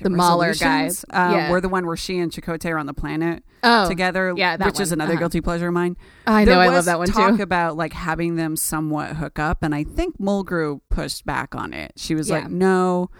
it 0.00 0.04
The 0.04 0.10
Mahler 0.10 0.54
guys. 0.54 1.04
Um, 1.10 1.32
Yeah. 1.32 1.50
Where 1.50 1.60
the 1.60 1.68
one 1.68 1.86
where 1.86 1.96
she 1.96 2.18
and 2.18 2.30
Chakotay 2.32 2.70
are 2.72 2.78
on 2.78 2.86
the 2.86 2.94
planet 2.94 3.42
Oh, 3.62 3.88
together, 3.88 4.32
yeah, 4.36 4.56
which 4.64 4.78
is 4.80 4.92
another 4.92 5.12
Uh-huh. 5.12 5.20
guilty 5.20 5.40
pleasure 5.40 5.68
of 5.68 5.74
mine. 5.74 5.96
I 6.26 6.44
There 6.44 6.54
know. 6.54 6.60
I 6.60 6.68
love 6.68 6.84
that 6.84 6.98
one 6.98 7.08
talk 7.08 7.36
too. 7.36 7.42
about 7.42 7.76
like 7.76 7.92
having 7.92 8.36
them 8.36 8.56
somewhat 8.56 9.16
hook 9.16 9.38
up, 9.38 9.62
and 9.62 9.74
I 9.74 9.84
think 9.84 10.18
Mulgrew 10.18 10.80
pushed 10.90 11.24
back 11.26 11.54
on 11.54 11.72
it. 11.72 11.92
She 11.96 12.14
was 12.14 12.28
Yeah. 12.28 12.36
like, 12.40 12.50
"No." 12.50 13.10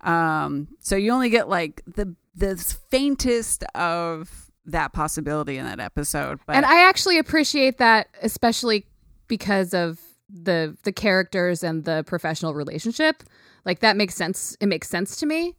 Um, 0.00 0.68
so 0.80 0.96
you 0.96 1.12
only 1.12 1.30
get 1.30 1.48
like 1.48 1.82
the 1.86 2.14
the 2.36 2.56
faintest 2.90 3.62
of 3.74 4.50
that 4.66 4.92
possibility 4.92 5.56
in 5.58 5.64
that 5.66 5.78
episode. 5.80 6.40
But 6.46 6.56
and 6.56 6.66
I 6.66 6.88
actually 6.88 7.18
appreciate 7.18 7.78
that, 7.78 8.08
especially 8.22 8.86
because 9.28 9.72
of 9.74 10.00
the 10.28 10.76
the 10.84 10.92
characters 10.92 11.62
and 11.62 11.84
the 11.84 12.02
professional 12.06 12.54
relationship. 12.54 13.22
Like 13.64 13.80
that 13.80 13.96
makes 13.96 14.14
sense. 14.14 14.56
It 14.60 14.66
makes 14.66 14.88
sense 14.88 15.16
to 15.18 15.26
me 15.26 15.54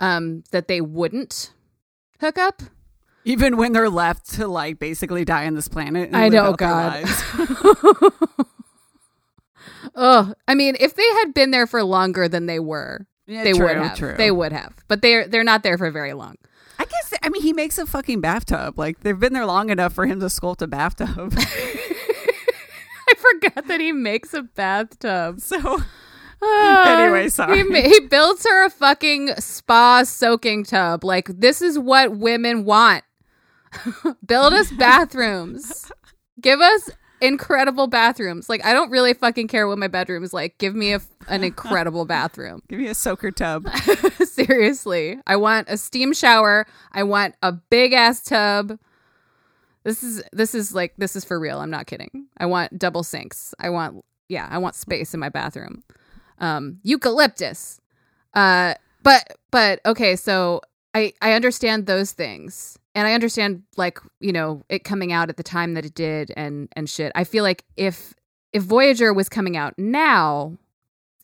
um, 0.00 0.44
that 0.50 0.68
they 0.68 0.80
wouldn't 0.80 1.52
hook 2.20 2.38
up. 2.38 2.62
even 3.24 3.56
when 3.56 3.72
they're 3.72 3.90
left 3.90 4.30
to 4.34 4.46
like 4.46 4.78
basically 4.78 5.24
die 5.24 5.46
on 5.46 5.54
this 5.54 5.68
planet, 5.68 6.10
I 6.12 6.28
know, 6.28 6.52
God. 6.54 7.04
Oh, 9.94 10.32
I 10.48 10.54
mean, 10.54 10.76
if 10.80 10.94
they 10.94 11.08
had 11.20 11.34
been 11.34 11.50
there 11.50 11.66
for 11.66 11.82
longer 11.82 12.28
than 12.28 12.46
they 12.46 12.58
were, 12.60 13.06
Yeah, 13.26 13.44
they 13.44 13.52
true, 13.52 13.66
would 13.66 13.76
have. 13.76 13.96
True. 13.98 14.14
They 14.16 14.30
would 14.30 14.52
have, 14.52 14.74
but 14.88 15.02
they're 15.02 15.26
they're 15.28 15.44
not 15.44 15.62
there 15.62 15.78
for 15.78 15.90
very 15.90 16.12
long. 16.12 16.36
I 16.78 16.84
guess. 16.84 17.14
I 17.22 17.28
mean, 17.30 17.42
he 17.42 17.52
makes 17.54 17.78
a 17.78 17.86
fucking 17.86 18.20
bathtub. 18.20 18.78
Like 18.78 19.00
they've 19.00 19.18
been 19.18 19.32
there 19.32 19.46
long 19.46 19.70
enough 19.70 19.92
for 19.94 20.06
him 20.06 20.20
to 20.20 20.26
sculpt 20.26 20.60
a 20.62 20.66
bathtub. 20.66 21.34
I 23.08 23.14
forgot 23.16 23.66
that 23.68 23.80
he 23.80 23.92
makes 23.92 24.34
a 24.34 24.42
bathtub. 24.42 25.40
so 25.52 25.78
Ah, 26.48 26.98
Anyway, 27.02 27.28
sorry. 27.28 27.62
He, 27.62 27.88
he 27.88 28.00
builds 28.00 28.44
her 28.44 28.64
a 28.64 28.70
fucking 28.70 29.34
spa 29.38 30.02
soaking 30.04 30.64
tub. 30.64 31.04
Like, 31.04 31.28
this 31.28 31.60
is 31.62 31.78
what 31.78 32.16
women 32.16 32.64
want. 32.64 33.04
Build 34.26 34.52
us 34.54 34.70
bathrooms. 34.78 35.90
Give 36.40 36.60
us 36.60 36.90
incredible 37.20 37.86
bathrooms. 37.86 38.48
Like, 38.48 38.64
I 38.64 38.72
don't 38.72 38.90
really 38.90 39.14
fucking 39.14 39.48
care 39.48 39.66
what 39.68 39.78
my 39.78 39.88
bedroom 39.88 40.22
is 40.22 40.32
like. 40.32 40.58
Give 40.58 40.74
me 40.74 40.92
a, 40.92 41.00
an 41.28 41.44
incredible 41.44 42.04
bathroom. 42.06 42.62
give 42.68 42.78
me 42.78 42.86
a 42.88 42.94
soaker 42.94 43.30
tub. 43.30 43.68
Seriously. 44.24 45.18
I 45.26 45.36
want 45.36 45.68
a 45.68 45.76
steam 45.76 46.12
shower. 46.12 46.66
I 46.92 47.02
want 47.02 47.34
a 47.42 47.52
big 47.52 47.92
ass 47.92 48.22
tub. 48.22 48.78
This 49.84 50.02
is 50.02 50.22
this 50.32 50.52
is 50.54 50.74
like 50.74 50.94
this 50.98 51.14
is 51.14 51.24
for 51.24 51.38
real. 51.38 51.60
I'm 51.60 51.70
not 51.70 51.86
kidding. 51.86 52.26
I 52.38 52.46
want 52.46 52.76
double 52.76 53.04
sinks. 53.04 53.54
I 53.60 53.70
want 53.70 54.04
yeah, 54.28 54.48
I 54.50 54.58
want 54.58 54.74
space 54.74 55.14
in 55.14 55.20
my 55.20 55.28
bathroom. 55.28 55.84
Um 56.38 56.78
eucalyptus. 56.82 57.80
Uh 58.34 58.74
but 59.02 59.36
but 59.50 59.80
okay, 59.86 60.16
so 60.16 60.60
I 60.94 61.12
I 61.20 61.32
understand 61.32 61.86
those 61.86 62.12
things. 62.12 62.78
And 62.94 63.06
I 63.06 63.12
understand 63.12 63.62
like, 63.76 63.98
you 64.20 64.32
know, 64.32 64.62
it 64.70 64.84
coming 64.84 65.12
out 65.12 65.28
at 65.28 65.36
the 65.36 65.42
time 65.42 65.74
that 65.74 65.84
it 65.84 65.94
did 65.94 66.32
and 66.36 66.68
and 66.74 66.88
shit. 66.88 67.12
I 67.14 67.24
feel 67.24 67.44
like 67.44 67.64
if 67.76 68.14
if 68.52 68.62
Voyager 68.62 69.12
was 69.12 69.28
coming 69.28 69.56
out 69.56 69.78
now, 69.78 70.56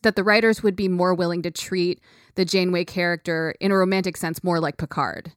that 0.02 0.16
the 0.16 0.24
writers 0.24 0.62
would 0.62 0.76
be 0.76 0.88
more 0.88 1.14
willing 1.14 1.42
to 1.42 1.50
treat 1.50 2.00
the 2.34 2.44
Janeway 2.44 2.84
character 2.84 3.54
in 3.60 3.70
a 3.72 3.76
romantic 3.76 4.16
sense 4.16 4.44
more 4.44 4.60
like 4.60 4.76
Picard. 4.76 5.32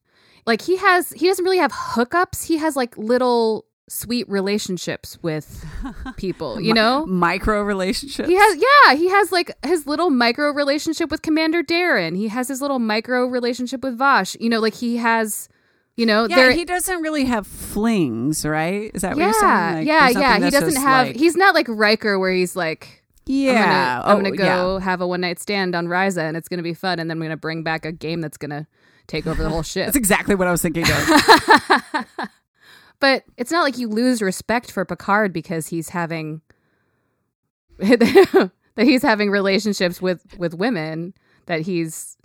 Like 0.46 0.62
he 0.62 0.78
has 0.78 1.12
he 1.12 1.28
doesn't 1.28 1.46
really 1.46 1.58
have 1.58 1.72
hookups. 1.72 2.46
He 2.46 2.58
has 2.58 2.76
like 2.76 2.98
little 2.98 3.66
sweet 3.88 4.28
relationships 4.30 5.18
with 5.22 5.64
people, 6.18 6.60
you 6.60 6.74
know? 6.74 7.06
micro 7.06 7.62
relationships. 7.62 8.28
He 8.28 8.36
has 8.36 8.58
yeah, 8.58 8.96
he 8.96 9.10
has 9.10 9.32
like 9.32 9.52
his 9.66 9.86
little 9.86 10.10
micro 10.10 10.52
relationship 10.52 11.12
with 11.12 11.22
Commander 11.22 11.62
Daren. 11.64 12.16
He 12.18 12.28
has 12.30 12.48
his 12.48 12.62
little 12.62 12.80
micro 12.80 13.26
relationship 13.28 13.82
with 13.84 13.98
Vash. 13.98 14.36
You 14.40 14.50
know, 14.50 14.60
like 14.60 14.74
he 14.76 14.98
has 14.98 15.50
you 15.98 16.06
know, 16.06 16.28
Yeah, 16.30 16.52
he 16.52 16.66
doesn't 16.66 17.02
really 17.04 17.24
have 17.26 17.48
flings, 17.48 18.46
right? 18.46 18.92
Is 18.94 19.04
that 19.04 19.12
what 19.12 19.18
yeah, 19.20 19.26
you're 19.28 19.34
saying? 19.34 19.76
Like, 19.76 19.88
yeah, 19.88 20.10
yeah. 20.10 20.44
He 20.44 20.50
doesn't 20.50 20.82
have. 20.82 21.08
like- 21.08 21.16
he's 21.16 21.38
not 21.38 21.56
like 21.56 21.68
Riker, 21.70 22.20
where 22.20 22.34
he's 22.34 22.54
like, 22.54 23.02
yeah. 23.26 24.02
I'm 24.04 24.18
gonna, 24.18 24.20
I'm 24.20 24.34
Oh, 24.36 24.38
gonna 24.38 24.44
yeah. 24.44 24.56
go 24.58 24.80
have 24.80 25.00
a 25.00 25.08
one 25.08 25.22
night 25.22 25.40
stand 25.40 25.74
on 25.74 25.88
Risa, 25.88 26.18
and 26.28 26.36
it's 26.36 26.50
gonna 26.50 26.64
be 26.64 26.74
fun, 26.74 27.00
and 27.00 27.10
then 27.10 27.18
I'm 27.18 27.22
gonna 27.22 27.38
bring 27.38 27.64
back 27.64 27.86
a 27.86 27.94
game 27.94 28.20
that's 28.20 28.36
gonna 28.38 28.68
take 29.08 29.26
over 29.26 29.42
the 29.42 29.50
whole 29.50 29.64
ship. 29.72 29.86
That's 29.86 29.96
exactly 29.96 30.36
what 30.36 30.48
I 30.48 30.52
was 30.52 30.62
thinking 30.62 30.84
of. 30.84 32.06
but 33.06 33.24
it's 33.38 33.52
not 33.52 33.62
like 33.62 33.78
you 33.78 33.88
lose 33.88 34.20
respect 34.20 34.72
for 34.72 34.84
Picard 34.84 35.32
because 35.32 35.68
he's 35.68 35.90
having 35.90 36.42
that 37.78 38.50
he's 38.78 39.04
having 39.04 39.30
relationships 39.30 40.02
with 40.02 40.26
with 40.40 40.56
women 40.56 41.14
that 41.46 41.62
he's 41.62 42.18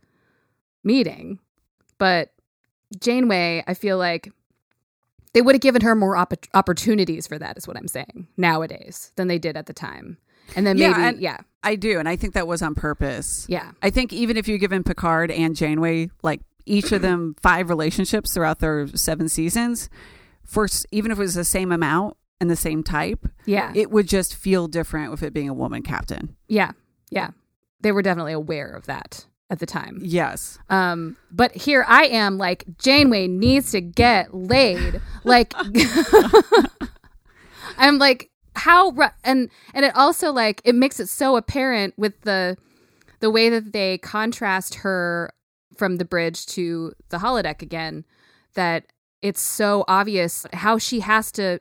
meeting. 0.82 1.38
But 1.98 2.32
Janeway, 2.98 3.62
I 3.66 3.74
feel 3.74 3.98
like 3.98 4.32
they 5.34 5.42
would 5.42 5.54
have 5.54 5.60
given 5.60 5.82
her 5.82 5.94
more 5.94 6.16
opp- 6.16 6.46
opportunities 6.54 7.26
for 7.26 7.38
that 7.38 7.58
is 7.58 7.68
what 7.68 7.76
I'm 7.76 7.86
saying 7.86 8.28
nowadays 8.38 9.12
than 9.16 9.28
they 9.28 9.38
did 9.38 9.58
at 9.58 9.66
the 9.66 9.74
time. 9.74 10.16
And 10.56 10.66
then 10.66 10.78
Yeah, 10.78 11.08
and- 11.08 11.20
yeah. 11.20 11.40
I 11.62 11.76
do, 11.76 11.98
and 11.98 12.08
I 12.08 12.16
think 12.16 12.32
that 12.32 12.46
was 12.46 12.62
on 12.62 12.74
purpose. 12.74 13.44
Yeah. 13.50 13.72
I 13.82 13.90
think 13.90 14.14
even 14.14 14.38
if 14.38 14.48
you 14.48 14.56
given 14.56 14.82
Picard 14.82 15.30
and 15.30 15.54
Janeway 15.54 16.08
like 16.22 16.40
each 16.64 16.90
of 16.90 17.02
them 17.02 17.36
five 17.42 17.68
relationships 17.68 18.32
throughout 18.32 18.60
their 18.60 18.86
seven 18.96 19.28
seasons, 19.28 19.90
for 20.44 20.66
even 20.90 21.10
if 21.10 21.18
it 21.18 21.22
was 21.22 21.34
the 21.34 21.44
same 21.44 21.72
amount 21.72 22.16
and 22.40 22.50
the 22.50 22.56
same 22.56 22.82
type, 22.82 23.26
Yeah. 23.46 23.72
it 23.74 23.90
would 23.90 24.08
just 24.08 24.34
feel 24.34 24.68
different 24.68 25.10
with 25.10 25.22
it 25.22 25.32
being 25.32 25.48
a 25.48 25.54
woman 25.54 25.82
captain. 25.82 26.36
yeah. 26.48 26.72
Yeah. 27.10 27.30
They 27.80 27.92
were 27.92 28.02
definitely 28.02 28.34
aware 28.34 28.70
of 28.70 28.84
that 28.86 29.24
at 29.48 29.58
the 29.58 29.66
time. 29.66 29.98
Yes. 30.02 30.58
Um, 30.68 31.16
but 31.30 31.52
here 31.56 31.84
I 31.88 32.04
am, 32.04 32.36
like 32.38 32.64
Janeway 32.78 33.26
needs 33.26 33.72
to 33.72 33.80
get 33.80 34.34
laid. 34.34 35.00
Like, 35.24 35.52
I'm 37.78 37.98
like, 37.98 38.30
how? 38.56 38.90
ru- 38.90 39.06
And 39.24 39.48
and 39.74 39.84
it 39.84 39.94
also 39.96 40.32
like 40.32 40.60
it 40.64 40.74
makes 40.74 41.00
it 41.00 41.08
so 41.08 41.36
apparent 41.36 41.94
with 41.96 42.20
the 42.22 42.56
the 43.20 43.30
way 43.30 43.48
that 43.48 43.72
they 43.72 43.98
contrast 43.98 44.76
her 44.76 45.30
from 45.76 45.96
the 45.96 46.04
bridge 46.04 46.46
to 46.46 46.92
the 47.08 47.18
holodeck 47.18 47.62
again 47.62 48.04
that 48.54 48.86
it's 49.22 49.40
so 49.40 49.84
obvious 49.88 50.46
how 50.52 50.78
she 50.78 51.00
has 51.00 51.30
to 51.32 51.60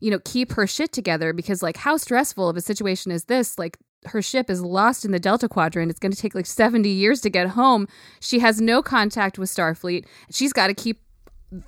you 0.00 0.10
know 0.10 0.18
keep 0.24 0.52
her 0.52 0.66
shit 0.66 0.92
together 0.92 1.32
because 1.32 1.62
like 1.62 1.76
how 1.76 1.96
stressful 1.96 2.48
of 2.48 2.56
a 2.56 2.60
situation 2.60 3.12
is 3.12 3.24
this? 3.24 3.58
Like 3.58 3.78
her 4.06 4.20
ship 4.20 4.50
is 4.50 4.62
lost 4.62 5.04
in 5.04 5.12
the 5.12 5.20
delta 5.20 5.48
quadrant. 5.48 5.90
It's 5.90 6.00
going 6.00 6.12
to 6.12 6.18
take 6.18 6.34
like 6.34 6.46
70 6.46 6.88
years 6.88 7.20
to 7.20 7.30
get 7.30 7.48
home. 7.48 7.86
She 8.20 8.40
has 8.40 8.60
no 8.60 8.82
contact 8.82 9.38
with 9.38 9.48
starfleet. 9.48 10.06
She's 10.30 10.52
got 10.52 10.66
to 10.66 10.74
keep 10.74 11.00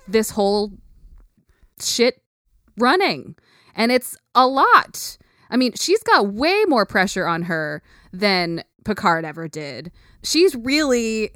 this 0.07 0.31
whole 0.31 0.73
shit 1.81 2.21
running. 2.77 3.35
And 3.73 3.91
it's 3.91 4.17
a 4.33 4.47
lot. 4.47 5.17
I 5.49 5.57
mean 5.57 5.73
she's 5.75 6.03
got 6.03 6.33
way 6.33 6.65
more 6.67 6.85
pressure 6.85 7.27
on 7.27 7.43
her 7.43 7.81
than 8.11 8.63
Picard 8.83 9.25
ever 9.25 9.47
did. 9.47 9.91
She's 10.23 10.55
really 10.55 11.31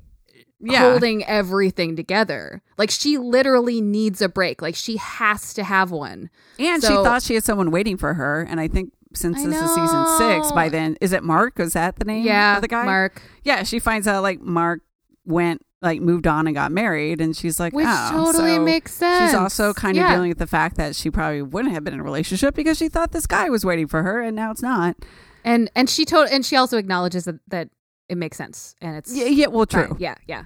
Yeah. 0.62 0.80
holding 0.92 1.24
everything 1.26 1.96
together. 1.96 2.62
Like 2.78 2.92
she 2.92 3.18
literally 3.18 3.80
needs 3.82 4.22
a 4.22 4.28
break. 4.30 4.62
Like 4.62 4.76
she 4.76 4.98
has 4.98 5.54
to 5.54 5.64
have 5.64 5.92
one. 5.92 6.30
And 6.58 6.82
she 6.82 6.90
thought 6.90 7.24
she 7.24 7.36
had 7.36 7.44
someone 7.44 7.72
waiting 7.72 7.96
for 7.98 8.14
her. 8.16 8.42
And 8.42 8.60
I 8.60 8.68
think 8.68 8.92
since 9.14 9.38
I 9.40 9.46
this 9.48 9.62
is 9.62 9.74
season 9.74 10.06
six, 10.18 10.52
by 10.52 10.70
then, 10.70 10.98
is 11.02 11.14
it 11.14 11.24
Mark? 11.24 11.58
Was 11.58 11.74
that 11.74 11.96
the 11.98 12.06
name 12.06 12.26
Yeah, 12.26 12.58
of 12.58 12.62
the 12.62 12.68
guy? 12.68 12.84
Mark. 12.86 13.22
Yeah, 13.44 13.64
she 13.64 13.80
finds 13.80 14.08
out 14.08 14.22
like 14.22 14.42
Mark 14.42 14.82
went, 15.26 15.66
like 15.82 16.02
moved 16.02 16.28
on 16.28 16.46
and 16.46 16.54
got 16.56 16.72
married. 16.74 17.22
And 17.22 17.36
she's 17.36 17.60
like, 17.60 17.74
Which 17.74 17.86
oh. 17.88 18.10
totally 18.12 18.56
So 18.56 18.62
makes 18.64 18.94
sense. 18.94 19.32
She's 19.32 19.40
also 19.40 19.74
kind 19.74 19.98
of 19.98 20.02
Yeah. 20.04 20.14
dealing 20.14 20.30
with 20.30 20.40
the 20.40 20.48
fact 20.48 20.76
that 20.76 20.96
she 20.96 21.10
probably 21.10 21.42
wouldn't 21.42 21.74
have 21.74 21.84
been 21.86 21.94
in 21.94 22.02
a 22.02 22.04
relationship 22.04 22.54
because 22.54 22.78
she 22.78 22.90
thought 22.90 23.12
this 23.14 23.26
guy 23.26 23.50
was 23.50 23.66
waiting 23.66 23.88
for 23.88 24.04
her 24.04 24.22
and 24.22 24.36
now 24.36 24.52
it's 24.52 24.62
not. 24.62 24.98
and 25.46 25.72
and 25.74 25.90
she 25.90 26.04
told 26.04 26.28
and 26.30 26.46
she 26.46 26.58
also 26.58 26.78
acknowledges 26.78 27.24
that, 27.24 27.40
that 27.48 27.70
it 28.10 28.18
makes 28.18 28.38
sense 28.38 28.76
and 28.82 28.96
it's 28.98 29.16
Yeah, 29.16 29.26
yeah 29.26 29.48
well, 29.48 29.66
true. 29.66 29.88
fine. 29.88 29.98
Yeah, 30.00 30.16
yeah. 30.28 30.44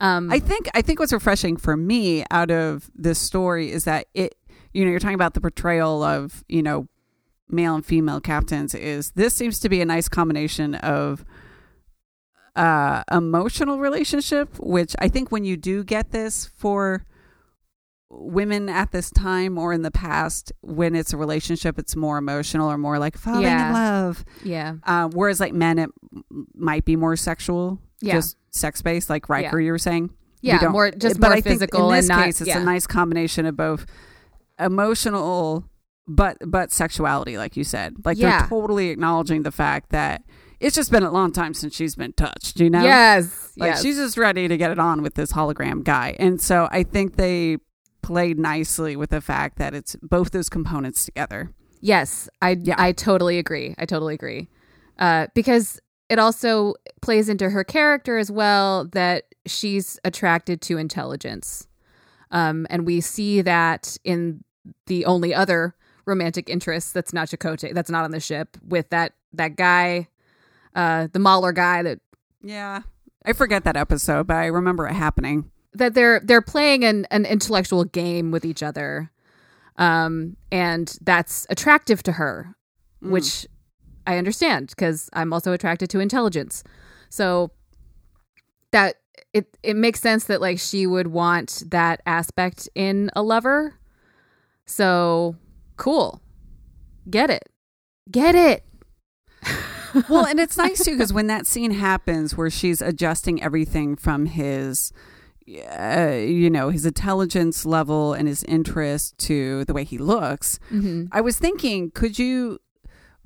Um 0.00 0.30
I 0.30 0.38
think 0.38 0.68
I 0.74 0.82
think 0.82 0.98
what's 1.00 1.12
refreshing 1.12 1.56
for 1.56 1.76
me 1.76 2.24
out 2.30 2.50
of 2.50 2.90
this 2.94 3.18
story 3.18 3.70
is 3.72 3.84
that 3.84 4.06
it 4.14 4.34
you 4.72 4.84
know 4.84 4.90
you're 4.90 5.00
talking 5.00 5.14
about 5.14 5.34
the 5.34 5.40
portrayal 5.40 6.02
of 6.02 6.44
you 6.48 6.62
know 6.62 6.86
male 7.48 7.74
and 7.74 7.84
female 7.84 8.20
captains 8.20 8.74
is 8.74 9.10
this 9.12 9.34
seems 9.34 9.58
to 9.60 9.68
be 9.68 9.80
a 9.80 9.84
nice 9.84 10.08
combination 10.08 10.74
of 10.76 11.24
uh 12.56 13.02
emotional 13.10 13.78
relationship 13.78 14.48
which 14.58 14.94
I 14.98 15.08
think 15.08 15.30
when 15.32 15.44
you 15.44 15.56
do 15.56 15.84
get 15.84 16.10
this 16.10 16.46
for 16.56 17.04
women 18.14 18.68
at 18.68 18.92
this 18.92 19.10
time 19.10 19.56
or 19.56 19.72
in 19.72 19.80
the 19.80 19.90
past 19.90 20.52
when 20.60 20.94
it's 20.94 21.14
a 21.14 21.16
relationship 21.16 21.78
it's 21.78 21.96
more 21.96 22.18
emotional 22.18 22.70
or 22.70 22.76
more 22.76 22.98
like 22.98 23.16
falling 23.16 23.42
Yeah. 23.42 23.68
in 23.68 23.72
love 23.72 24.24
yeah. 24.44 24.74
um, 24.84 25.12
whereas 25.12 25.40
like 25.40 25.54
men 25.54 25.78
it 25.78 25.88
might 26.54 26.84
be 26.84 26.94
more 26.94 27.16
sexual 27.16 27.78
Yeah. 28.02 28.14
just 28.14 28.36
sex 28.50 28.82
based 28.82 29.08
like 29.08 29.28
Riker 29.30 29.58
you 29.58 29.72
were 29.72 29.78
saying 29.78 30.10
Yeah, 30.42 30.68
more 30.68 30.90
just 30.90 31.18
but 31.20 31.28
more 31.28 31.36
I 31.36 31.40
think 31.40 31.54
physical 31.54 31.88
in 31.90 31.96
this 31.96 32.08
and 32.10 32.18
not 32.18 32.24
case 32.26 32.40
it's 32.42 32.48
yeah. 32.48 32.60
a 32.60 32.64
nice 32.64 32.86
combination 32.86 33.46
of 33.46 33.56
both 33.56 33.86
emotional 34.58 35.64
but 36.06 36.36
but 36.46 36.72
sexuality 36.72 37.36
like 37.38 37.56
you 37.56 37.64
said 37.64 37.94
like 38.04 38.18
Yeah. 38.18 38.40
they're 38.40 38.48
totally 38.48 38.88
acknowledging 38.90 39.42
the 39.42 39.52
fact 39.52 39.90
that 39.90 40.22
it's 40.60 40.76
just 40.76 40.90
been 40.92 41.02
a 41.02 41.10
long 41.10 41.32
time 41.32 41.54
since 41.54 41.74
she's 41.74 41.94
been 41.96 42.12
touched 42.12 42.60
you 42.60 42.68
know 42.70 42.82
Yes. 42.82 43.52
like 43.56 43.70
yes. 43.70 43.82
she's 43.82 43.96
just 43.96 44.16
ready 44.18 44.48
to 44.48 44.56
get 44.56 44.70
it 44.70 44.78
on 44.78 45.02
with 45.02 45.14
this 45.14 45.32
hologram 45.32 45.82
guy 45.84 46.14
and 46.18 46.40
so 46.40 46.68
i 46.70 46.82
think 46.82 47.16
they 47.16 47.56
played 48.02 48.38
nicely 48.38 48.96
with 48.96 49.10
the 49.10 49.20
fact 49.20 49.58
that 49.58 49.74
it's 49.74 49.96
both 50.02 50.30
those 50.32 50.48
components 50.48 51.04
together 51.04 51.50
Yes, 51.82 52.28
I 52.40 52.50
Yeah. 52.62 52.76
I 52.78 52.92
totally 52.92 53.38
agree. 53.38 53.74
I 53.76 53.84
totally 53.84 54.14
agree. 54.14 54.48
Uh, 54.98 55.26
because 55.34 55.80
it 56.08 56.18
also 56.18 56.74
plays 57.02 57.28
into 57.28 57.50
her 57.50 57.64
character 57.64 58.18
as 58.18 58.30
well 58.30 58.84
that 58.92 59.24
she's 59.46 59.98
attracted 60.04 60.62
to 60.62 60.78
intelligence, 60.78 61.66
um, 62.30 62.66
and 62.70 62.86
we 62.86 63.00
see 63.00 63.42
that 63.42 63.96
in 64.04 64.44
the 64.86 65.04
only 65.06 65.34
other 65.34 65.74
romantic 66.06 66.48
interest 66.48 66.94
that's 66.94 67.12
not 67.12 67.28
Chakotay, 67.28 67.74
that's 67.74 67.90
not 67.90 68.04
on 68.04 68.12
the 68.12 68.20
ship 68.20 68.56
with 68.66 68.88
that 68.90 69.14
that 69.32 69.56
guy, 69.56 70.08
uh, 70.76 71.08
the 71.12 71.18
Mahler 71.18 71.52
guy 71.52 71.82
that 71.82 71.98
yeah 72.44 72.82
i 73.24 73.32
forget 73.32 73.62
that 73.62 73.76
episode 73.76 74.26
but 74.26 74.34
i 74.34 74.46
remember 74.46 74.84
it 74.88 74.94
happening 74.94 75.48
that 75.74 75.94
they're 75.94 76.20
they're 76.20 76.42
playing 76.42 76.84
an, 76.84 77.06
an 77.10 77.24
intellectual 77.24 77.84
game 77.84 78.30
with 78.30 78.44
each 78.44 78.62
other. 78.62 79.10
Um 79.76 80.36
and 80.50 80.96
that's 81.02 81.46
attractive 81.50 82.02
to 82.04 82.12
her 82.12 82.54
which 83.00 83.48
i 84.06 84.16
understand 84.16 84.68
because 84.68 85.10
i'm 85.12 85.32
also 85.32 85.52
attracted 85.52 85.90
to 85.90 85.98
intelligence. 86.00 86.62
So 87.08 87.50
that 88.70 88.96
it 89.32 89.56
it 89.62 89.76
makes 89.76 90.00
sense 90.00 90.24
that 90.24 90.40
like 90.40 90.58
she 90.58 90.86
would 90.86 91.08
want 91.08 91.64
that 91.70 92.00
aspect 92.06 92.68
in 92.74 93.10
a 93.14 93.22
lover. 93.22 93.78
So 94.66 95.36
cool. 95.76 96.20
Get 97.08 97.30
it. 97.30 97.48
Get 98.10 98.34
it. 98.34 98.64
Well, 100.08 100.24
and 100.24 100.40
it's 100.40 100.56
nice 100.56 100.82
too 100.82 100.92
because 100.92 101.12
when 101.12 101.26
that 101.26 101.46
scene 101.46 101.72
happens 101.72 102.34
where 102.34 102.48
she's 102.48 102.80
adjusting 102.80 103.42
everything 103.42 103.94
from 103.94 104.24
his, 104.24 104.90
uh, 105.48 106.12
you 106.14 106.50
know, 106.50 106.70
his 106.70 106.86
intelligence 106.86 107.64
level 107.64 108.12
and 108.14 108.28
his 108.28 108.44
interest 108.44 109.18
to 109.18 109.64
the 109.64 109.74
way 109.74 109.84
he 109.84 109.98
looks, 109.98 110.58
mm-hmm. 110.70 111.06
I 111.12 111.20
was 111.20 111.38
thinking, 111.38 111.90
could 111.90 112.18
you? 112.18 112.58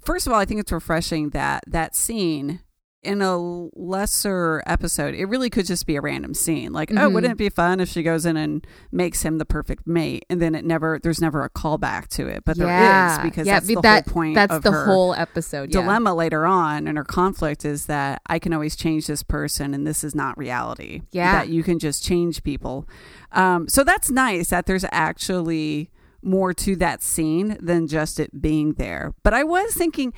First 0.00 0.26
of 0.26 0.32
all, 0.32 0.38
I 0.38 0.44
think 0.44 0.60
it's 0.60 0.72
refreshing 0.72 1.30
that 1.30 1.64
that 1.66 1.96
scene 1.96 2.60
in 3.06 3.22
a 3.22 3.38
lesser 3.74 4.62
episode, 4.66 5.14
it 5.14 5.24
really 5.26 5.48
could 5.48 5.64
just 5.66 5.86
be 5.86 5.96
a 5.96 6.00
random 6.00 6.34
scene. 6.34 6.72
Like, 6.72 6.90
oh, 6.90 6.94
Mhm. 6.94 7.12
wouldn't 7.14 7.32
it 7.32 7.38
be 7.38 7.48
fun 7.48 7.80
if 7.80 7.88
she 7.88 8.02
goes 8.02 8.26
in 8.26 8.36
and 8.36 8.66
makes 8.92 9.22
him 9.22 9.38
the 9.38 9.44
perfect 9.44 9.86
mate, 9.86 10.24
and 10.28 10.42
then 10.42 10.54
it 10.54 10.64
never, 10.64 10.98
there's 11.02 11.20
never 11.20 11.42
a 11.44 11.50
callback 11.50 12.08
to 12.08 12.26
it, 12.26 12.42
but 12.44 12.58
there 12.58 12.66
is 12.68 13.18
because 13.20 13.46
that's 13.46 13.66
but 13.66 13.74
the 13.76 13.80
that- 13.82 14.04
whole 14.06 14.12
point. 14.12 14.34
that's 14.34 14.58
the 14.60 14.72
whole 14.72 15.14
episode 15.14 15.72
yeah. 15.72 15.80
dilemma 15.80 16.14
later 16.14 16.44
on 16.44 16.86
and 16.88 16.98
her 16.98 17.04
conflict 17.04 17.64
is 17.64 17.86
that 17.86 18.20
I 18.26 18.38
can 18.38 18.52
always 18.52 18.76
change 18.76 19.06
this 19.06 19.22
person 19.22 19.72
and 19.74 19.86
this 19.86 20.02
is 20.04 20.14
not 20.14 20.36
reality. 20.36 21.02
Yeah. 21.12 21.32
That 21.32 21.48
you 21.48 21.62
can 21.62 21.78
just 21.78 22.02
change 22.04 22.42
people. 22.42 22.88
Um, 23.32 23.68
so 23.68 23.84
that's 23.84 24.10
nice 24.10 24.50
that 24.50 24.66
there's 24.66 24.84
actually 24.92 25.90
more 26.22 26.52
to 26.54 26.74
that 26.76 27.02
scene 27.02 27.56
than 27.60 27.86
just 27.86 28.18
it 28.18 28.40
being 28.42 28.72
there. 28.74 29.14
But 29.22 29.32
I 29.34 29.44
was 29.44 29.74
thinking 29.74 30.12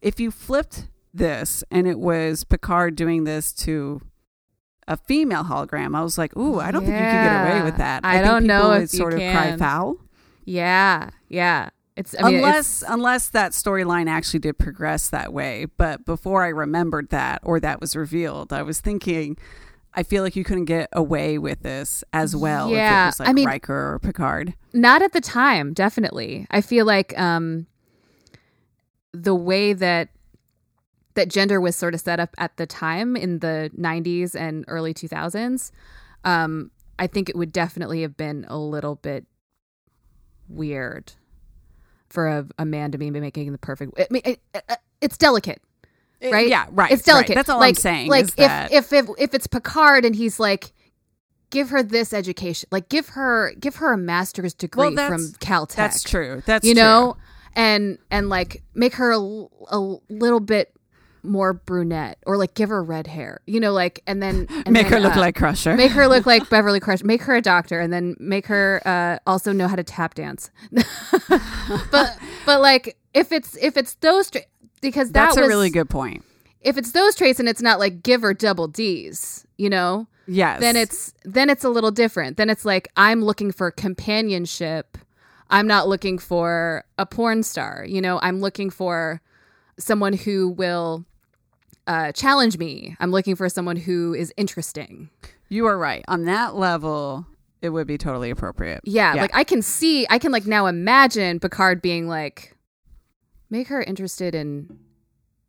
if 0.00 0.20
you 0.20 0.30
flipped 0.30 0.88
this 1.16 1.62
and 1.70 1.86
it 1.86 1.98
was 1.98 2.44
Picard 2.44 2.96
doing 2.96 3.24
this 3.24 3.52
to 3.54 4.00
a 4.88 4.96
female 4.96 5.44
hologram, 5.44 5.96
I 5.96 6.02
was 6.02 6.16
like, 6.16 6.36
ooh, 6.36 6.60
I 6.60 6.70
don't 6.70 6.82
think 6.82 6.94
you 6.94 7.00
can 7.00 7.24
get 7.24 7.54
away 7.56 7.62
with 7.64 7.76
that. 7.78 8.04
I 8.04 8.18
think 8.18 8.26
don't 8.26 8.44
know 8.44 8.62
people 8.70 8.82
if 8.84 8.90
sort 8.90 9.14
of 9.14 9.18
cry 9.20 9.56
foul. 9.56 9.96
yeah 10.44 11.10
yeah 11.28 11.70
it's 11.96 12.14
I 12.20 12.26
mean, 12.26 12.36
unless 12.36 12.82
it's- 12.82 12.94
unless 12.94 13.28
that 13.30 13.52
storyline 13.52 14.06
actually 14.08 14.40
did 14.40 14.58
progress 14.58 15.08
that 15.08 15.32
way. 15.32 15.66
But 15.78 16.04
before 16.04 16.44
I 16.44 16.48
remembered 16.48 17.08
that 17.08 17.40
or 17.42 17.58
that 17.60 17.80
was 17.80 17.96
revealed, 17.96 18.52
I 18.52 18.60
was 18.62 18.80
thinking, 18.80 19.38
I 19.94 20.02
feel 20.02 20.22
like 20.22 20.36
you 20.36 20.44
couldn't 20.44 20.66
get 20.66 20.90
away 20.92 21.38
with 21.38 21.62
this 21.62 22.04
as 22.12 22.36
well 22.36 22.68
if 22.68 22.76
Yeah, 22.76 23.04
it 23.04 23.06
was 23.06 23.20
like 23.20 23.28
I 23.30 23.32
mean- 23.32 23.46
Riker 23.46 23.94
or 23.94 23.98
Picard. 23.98 24.52
not 24.74 25.00
at 25.00 25.12
the 25.14 25.22
time 25.22 25.72
definitely 25.72 26.46
i 26.50 26.60
feel 26.60 26.84
like 26.84 27.18
um 27.18 27.66
the 29.14 29.34
way 29.34 29.72
that 29.72 30.10
that 31.16 31.28
gender 31.28 31.60
was 31.60 31.74
sort 31.76 31.92
of 31.94 32.00
set 32.00 32.20
up 32.20 32.34
at 32.38 32.56
the 32.56 32.66
time 32.66 33.16
in 33.16 33.40
the 33.40 33.70
90s 33.76 34.34
and 34.34 34.64
early 34.68 34.94
2000s 34.94 35.70
um 36.24 36.70
i 36.98 37.06
think 37.06 37.28
it 37.28 37.36
would 37.36 37.52
definitely 37.52 38.02
have 38.02 38.16
been 38.16 38.46
a 38.48 38.56
little 38.58 38.94
bit 38.94 39.26
weird 40.48 41.12
for 42.08 42.28
a, 42.28 42.46
a 42.58 42.64
man 42.64 42.92
to 42.92 42.98
be 42.98 43.10
making 43.10 43.52
the 43.52 43.58
perfect 43.58 43.92
I 43.98 44.06
mean, 44.10 44.22
it, 44.24 44.40
it- 44.54 44.78
it's 45.00 45.16
delicate 45.18 45.60
It- 46.20 46.32
right 46.32 46.48
yeah, 46.48 46.66
right. 46.70 46.90
it's 46.90 47.02
delicate 47.02 47.30
right. 47.30 47.34
That's 47.36 47.48
all 47.48 47.58
like, 47.60 47.70
I'm 47.70 47.74
saying. 47.74 48.08
like 48.08 48.24
if, 48.28 48.36
that, 48.36 48.72
if 48.72 48.92
if 48.92 49.06
if 49.18 49.34
it's 49.34 49.46
picard 49.46 50.04
and 50.04 50.14
he's 50.16 50.38
like 50.40 50.72
give 51.50 51.70
her 51.70 51.82
this 51.82 52.12
education 52.12 52.68
like 52.72 52.88
give 52.88 53.10
her 53.10 53.52
give 53.60 53.76
her 53.76 53.92
a 53.92 53.98
master's 53.98 54.54
degree 54.54 54.94
Well, 54.94 55.08
from 55.08 55.20
caltech 55.40 55.74
that's 55.76 56.02
true. 56.02 56.42
That's 56.46 56.66
you 56.66 56.74
true. 56.74 56.82
know 56.82 57.16
and 57.54 57.98
and 58.10 58.28
like 58.28 58.62
make 58.74 58.94
her 58.94 59.12
a, 59.12 59.18
a 59.68 59.96
little 60.08 60.40
bit 60.40 60.72
more 61.26 61.52
brunette 61.52 62.18
or 62.26 62.36
like 62.36 62.54
give 62.54 62.68
her 62.68 62.82
red 62.82 63.06
hair 63.06 63.40
you 63.46 63.60
know 63.60 63.72
like 63.72 64.02
and 64.06 64.22
then 64.22 64.46
and 64.50 64.70
make 64.70 64.84
then, 64.88 64.92
her 64.92 65.00
look 65.00 65.16
uh, 65.16 65.20
like 65.20 65.36
Crusher. 65.36 65.76
make 65.76 65.92
her 65.92 66.08
look 66.08 66.26
like 66.32 66.48
beverly 66.48 66.80
Crusher, 66.80 67.04
make 67.04 67.22
her 67.22 67.34
a 67.36 67.42
doctor 67.42 67.80
and 67.80 67.92
then 67.92 68.16
make 68.18 68.46
her 68.46 68.80
uh 68.86 69.18
also 69.26 69.52
know 69.52 69.68
how 69.68 69.76
to 69.76 69.84
tap 69.84 70.14
dance 70.14 70.50
but 71.90 72.18
but 72.44 72.60
like 72.60 72.96
if 73.14 73.32
it's 73.32 73.56
if 73.60 73.76
it's 73.76 73.94
those 73.96 74.30
tra- 74.30 74.42
because 74.80 75.08
that 75.12 75.26
that's 75.26 75.36
was 75.36 75.46
a 75.46 75.48
really 75.48 75.70
good 75.70 75.88
point. 75.90 76.24
if 76.60 76.76
it's 76.78 76.92
those 76.92 77.14
traits 77.14 77.40
and 77.40 77.48
it's 77.48 77.62
not 77.62 77.78
like 77.78 78.02
give 78.02 78.22
her 78.22 78.34
double 78.34 78.68
d's 78.68 79.46
you 79.56 79.68
know 79.70 80.06
Yes. 80.28 80.60
then 80.60 80.74
it's 80.74 81.14
then 81.24 81.48
it's 81.50 81.62
a 81.62 81.68
little 81.68 81.92
different. 81.92 82.36
Then 82.36 82.50
it's 82.50 82.64
like 82.64 82.88
I'm 82.96 83.22
looking 83.22 83.52
for 83.52 83.70
companionship. 83.70 84.98
I'm 85.50 85.68
not 85.68 85.86
looking 85.86 86.18
for 86.18 86.84
a 86.98 87.06
porn 87.06 87.44
star. 87.44 87.84
You 87.88 88.00
know, 88.00 88.18
I'm 88.20 88.40
looking 88.40 88.68
for 88.70 89.20
someone 89.78 90.14
who 90.14 90.48
will 90.48 91.04
uh, 91.86 92.12
challenge 92.12 92.58
me. 92.58 92.96
I'm 93.00 93.10
looking 93.10 93.36
for 93.36 93.48
someone 93.48 93.76
who 93.76 94.14
is 94.14 94.32
interesting. 94.36 95.10
you 95.48 95.66
are 95.66 95.78
right. 95.78 96.04
On 96.08 96.24
that 96.24 96.54
level, 96.56 97.26
it 97.62 97.70
would 97.70 97.86
be 97.86 97.96
totally 97.98 98.30
appropriate. 98.30 98.80
Yeah, 98.84 99.14
like 99.14 99.34
I 99.34 99.44
can 99.44 99.62
see, 99.62 100.06
I 100.10 100.18
can 100.18 100.32
like 100.32 100.46
now 100.46 100.66
imagine 100.66 101.40
Picard 101.40 101.80
being 101.82 102.08
like, 102.08 102.56
make 103.50 103.68
her 103.68 103.82
interested 103.82 104.34
in 104.34 104.78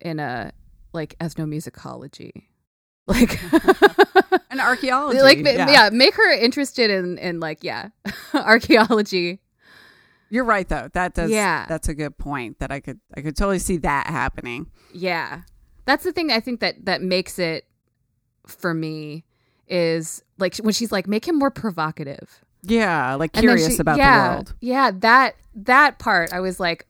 in 0.00 0.20
a 0.20 0.52
like 0.92 1.16
ethnomusicology, 1.18 2.30
like 3.06 3.38
An 4.50 4.60
archaeology. 4.60 5.20
like 5.20 5.38
ma- 5.40 5.50
yeah. 5.50 5.90
make 5.92 6.14
her 6.14 6.32
interested 6.32 6.90
in 6.90 7.18
in 7.18 7.40
like 7.40 7.62
yeah 7.62 7.88
archaeology 8.34 9.40
You're 10.30 10.44
right 10.44 10.68
though. 10.68 10.88
That 10.94 11.14
does 11.14 11.30
Yeah. 11.30 11.66
that's 11.68 11.88
a 11.88 11.94
good 11.94 12.16
point 12.18 12.58
that 12.60 12.70
I 12.70 12.80
could 12.80 13.00
I 13.16 13.20
could 13.20 13.36
totally 13.36 13.58
see 13.58 13.76
that 13.78 14.06
happening. 14.06 14.66
yeah 14.94 15.42
That's 15.88 16.04
the 16.04 16.12
thing 16.12 16.30
I 16.30 16.40
think 16.40 16.60
that 16.60 16.84
that 16.84 17.00
makes 17.00 17.38
it 17.38 17.64
for 18.46 18.74
me 18.74 19.24
is 19.66 20.22
like 20.36 20.54
when 20.58 20.74
she's 20.74 20.92
like 20.92 21.06
make 21.06 21.26
him 21.26 21.38
more 21.38 21.50
provocative. 21.50 22.44
Yeah, 22.62 23.14
like 23.14 23.32
curious 23.32 23.76
she- 23.76 23.80
about 23.80 23.96
yeah, 23.96 24.28
the 24.28 24.34
world. 24.34 24.54
Yeah, 24.60 24.90
that 24.96 25.36
that 25.54 25.98
part 25.98 26.30
I 26.30 26.40
was 26.40 26.60
like, 26.60 26.86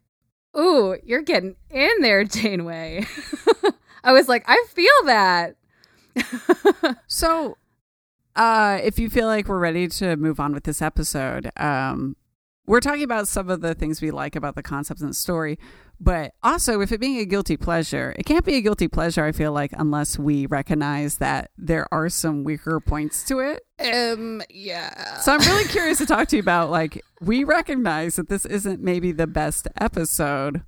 "Ooh, 0.58 0.96
you're 1.04 1.22
getting 1.22 1.54
in 1.70 1.90
there, 2.00 2.24
Janeway." 2.24 3.06
I 4.02 4.10
was 4.10 4.28
like, 4.28 4.42
"I 4.48 4.64
feel 4.68 5.04
that." 5.04 5.54
So, 7.06 7.56
uh, 8.34 8.80
if 8.82 8.98
you 8.98 9.08
feel 9.10 9.28
like 9.28 9.46
we're 9.46 9.60
ready 9.60 9.86
to 9.86 10.16
move 10.16 10.40
on 10.40 10.52
with 10.52 10.64
this 10.64 10.82
episode, 10.82 11.52
um, 11.56 12.16
we're 12.68 12.80
talking 12.80 13.02
about 13.02 13.26
some 13.26 13.48
of 13.48 13.62
the 13.62 13.74
things 13.74 14.02
we 14.02 14.10
like 14.10 14.36
about 14.36 14.54
the 14.54 14.62
concepts 14.62 15.00
and 15.00 15.10
the 15.10 15.14
story, 15.14 15.58
but 15.98 16.34
also 16.42 16.78
with 16.78 16.92
it 16.92 17.00
being 17.00 17.18
a 17.18 17.24
guilty 17.24 17.56
pleasure, 17.56 18.14
it 18.18 18.24
can't 18.24 18.44
be 18.44 18.56
a 18.56 18.60
guilty 18.60 18.86
pleasure. 18.88 19.24
I 19.24 19.32
feel 19.32 19.52
like 19.52 19.72
unless 19.76 20.18
we 20.18 20.46
recognize 20.46 21.16
that 21.16 21.50
there 21.56 21.86
are 21.90 22.08
some 22.10 22.44
weaker 22.44 22.78
points 22.78 23.24
to 23.24 23.40
it. 23.40 23.64
Um, 23.80 24.42
yeah. 24.50 25.18
So 25.20 25.32
I'm 25.32 25.40
really 25.40 25.64
curious 25.64 25.98
to 25.98 26.06
talk 26.06 26.28
to 26.28 26.36
you 26.36 26.40
about 26.42 26.70
like 26.70 27.02
we 27.22 27.42
recognize 27.42 28.16
that 28.16 28.28
this 28.28 28.44
isn't 28.44 28.82
maybe 28.82 29.12
the 29.12 29.26
best 29.26 29.66
episode. 29.80 30.62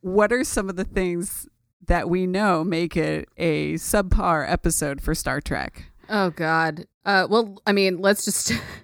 What 0.00 0.32
are 0.32 0.44
some 0.44 0.68
of 0.68 0.76
the 0.76 0.84
things 0.84 1.48
that 1.88 2.08
we 2.08 2.26
know 2.28 2.62
make 2.62 2.96
it 2.96 3.28
a 3.36 3.74
subpar 3.74 4.48
episode 4.48 5.00
for 5.00 5.16
Star 5.16 5.40
Trek? 5.40 5.86
Oh 6.08 6.30
God. 6.30 6.86
Uh, 7.04 7.26
well, 7.28 7.60
I 7.66 7.72
mean, 7.72 7.98
let's 7.98 8.24
just, 8.24 8.52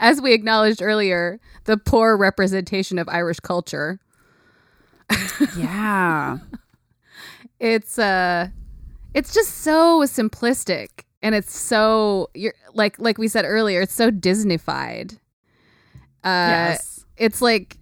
as 0.00 0.20
we 0.20 0.32
acknowledged 0.32 0.82
earlier, 0.82 1.38
the 1.64 1.76
poor 1.76 2.16
representation 2.16 2.98
of 2.98 3.08
Irish 3.08 3.38
culture. 3.40 4.00
Yeah. 5.56 6.38
It's 7.58 7.98
uh, 7.98 8.48
it's 9.12 9.34
just 9.34 9.58
so 9.58 10.00
simplistic, 10.02 11.04
and 11.22 11.34
it's 11.34 11.54
so 11.54 12.30
you're 12.34 12.54
like 12.72 12.98
like 12.98 13.18
we 13.18 13.28
said 13.28 13.44
earlier, 13.44 13.82
it's 13.82 13.92
so 13.92 14.10
Disneyfied. 14.10 15.18
Uh, 16.24 16.72
yes. 16.72 17.04
it's 17.18 17.42
like 17.42 17.76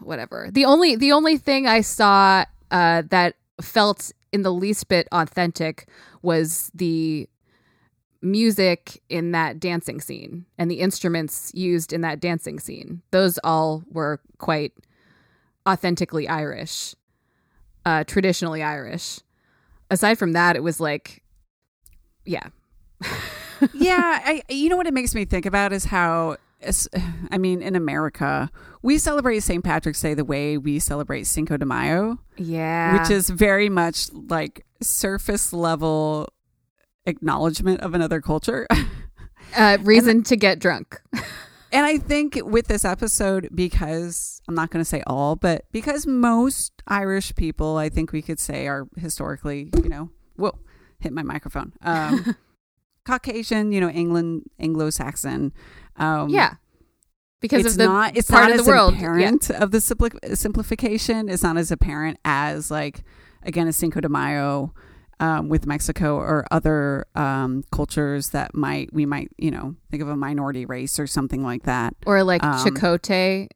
whatever. 0.00 0.48
The 0.52 0.64
only 0.64 0.94
the 0.94 1.10
only 1.10 1.38
thing 1.38 1.66
I 1.66 1.80
saw 1.80 2.44
uh, 2.70 3.02
that 3.10 3.34
felt 3.60 4.12
in 4.32 4.42
the 4.42 4.52
least 4.52 4.88
bit 4.88 5.08
authentic 5.10 5.88
was 6.22 6.70
the 6.74 7.28
music 8.20 9.00
in 9.08 9.32
that 9.32 9.60
dancing 9.60 10.00
scene 10.00 10.44
and 10.58 10.70
the 10.70 10.80
instruments 10.80 11.52
used 11.54 11.92
in 11.92 12.00
that 12.00 12.20
dancing 12.20 12.58
scene. 12.58 13.02
Those 13.10 13.38
all 13.44 13.84
were 13.90 14.20
quite 14.38 14.72
authentically 15.68 16.26
Irish, 16.28 16.94
uh, 17.84 18.04
traditionally 18.04 18.62
Irish. 18.62 19.20
Aside 19.90 20.18
from 20.18 20.32
that, 20.32 20.56
it 20.56 20.62
was 20.62 20.80
like, 20.80 21.22
yeah, 22.24 22.48
yeah, 23.72 24.20
I, 24.24 24.42
you 24.48 24.68
know 24.68 24.76
what 24.76 24.86
it 24.86 24.94
makes 24.94 25.14
me 25.14 25.24
think 25.24 25.46
about 25.46 25.72
is 25.72 25.84
how, 25.86 26.36
I 27.30 27.38
mean, 27.38 27.62
in 27.62 27.76
America, 27.76 28.50
we 28.82 28.98
celebrate 28.98 29.40
St. 29.40 29.62
Patrick's 29.62 30.00
Day 30.00 30.14
the 30.14 30.24
way 30.24 30.58
we 30.58 30.78
celebrate 30.78 31.24
Cinco 31.24 31.56
de 31.56 31.64
Mayo, 31.64 32.18
yeah, 32.36 33.00
which 33.00 33.10
is 33.10 33.30
very 33.30 33.68
much 33.68 34.12
like 34.12 34.64
surface 34.80 35.52
level 35.52 36.28
acknowledgement 37.08 37.80
of 37.80 37.94
another 37.94 38.20
culture. 38.20 38.66
uh, 39.56 39.78
reason 39.82 40.22
to 40.24 40.36
get 40.36 40.58
drunk. 40.58 41.00
And 41.70 41.84
I 41.84 41.98
think 41.98 42.38
with 42.44 42.66
this 42.66 42.84
episode, 42.84 43.50
because 43.54 44.40
I'm 44.48 44.54
not 44.54 44.70
going 44.70 44.80
to 44.80 44.88
say 44.88 45.02
all, 45.06 45.36
but 45.36 45.66
because 45.70 46.06
most 46.06 46.72
Irish 46.86 47.34
people, 47.34 47.76
I 47.76 47.90
think 47.90 48.10
we 48.10 48.22
could 48.22 48.40
say, 48.40 48.66
are 48.66 48.88
historically, 48.96 49.70
you 49.82 49.90
know, 49.90 50.10
whoa, 50.36 50.58
hit 50.98 51.12
my 51.12 51.22
microphone, 51.22 51.74
um, 51.82 52.36
Caucasian, 53.04 53.72
you 53.72 53.80
know, 53.80 53.90
England, 53.90 54.48
Anglo-Saxon. 54.58 55.52
Um, 55.96 56.30
yeah, 56.30 56.54
because 57.40 57.66
it's 57.66 57.74
of 57.74 57.78
the 57.78 57.84
not 57.84 58.16
it's 58.16 58.30
part 58.30 58.44
not 58.44 58.50
of 58.52 58.56
the 58.56 58.62
as 58.62 58.68
world. 58.68 58.92
Yeah. 58.94 58.98
apparent 58.98 59.50
of 59.50 59.70
the 59.70 59.78
simpli- 59.78 60.36
simplification. 60.36 61.28
It's 61.28 61.42
not 61.42 61.56
as 61.56 61.70
apparent 61.70 62.18
as 62.24 62.70
like 62.70 63.04
again 63.42 63.68
a 63.68 63.72
Cinco 63.72 64.00
de 64.00 64.08
Mayo 64.08 64.72
um, 65.20 65.48
with 65.48 65.66
Mexico 65.66 66.16
or 66.16 66.46
other 66.50 67.06
um, 67.14 67.64
cultures 67.72 68.30
that 68.30 68.54
might 68.54 68.92
we 68.92 69.06
might 69.06 69.30
you 69.38 69.50
know 69.50 69.74
think 69.90 70.02
of 70.02 70.08
a 70.08 70.16
minority 70.16 70.64
race 70.64 70.98
or 70.98 71.06
something 71.06 71.42
like 71.42 71.64
that. 71.64 71.94
or 72.06 72.22
like 72.22 72.42
Um, 72.42 72.64
Chakotay. 72.64 73.48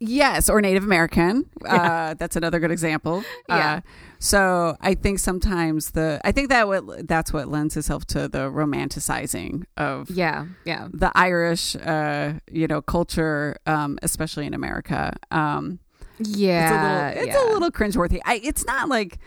Yes, 0.00 0.50
or 0.50 0.60
Native 0.60 0.84
American. 0.84 1.46
Uh, 1.64 2.12
that's 2.14 2.36
another 2.36 2.60
good 2.60 2.70
example. 2.70 3.24
Yeah. 3.48 3.76
Uh, 3.76 3.80
so 4.18 4.76
I 4.82 4.94
think 4.94 5.18
sometimes 5.18 5.92
the 5.92 6.20
I 6.24 6.30
think 6.30 6.50
that 6.50 6.68
what 6.68 7.08
that's 7.08 7.32
what 7.32 7.48
lends 7.48 7.74
itself 7.76 8.04
to 8.08 8.28
the 8.28 8.50
romanticizing 8.50 9.64
of 9.78 10.10
Yeah, 10.10 10.46
yeah, 10.66 10.88
the 10.92 11.10
Irish, 11.14 11.74
uh, 11.76 12.34
you 12.50 12.66
know, 12.66 12.82
culture, 12.82 13.56
um, 13.66 13.98
especially 14.02 14.46
in 14.46 14.52
America. 14.52 15.14
Um, 15.30 15.78
yeah. 16.18 16.60
it's 16.60 16.70
a 16.70 17.22
little, 17.24 17.28
it's 17.28 17.36
yeah. 17.36 17.50
a 17.50 17.54
little 17.54 17.70
cringeworthy. 17.70 18.20
I, 18.26 18.40
it's 18.44 18.66
not 18.66 18.88
like 18.90 19.18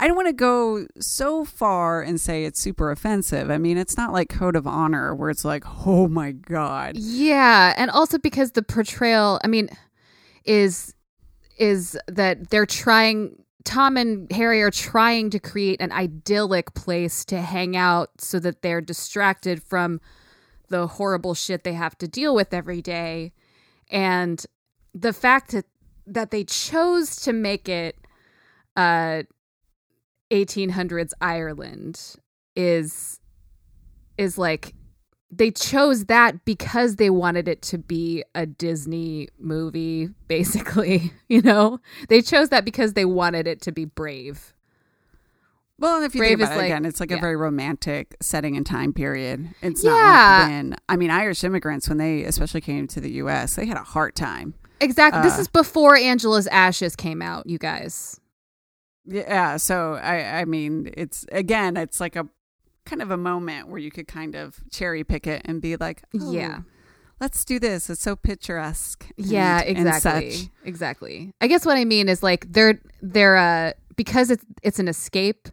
I 0.00 0.06
don't 0.06 0.16
want 0.16 0.28
to 0.28 0.32
go 0.32 0.86
so 0.98 1.44
far 1.44 2.00
and 2.00 2.18
say 2.18 2.44
it's 2.44 2.58
super 2.58 2.90
offensive. 2.90 3.50
I 3.50 3.58
mean, 3.58 3.76
it's 3.76 3.98
not 3.98 4.14
like 4.14 4.30
Code 4.30 4.56
of 4.56 4.66
Honor 4.66 5.14
where 5.14 5.28
it's 5.28 5.44
like, 5.44 5.62
oh 5.86 6.08
my 6.08 6.32
god, 6.32 6.96
Yeah, 6.96 7.74
and 7.76 7.90
also 7.90 8.16
because 8.18 8.52
the 8.52 8.62
portrayal, 8.62 9.38
I 9.44 9.46
mean, 9.46 9.68
is 10.46 10.94
is 11.58 11.98
that 12.08 12.48
they're 12.48 12.64
trying 12.64 13.44
Tom 13.64 13.98
and 13.98 14.32
Harry 14.32 14.62
are 14.62 14.70
trying 14.70 15.28
to 15.30 15.38
create 15.38 15.82
an 15.82 15.92
idyllic 15.92 16.72
place 16.72 17.22
to 17.26 17.42
hang 17.42 17.76
out 17.76 18.08
so 18.18 18.38
that 18.38 18.62
they're 18.62 18.80
distracted 18.80 19.62
from 19.62 20.00
the 20.70 20.86
horrible 20.86 21.34
shit 21.34 21.62
they 21.62 21.74
have 21.74 21.98
to 21.98 22.08
deal 22.08 22.34
with 22.34 22.54
every 22.54 22.80
day. 22.80 23.32
And 23.90 24.42
the 24.94 25.12
fact 25.12 25.50
that 25.52 25.66
that 26.06 26.30
they 26.30 26.44
chose 26.44 27.16
to 27.16 27.34
make 27.34 27.68
it 27.68 27.98
uh 28.76 29.24
1800s 30.30 31.12
Ireland 31.20 32.16
is 32.56 33.20
is 34.18 34.36
like 34.38 34.74
they 35.30 35.50
chose 35.52 36.06
that 36.06 36.44
because 36.44 36.96
they 36.96 37.08
wanted 37.10 37.46
it 37.46 37.62
to 37.62 37.78
be 37.78 38.24
a 38.34 38.46
Disney 38.46 39.28
movie, 39.38 40.08
basically. 40.28 41.12
You 41.28 41.42
know, 41.42 41.78
they 42.08 42.22
chose 42.22 42.48
that 42.48 42.64
because 42.64 42.94
they 42.94 43.04
wanted 43.04 43.46
it 43.46 43.60
to 43.62 43.72
be 43.72 43.84
brave. 43.84 44.52
Well, 45.78 45.96
and 45.96 46.04
if 46.04 46.14
you 46.14 46.20
Brave 46.20 46.38
think 46.38 46.40
about 46.40 46.52
it 46.54 46.56
like- 46.58 46.66
again, 46.66 46.84
it's 46.84 47.00
like 47.00 47.10
yeah. 47.10 47.16
a 47.16 47.20
very 47.20 47.36
romantic 47.36 48.16
setting 48.20 48.56
and 48.56 48.66
time 48.66 48.92
period. 48.92 49.48
It's 49.62 49.82
Yeah. 49.84 49.90
not 49.92 50.40
like 50.42 50.50
when 50.50 50.76
I 50.90 50.96
mean 50.96 51.10
Irish 51.10 51.42
immigrants 51.44 51.88
when 51.88 51.96
they 51.98 52.24
especially 52.24 52.60
came 52.60 52.86
to 52.88 53.00
the 53.00 53.12
U.S. 53.12 53.54
They 53.54 53.64
had 53.66 53.76
a 53.78 53.82
hard 53.84 54.14
time. 54.16 54.54
Exactly. 54.80 55.22
this 55.22 55.38
Uh, 55.38 55.42
is 55.42 55.48
before 55.48 55.96
Angela's 55.96 56.46
Ashes 56.48 56.96
came 56.96 57.22
out, 57.22 57.46
you 57.48 57.56
guys. 57.58 58.19
Yeah, 59.10 59.56
so 59.56 59.94
I 59.94 60.40
I 60.40 60.44
mean 60.44 60.92
it's 60.96 61.26
again 61.32 61.76
it's 61.76 62.00
like 62.00 62.16
a 62.16 62.28
kind 62.86 63.02
of 63.02 63.10
a 63.10 63.16
moment 63.16 63.68
where 63.68 63.78
you 63.78 63.90
could 63.90 64.06
kind 64.08 64.34
of 64.34 64.60
cherry 64.70 65.04
pick 65.04 65.26
it 65.26 65.42
and 65.44 65.60
be 65.60 65.76
like, 65.76 66.02
oh, 66.18 66.32
yeah. 66.32 66.60
let's 67.20 67.44
do 67.44 67.58
this. 67.58 67.90
It's 67.90 68.00
so 68.00 68.16
picturesque. 68.16 69.04
and- 69.18 69.26
Yeah, 69.26 69.60
exactly. 69.60 70.50
Exactly. 70.64 71.32
I 71.40 71.46
guess 71.46 71.66
what 71.66 71.76
I 71.76 71.84
mean 71.84 72.08
is 72.08 72.22
like 72.22 72.50
they're 72.52 72.80
they're 73.02 73.36
uh 73.36 73.72
because 73.96 74.30
it's 74.30 74.44
it's 74.62 74.78
an 74.78 74.88
escape, 74.88 75.48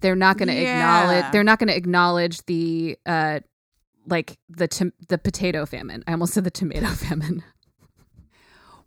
they're 0.00 0.14
not 0.16 0.38
going 0.38 0.48
to 0.48 0.54
Yeah. 0.54 0.76
acknowledge 1.02 1.32
they're 1.32 1.44
not 1.44 1.58
going 1.58 1.68
to 1.68 1.76
acknowledge 1.76 2.44
the 2.46 2.96
uh 3.06 3.40
like 4.06 4.36
the 4.48 4.92
the 5.08 5.18
potato 5.18 5.64
famine. 5.66 6.04
I 6.06 6.12
almost 6.12 6.34
said 6.34 6.44
the 6.44 6.50
tomato 6.50 6.86
famine. 7.06 7.42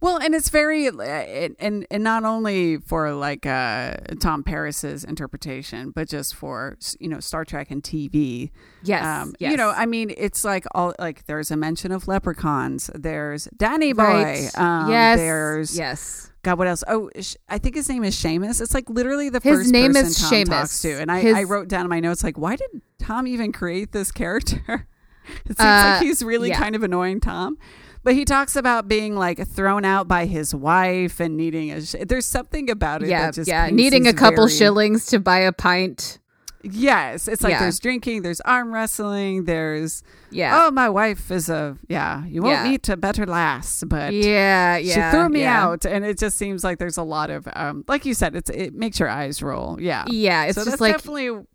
Well, 0.05 0.17
and 0.17 0.35
it's 0.35 0.49
very 0.49 0.87
uh, 0.87 1.01
and 1.01 1.87
and 1.89 2.03
not 2.03 2.23
only 2.23 2.77
for 2.77 3.11
like 3.13 3.47
uh, 3.47 3.95
Tom 4.19 4.43
Paris's 4.43 5.03
interpretation, 5.03 5.89
but 5.89 6.07
just 6.07 6.35
for 6.35 6.77
you 6.99 7.09
know 7.09 7.19
Star 7.19 7.43
Trek 7.43 7.71
and 7.71 7.81
TV. 7.81 8.51
Yes. 8.83 9.03
Um, 9.03 9.33
yes. 9.39 9.49
You 9.49 9.57
know, 9.57 9.71
I 9.71 9.87
mean, 9.87 10.13
it's 10.15 10.43
like 10.45 10.65
all 10.75 10.93
like 10.99 11.25
there's 11.25 11.49
a 11.49 11.57
mention 11.57 11.91
of 11.91 12.07
leprechauns. 12.07 12.91
There's 12.93 13.45
Danny 13.57 13.93
Boy. 13.93 14.03
Right. 14.03 14.51
Um, 14.59 14.91
yes. 14.91 15.17
There's 15.17 15.75
yes. 15.75 16.31
God. 16.43 16.59
What 16.59 16.67
else? 16.67 16.83
Oh, 16.87 17.09
I 17.49 17.57
think 17.57 17.73
his 17.73 17.89
name 17.89 18.03
is 18.03 18.15
Seamus. 18.15 18.61
It's 18.61 18.75
like 18.75 18.87
literally 18.91 19.29
the 19.29 19.39
His 19.41 19.57
first 19.61 19.71
name 19.71 19.93
person 19.93 20.05
is 20.05 20.19
Tom 20.19 20.31
Seamus. 20.31 20.45
talks 20.49 20.81
to, 20.83 21.01
and 21.01 21.11
I, 21.11 21.21
His- 21.21 21.35
I 21.35 21.43
wrote 21.45 21.67
down 21.67 21.81
in 21.81 21.89
my 21.89 21.99
notes 21.99 22.23
like, 22.23 22.37
why 22.37 22.55
did 22.55 22.69
Tom 22.99 23.25
even 23.25 23.51
create 23.51 23.91
this 23.91 24.11
character? 24.11 24.61
it 25.45 25.57
seems 25.57 25.59
Uh, 25.59 25.93
like 25.95 26.03
he's 26.03 26.21
really 26.21 26.49
yeah. 26.49 26.59
kind 26.59 26.75
of 26.75 26.83
annoying 26.83 27.19
Tom. 27.19 27.57
But 28.05 28.13
he 28.13 28.23
talks 28.23 28.55
about 28.55 28.87
being 28.87 29.15
like 29.17 29.45
thrown 29.47 29.83
out 29.83 30.07
by 30.07 30.25
his 30.27 30.55
wife 30.55 31.19
and 31.19 31.35
needing 31.35 31.71
a. 31.71 31.81
Sh- 31.85 31.95
There's 32.07 32.25
something 32.25 32.69
about 32.69 33.01
it. 33.03 33.09
Yeah. 33.09 33.25
that 33.25 33.33
just 33.33 33.49
Yeah. 33.49 33.69
Needing 33.71 34.07
a 34.07 34.13
couple 34.13 34.45
very- 34.45 34.57
shillings 34.57 35.07
to 35.07 35.19
buy 35.19 35.39
a 35.39 35.51
pint. 35.51 36.19
Yes, 36.67 37.27
it's 37.27 37.43
like 37.43 37.51
Yeah. 37.51 37.59
there's 37.59 37.77
drinking, 37.79 38.23
there's 38.23 38.41
arm 38.41 38.73
wrestling, 38.73 39.43
there's 39.45 40.01
Yeah. 40.31 40.63
oh 40.65 40.71
my 40.71 40.89
wife 40.89 41.29
is 41.29 41.47
a 41.47 41.77
yeah 41.87 42.25
you 42.25 42.41
won't 42.41 42.53
Yeah. 42.55 42.69
meet 42.71 42.89
a 42.89 42.97
better 42.97 43.25
lass, 43.27 43.83
but 43.85 44.13
yeah, 44.13 44.77
yeah. 44.77 45.11
she 45.11 45.15
threw 45.15 45.29
me 45.29 45.41
yeah. 45.41 45.63
out, 45.63 45.85
and 45.85 46.03
it 46.03 46.17
just 46.17 46.37
seems 46.37 46.63
like 46.63 46.79
there's 46.79 46.97
a 46.97 47.03
lot 47.03 47.29
of 47.29 47.47
um 47.55 47.83
like 47.87 48.03
you 48.05 48.15
said, 48.15 48.35
it's 48.35 48.49
it 48.49 48.73
makes 48.73 48.99
your 48.99 49.09
eyes 49.09 49.43
roll. 49.43 49.77
Yeah, 49.79 50.05
Yeah, 50.07 50.45
it's 50.45 50.55
so 50.57 50.65
just 50.65 50.81
like 50.81 50.93
definitely 50.93 51.45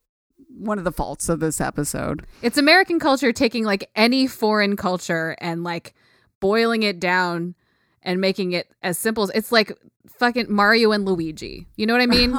one 0.57 0.78
of 0.78 0.84
the 0.84 0.92
faults 0.92 1.28
of 1.28 1.40
this 1.40 1.61
episode. 1.61 2.24
it's 2.42 2.57
American 2.59 3.01
culture 3.01 3.32
taking 3.32 3.64
like 3.64 3.90
any 3.96 4.28
foreign 4.28 4.76
culture 4.76 5.34
and 5.40 5.64
like 5.64 5.92
boiling 6.41 6.82
it 6.82 6.99
down 7.01 7.55
and 8.03 8.20
making 8.20 8.53
it 8.53 8.68
as 8.82 8.99
simple 8.99 9.24
as 9.24 9.30
it's 9.30 9.53
like 9.53 9.72
fucking 10.09 10.47
Mario 10.53 10.93
and 10.93 11.05
Luigi. 11.05 11.66
You 11.76 11.86
know 11.86 11.93
what 11.95 12.03
I 12.03 12.07
mean? 12.07 12.32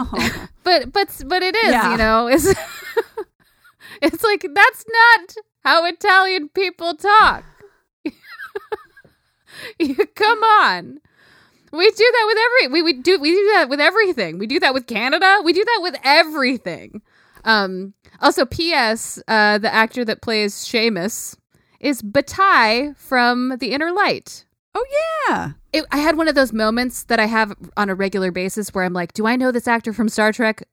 but 0.63 0.91
but 0.91 1.21
but 1.27 1.41
it 1.43 1.55
is, 1.55 1.71
Yeah. 1.71 1.91
you 1.91 1.97
know. 1.97 2.27
It's 2.27 2.45
it's 4.01 4.23
like 4.23 4.45
that's 4.53 4.85
not 4.91 5.35
how 5.63 5.85
Italian 5.85 6.49
people 6.49 6.95
talk. 6.95 7.43
you, 9.79 9.95
come 10.15 10.43
on. 10.43 10.99
We 11.71 11.89
do 11.89 11.95
that 12.11 12.23
with 12.27 12.37
every 12.37 12.67
we, 12.73 12.81
we 12.81 12.93
do 13.01 13.19
we 13.19 13.31
do 13.31 13.49
that 13.53 13.69
with 13.69 13.79
everything. 13.79 14.37
We 14.39 14.47
do 14.47 14.59
that 14.59 14.73
with 14.73 14.87
Canada. 14.87 15.39
We 15.43 15.53
do 15.53 15.63
that 15.63 15.79
with 15.81 15.95
everything. 16.03 17.01
Um 17.45 17.93
also 18.19 18.45
PS 18.45 19.21
uh 19.27 19.57
the 19.57 19.73
actor 19.73 20.03
that 20.05 20.21
plays 20.21 20.53
Seamus 20.53 21.37
is 21.81 22.01
Batai 22.01 22.95
from 22.97 23.57
The 23.59 23.71
Inner 23.73 23.91
Light. 23.91 24.45
oh 24.75 24.85
yeah, 25.27 25.51
It, 25.73 25.85
I 25.91 25.97
had 25.97 26.15
one 26.15 26.27
of 26.29 26.35
those 26.35 26.53
moments 26.53 27.03
that 27.03 27.19
I 27.19 27.25
have 27.25 27.53
on 27.75 27.89
a 27.89 27.95
regular 27.95 28.31
basis 28.31 28.73
where 28.73 28.85
I'm 28.85 28.93
like, 28.93 29.11
do 29.13 29.27
I 29.27 29.35
know 29.35 29.51
this 29.51 29.67
actor 29.67 29.91
from 29.91 30.07
Star 30.07 30.31
Trek 30.31 30.63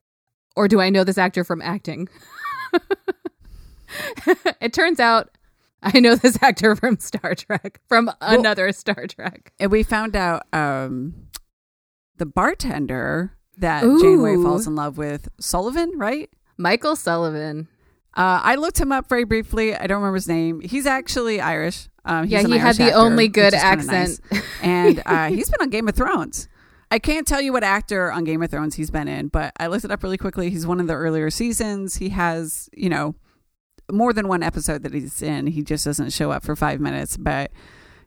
or 0.55 0.67
do 0.67 0.79
I 0.79 0.89
know 0.89 1.03
this 1.03 1.17
actor 1.17 1.43
from 1.43 1.61
acting? 1.61 2.07
it 4.61 4.71
turns 4.73 4.99
out 4.99 5.29
I 5.81 5.99
know 5.99 6.15
this 6.15 6.37
actor 6.41 6.75
from 6.75 6.99
Star 6.99 7.35
Trek, 7.35 7.79
from 7.87 8.11
another 8.21 8.71
Star 8.71 9.07
Trek. 9.07 9.53
and 9.59 9.71
we 9.71 9.83
found 9.83 10.15
out 10.15 10.43
um 10.53 11.13
the 12.17 12.25
bartender 12.25 13.33
that 13.57 13.81
Janeway 13.81 14.35
falls 14.35 14.67
in 14.67 14.75
love 14.75 14.97
with 14.97 15.29
Sullivan, 15.39 15.91
right? 15.95 16.29
Michael 16.57 16.95
Sullivan. 16.95 17.67
Uh, 18.15 18.41
I 18.43 18.55
looked 18.55 18.79
him 18.79 18.91
up 18.91 19.07
very 19.07 19.23
briefly. 19.23 19.75
I 19.75 19.87
don't 19.87 19.97
remember 20.01 20.15
his 20.15 20.27
name. 20.27 20.59
He's 20.61 20.85
actually 20.85 21.39
Irish. 21.39 21.87
Um, 22.05 22.23
he's 22.23 22.31
Yeah, 22.33 22.47
he 22.47 22.57
had 22.57 22.75
the 22.75 22.85
actor, 22.85 22.97
only 22.97 23.27
good 23.27 23.53
accent. 23.53 24.19
nice. 24.31 24.41
and 24.61 25.01
uh, 25.05 25.27
he's 25.29 25.49
been 25.49 25.61
on 25.61 25.69
Game 25.69 25.87
of 25.87 25.95
Thrones. 25.95 26.47
I 26.91 26.97
can't 26.97 27.27
tell 27.27 27.39
you 27.39 27.53
what 27.53 27.63
actor 27.63 28.11
on 28.11 28.23
Game 28.23 28.41
of 28.41 28.49
Thrones 28.49 28.75
he's 28.75 28.89
been 28.89 29.07
in, 29.07 29.27
but 29.27 29.53
I 29.59 29.67
looked 29.67 29.85
it 29.85 29.91
up 29.91 30.01
really 30.01 30.17
quickly. 30.17 30.49
He's 30.49 30.65
one 30.65 30.79
of 30.79 30.87
the 30.87 30.95
earlier 30.95 31.29
seasons. 31.29 31.97
He 31.97 32.09
has, 32.09 32.67
you 32.75 32.89
know, 32.89 33.13
more 33.91 34.11
than 34.11 34.27
one 34.27 34.41
episode 34.41 34.81
that 34.83 34.93
he's 34.93 35.21
in. 35.21 35.45
He 35.47 35.61
just 35.61 35.85
doesn't 35.85 36.11
show 36.11 36.31
up 36.31 36.43
for 36.43 36.55
five 36.55 36.79
minutes. 36.79 37.15
But, 37.15 37.51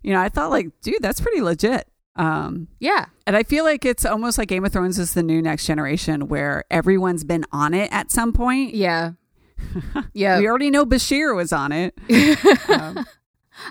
you 0.03 0.12
know, 0.12 0.20
I 0.20 0.28
thought, 0.28 0.50
like, 0.50 0.68
dude, 0.80 0.96
that's 1.00 1.20
pretty 1.20 1.40
legit. 1.40 1.86
Um, 2.16 2.66
Yeah. 2.80 3.07
and 3.26 3.36
I 3.36 3.44
feel 3.44 3.62
like 3.64 3.84
it's 3.84 4.05
almost 4.05 4.36
like 4.36 4.48
Game 4.48 4.64
of 4.64 4.72
Thrones 4.72 4.98
is 4.98 5.14
the 5.14 5.22
new 5.22 5.40
next 5.40 5.64
generation 5.64 6.26
where 6.28 6.64
everyone's 6.70 7.22
been 7.24 7.44
on 7.53 7.72
it 7.74 7.88
at 7.92 8.11
some 8.11 8.32
point. 8.32 8.74
Yeah. 8.74 9.12
Yeah. 10.14 10.38
We 10.38 10.48
already 10.48 10.70
know 10.70 10.84
Bashir 10.84 11.34
was 11.34 11.52
on 11.52 11.72
it. 11.72 11.94
Um, 12.68 13.06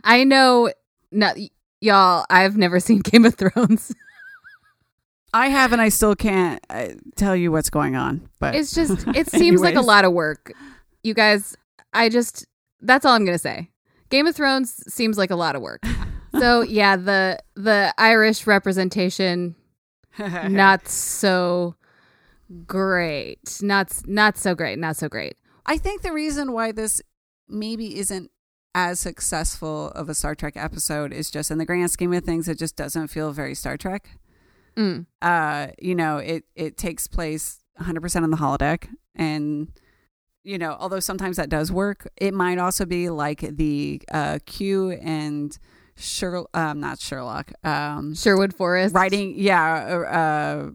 I 0.04 0.24
know 0.24 0.72
not 1.12 1.38
y'all, 1.82 2.26
I've 2.30 2.56
never 2.56 2.80
seen 2.80 3.00
Game 3.00 3.26
of 3.26 3.36
Thrones. 3.36 3.94
I 5.34 5.48
have, 5.48 5.72
and 5.72 5.82
I 5.82 5.90
still 5.90 6.16
can't 6.16 6.64
uh, 6.70 6.90
tell 7.16 7.36
you 7.36 7.52
what's 7.52 7.70
going 7.70 7.96
on. 7.96 8.30
But 8.40 8.56
It's 8.56 8.74
just 8.74 9.08
it 9.16 9.30
seems 9.30 9.62
like 9.62 9.76
a 9.76 9.82
lot 9.82 10.06
of 10.06 10.14
work. 10.14 10.54
You 11.04 11.14
guys, 11.14 11.56
I 11.94 12.10
just 12.10 12.46
that's 12.82 13.06
all 13.06 13.14
I'm 13.14 13.26
going 13.26 13.36
to 13.36 13.42
say. 13.42 13.70
Game 14.10 14.28
of 14.28 14.36
Thrones 14.36 14.84
seems 14.94 15.18
like 15.18 15.32
a 15.32 15.36
lot 15.36 15.56
of 15.56 15.62
work. 15.62 15.82
So, 16.38 16.62
yeah, 16.62 16.96
the 16.96 17.40
the 17.56 17.94
Irish 17.98 18.46
representation 18.48 19.56
not 20.18 20.88
so 20.88 21.76
great. 22.66 23.60
Not 23.62 24.02
not 24.06 24.38
so 24.38 24.56
great. 24.56 24.80
Not 24.80 24.98
so 24.98 25.08
great. 25.10 25.38
I 25.66 25.78
think 25.78 26.02
the 26.02 26.12
reason 26.14 26.52
why 26.52 26.72
this 26.72 27.02
maybe 27.48 27.98
isn't 28.00 28.32
as 28.74 29.00
successful 29.00 29.90
of 29.90 30.10
a 30.10 30.14
Star 30.14 30.36
Trek 30.36 30.54
episode 30.56 31.12
is 31.12 31.30
just 31.30 31.52
in 31.52 31.58
the 31.58 31.66
grand 31.66 31.92
scheme 31.92 32.14
of 32.14 32.24
things, 32.24 32.48
it 32.48 32.58
just 32.58 32.76
doesn't 32.76 33.10
feel 33.10 33.32
very 33.32 33.54
Star 33.54 33.78
Trek. 33.78 34.10
Mm. 34.78 35.06
Uh, 35.22 35.68
you 35.80 35.96
know, 35.96 36.18
it 36.18 36.46
it 36.56 36.78
takes 36.78 37.08
place 37.08 37.60
100% 37.80 38.24
on 38.24 38.32
the 38.32 38.38
holodeck, 38.38 38.88
and 39.16 39.68
you 40.44 40.58
know, 40.58 40.76
although 40.80 41.00
sometimes 41.00 41.38
that 41.38 41.50
does 41.50 41.72
work, 41.72 42.10
it 42.18 42.34
might 42.34 42.58
also 42.58 42.86
be 42.86 43.10
like 43.10 43.42
the 43.42 44.02
uh, 44.12 44.40
Q 44.46 44.92
and 44.92 45.58
Sherlock, 45.98 46.50
um, 46.54 46.80
not 46.80 47.00
Sherlock, 47.00 47.52
um, 47.64 48.16
Sherwood 48.16 48.54
Forest. 48.54 48.96
writing, 48.96 49.34
yeah, 49.38 49.74
uh, 49.74 50.72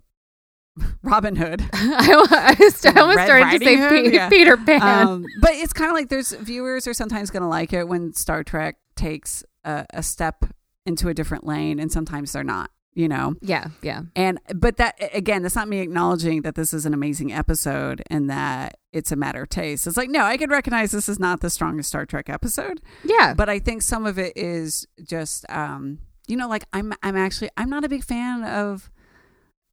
Robin 1.03 1.37
Hood. 1.37 1.63
I, 1.73 2.13
I, 2.31 2.57
was- 2.59 2.85
I 2.87 3.01
almost 3.01 3.23
started 3.25 3.59
to 3.59 3.65
say 3.65 3.77
Hood? 3.77 4.05
Pe- 4.07 4.13
Yeah. 4.13 4.29
Peter 4.29 4.57
Pan. 4.57 4.83
um, 5.09 5.25
but 5.41 5.53
it's 5.55 5.73
kind 5.73 5.91
of 5.91 5.95
like 5.95 6.09
there's 6.09 6.33
viewers 6.33 6.87
are 6.87 6.95
sometimes 6.95 7.31
going 7.31 7.43
to 7.43 7.49
like 7.49 7.73
it 7.73 7.89
when 7.89 8.13
Star 8.13 8.43
Trek 8.45 8.77
takes 8.97 9.45
a, 9.65 9.87
a 9.95 10.03
step 10.03 10.45
into 10.85 11.09
a 11.09 11.15
different 11.15 11.47
lane, 11.47 11.79
and 11.81 11.91
sometimes 11.91 12.33
they're 12.33 12.45
not. 12.45 12.71
You 12.95 13.09
know, 13.09 13.35
yeah, 13.43 13.67
yeah. 13.83 14.05
and 14.15 14.39
but 14.55 14.79
that 14.79 14.95
again, 15.13 15.43
that's 15.43 15.55
not 15.55 15.69
me 15.69 15.81
acknowledging 15.81 16.41
that 16.43 16.55
this 16.55 16.73
is 16.73 16.87
an 16.87 16.95
amazing 16.95 17.31
episode 17.31 18.03
and 18.09 18.31
that 18.31 18.79
it's 18.91 19.13
a 19.13 19.17
matter 19.17 19.43
of 19.43 19.51
taste. 19.51 19.87
It's 19.87 19.99
like 19.99 20.09
no, 20.09 20.23
I 20.25 20.39
could 20.39 20.51
recognize 20.51 20.93
this 20.93 21.07
is 21.07 21.19
not 21.19 21.43
the 21.43 21.51
strongest 21.51 21.91
Star 21.91 22.07
Trek 22.07 22.31
episode, 22.31 22.81
Yeah. 23.05 23.35
but 23.35 23.51
I 23.51 23.59
think 23.59 23.83
some 23.83 24.07
of 24.07 24.19
it 24.19 24.33
is 24.35 24.87
just 25.05 25.45
um, 25.51 25.99
you 26.27 26.39
know, 26.39 26.49
like 26.49 26.65
I'm 26.73 26.95
I'm 27.03 27.17
actually 27.19 27.51
I'm 27.59 27.69
not 27.69 27.85
a 27.85 27.89
big 27.91 28.03
fan 28.03 28.43
of 28.45 28.91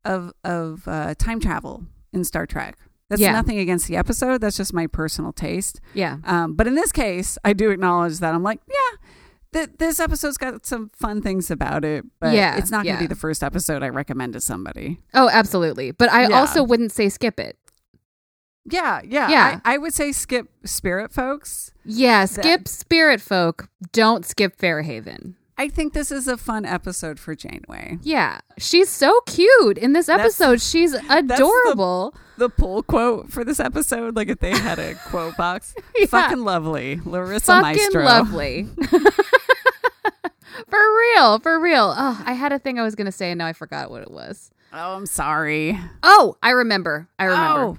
of 0.06 0.34
of 0.44 0.88
uh, 0.88 1.16
time 1.16 1.40
travel 1.40 1.84
in 2.12 2.24
Star 2.24 2.46
Trek. 2.46 2.78
That's 3.10 3.22
Yeah. 3.22 3.32
nothing 3.34 3.60
against 3.60 3.88
the 3.88 3.96
episode. 3.96 4.42
That's 4.42 4.58
just 4.58 4.74
my 4.74 4.88
personal 4.88 5.34
taste. 5.34 5.80
yeah. 5.94 6.18
Um, 6.24 6.54
but 6.54 6.68
in 6.68 6.76
this 6.76 6.92
case, 6.92 7.38
I 7.44 7.54
do 7.54 7.70
acknowledge 7.70 8.20
that 8.20 8.34
I'm 8.34 8.42
like, 8.44 8.60
yeah, 8.68 8.98
th- 9.66 9.78
this 9.78 10.00
episode's 10.00 10.38
got 10.38 10.66
some 10.66 10.90
fun 10.96 11.22
things 11.22 11.52
about 11.52 11.86
it, 11.86 12.06
but 12.20 12.34
Yeah, 12.34 12.56
it's 12.56 12.72
not 12.72 12.86
going 12.86 12.96
yeah. 12.96 13.00
to 13.02 13.04
be 13.04 13.08
the 13.08 13.16
first 13.20 13.44
episode 13.44 13.84
I 13.84 13.90
recommend 13.90 14.34
to 14.34 14.42
somebody. 14.42 15.00
Oh, 15.14 15.30
absolutely. 15.32 15.92
But 15.92 16.12
I 16.12 16.28
Yeah. 16.30 16.40
also 16.40 16.64
wouldn't 16.64 16.92
say 16.92 17.10
skip 17.10 17.40
it. 17.40 17.58
Yeah, 18.66 19.02
yeah, 19.04 19.30
Yeah. 19.30 19.60
I, 19.66 19.74
I 19.76 19.78
would 19.78 19.94
say 19.94 20.12
skip 20.14 20.48
Spirit, 20.64 21.12
folks. 21.12 21.72
Yeah, 21.84 22.24
skip 22.26 22.68
Spirit 22.68 23.20
Folk. 23.20 23.68
Don't 23.92 24.26
skip 24.26 24.58
Fair 24.58 24.82
Haven. 24.84 25.36
I 25.58 25.70
think 25.70 25.94
this 25.94 26.12
is 26.12 26.28
a 26.28 26.36
fun 26.38 26.66
episode 26.66 27.20
for 27.20 27.36
Janeway. 27.36 28.00
Yeah, 28.02 28.40
she's 28.58 28.90
so 28.90 29.20
cute 29.28 29.78
in 29.78 29.94
this 29.94 30.08
That's- 30.08 30.40
episode. 30.42 30.62
she's 30.62 30.94
adorable. 31.10 32.16
The 32.38 32.50
pull 32.50 32.82
quote 32.82 33.32
for 33.32 33.44
this 33.44 33.60
episode, 33.60 34.16
like 34.16 34.28
if 34.30 34.40
they 34.40 34.52
had 34.58 34.80
a 34.80 34.96
quote 35.10 35.38
box, 35.38 35.76
Yeah. 35.98 36.08
fucking 36.08 36.44
lovely, 36.44 37.00
Larissa 37.06 37.62
Fucking 37.62 37.62
Maestro. 37.78 38.04
lovely. 38.04 38.68
for 40.70 40.98
real, 41.00 41.40
for 41.40 41.60
real. 41.60 41.94
Oh, 41.96 42.22
I 42.26 42.34
had 42.34 42.52
a 42.52 42.60
thing 42.60 42.80
I 42.80 42.84
was 42.84 42.96
gonna 42.96 43.12
say 43.12 43.32
and 43.32 43.38
now 43.38 43.46
I 43.46 43.54
forgot 43.54 43.92
what 43.92 44.02
it 44.02 44.12
was. 44.12 44.50
Oh, 44.72 44.96
I'm 44.96 45.06
sorry. 45.06 45.80
Oh, 46.02 46.36
I 46.42 46.50
remember. 46.52 47.08
I 47.20 47.26
remember. 47.26 47.60
Oh, 47.62 47.78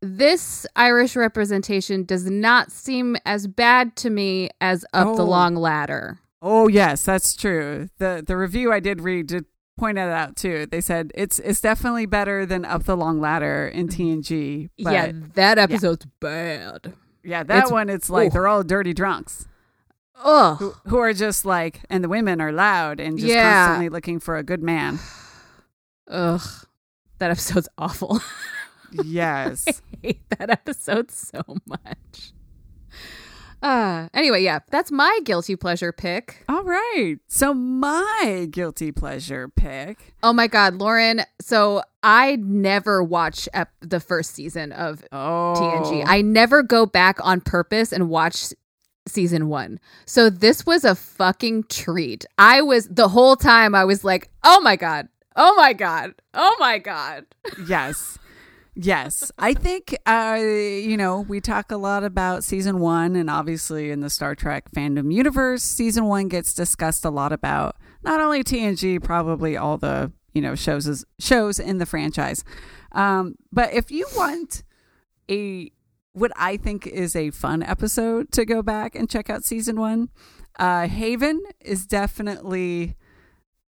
This 0.00 0.66
Irish 0.76 1.16
representation 1.16 2.04
does 2.04 2.30
not 2.30 2.70
seem 2.70 3.16
as 3.26 3.48
bad 3.48 3.96
to 3.96 4.10
me 4.10 4.50
as 4.60 4.84
Up 4.92 5.16
the 5.16 5.22
Oh. 5.24 5.26
Long 5.28 5.56
Ladder. 5.56 6.20
Oh 6.44 6.66
yes, 6.68 7.04
that's 7.04 7.34
true. 7.36 7.88
the 7.98 8.22
The 8.26 8.36
review 8.36 8.72
I 8.72 8.80
did 8.80 9.00
read 9.00 9.28
did 9.28 9.44
point 9.78 9.94
that 9.96 10.08
out 10.10 10.36
too. 10.36 10.66
They 10.66 10.80
said 10.80 11.12
it's 11.14 11.38
it's 11.38 11.60
definitely 11.60 12.04
better 12.06 12.44
than 12.44 12.64
Up 12.64 12.82
the 12.84 12.96
Long 12.96 13.20
Ladder 13.20 13.68
in 13.68 13.86
TNG. 13.88 14.68
But 14.82 14.92
yeah, 14.92 15.12
that 15.34 15.58
episode's 15.58 16.04
bad. 16.20 16.94
yeah, 17.22 17.42
that 17.44 17.56
it's- 17.56 17.70
one 17.70 17.88
it's 17.88 18.10
like 18.10 18.32
they're 18.32 18.48
all 18.48 18.64
dirty 18.64 18.92
drunks 18.92 19.46
Ugh. 20.24 20.58
who, 20.58 20.74
who 20.88 20.98
are 20.98 21.12
just 21.14 21.44
like, 21.44 21.80
and 21.88 22.02
the 22.04 22.08
women 22.08 22.40
are 22.40 22.52
loud 22.52 22.98
and 23.00 23.18
just 23.18 23.32
Yeah. 23.32 23.66
constantly 23.66 23.88
looking 23.88 24.18
for 24.20 24.36
a 24.36 24.42
good 24.42 24.62
man. 24.62 24.98
Ugh. 26.08 26.40
That 27.18 27.30
episode's 27.30 27.68
awful. 27.78 28.20
yes. 29.04 29.64
I 29.68 29.72
hate 30.02 30.22
that 30.38 30.50
episode 30.50 31.10
so 31.12 31.42
much. 31.66 32.32
Uh 33.62 34.08
anyway, 34.12 34.42
yeah, 34.42 34.58
that's 34.70 34.90
my 34.90 35.20
guilty 35.24 35.54
pleasure 35.56 35.92
pick. 35.92 36.44
All 36.48 36.64
right. 36.64 37.16
So 37.28 37.54
my 37.54 38.48
guilty 38.50 38.90
pleasure 38.92 39.48
pick. 39.48 40.14
Oh 40.22 40.32
my 40.32 40.48
god, 40.48 40.74
Lauren. 40.74 41.22
So 41.40 41.82
I 42.02 42.36
never 42.36 43.02
watch 43.04 43.48
ep- 43.54 43.72
the 43.80 44.00
first 44.00 44.34
season 44.34 44.72
of 44.72 45.04
Oh, 45.12 45.54
TNG. 45.56 46.04
I 46.06 46.22
never 46.22 46.62
go 46.62 46.86
back 46.86 47.18
on 47.24 47.40
purpose 47.40 47.92
and 47.92 48.08
watch 48.08 48.52
season 49.06 49.48
1. 49.48 49.78
So 50.06 50.28
this 50.30 50.66
was 50.66 50.84
a 50.84 50.94
fucking 50.94 51.64
treat. 51.68 52.24
I 52.38 52.62
was 52.62 52.88
the 52.88 53.08
whole 53.08 53.36
time 53.36 53.74
I 53.74 53.84
was 53.84 54.02
like, 54.04 54.30
"Oh 54.42 54.60
my 54.60 54.76
god. 54.76 55.08
Oh 55.36 55.54
my 55.56 55.72
god. 55.72 56.14
Oh 56.34 56.56
my 56.58 56.78
god." 56.78 57.26
yes. 57.66 58.18
Yes, 58.74 59.30
I 59.38 59.52
think 59.52 59.94
uh, 60.06 60.38
you 60.40 60.96
know 60.96 61.20
we 61.20 61.40
talk 61.42 61.70
a 61.70 61.76
lot 61.76 62.04
about 62.04 62.42
season 62.42 62.80
one, 62.80 63.16
and 63.16 63.28
obviously 63.28 63.90
in 63.90 64.00
the 64.00 64.08
Star 64.08 64.34
Trek 64.34 64.70
fandom 64.70 65.12
universe, 65.12 65.62
season 65.62 66.06
one 66.06 66.28
gets 66.28 66.54
discussed 66.54 67.04
a 67.04 67.10
lot 67.10 67.32
about 67.32 67.76
not 68.02 68.20
only 68.20 68.42
TNG, 68.42 69.02
probably 69.02 69.58
all 69.58 69.76
the 69.76 70.10
you 70.32 70.40
know 70.40 70.54
shows 70.54 71.04
shows 71.18 71.58
in 71.60 71.78
the 71.78 71.86
franchise. 71.86 72.44
Um, 72.92 73.36
but 73.52 73.74
if 73.74 73.90
you 73.90 74.06
want 74.16 74.62
a 75.30 75.70
what 76.14 76.32
I 76.36 76.56
think 76.56 76.86
is 76.86 77.14
a 77.14 77.30
fun 77.30 77.62
episode 77.62 78.32
to 78.32 78.46
go 78.46 78.62
back 78.62 78.94
and 78.94 79.08
check 79.08 79.28
out 79.28 79.44
season 79.44 79.78
one, 79.78 80.08
uh, 80.58 80.88
Haven 80.88 81.42
is 81.60 81.86
definitely 81.86 82.96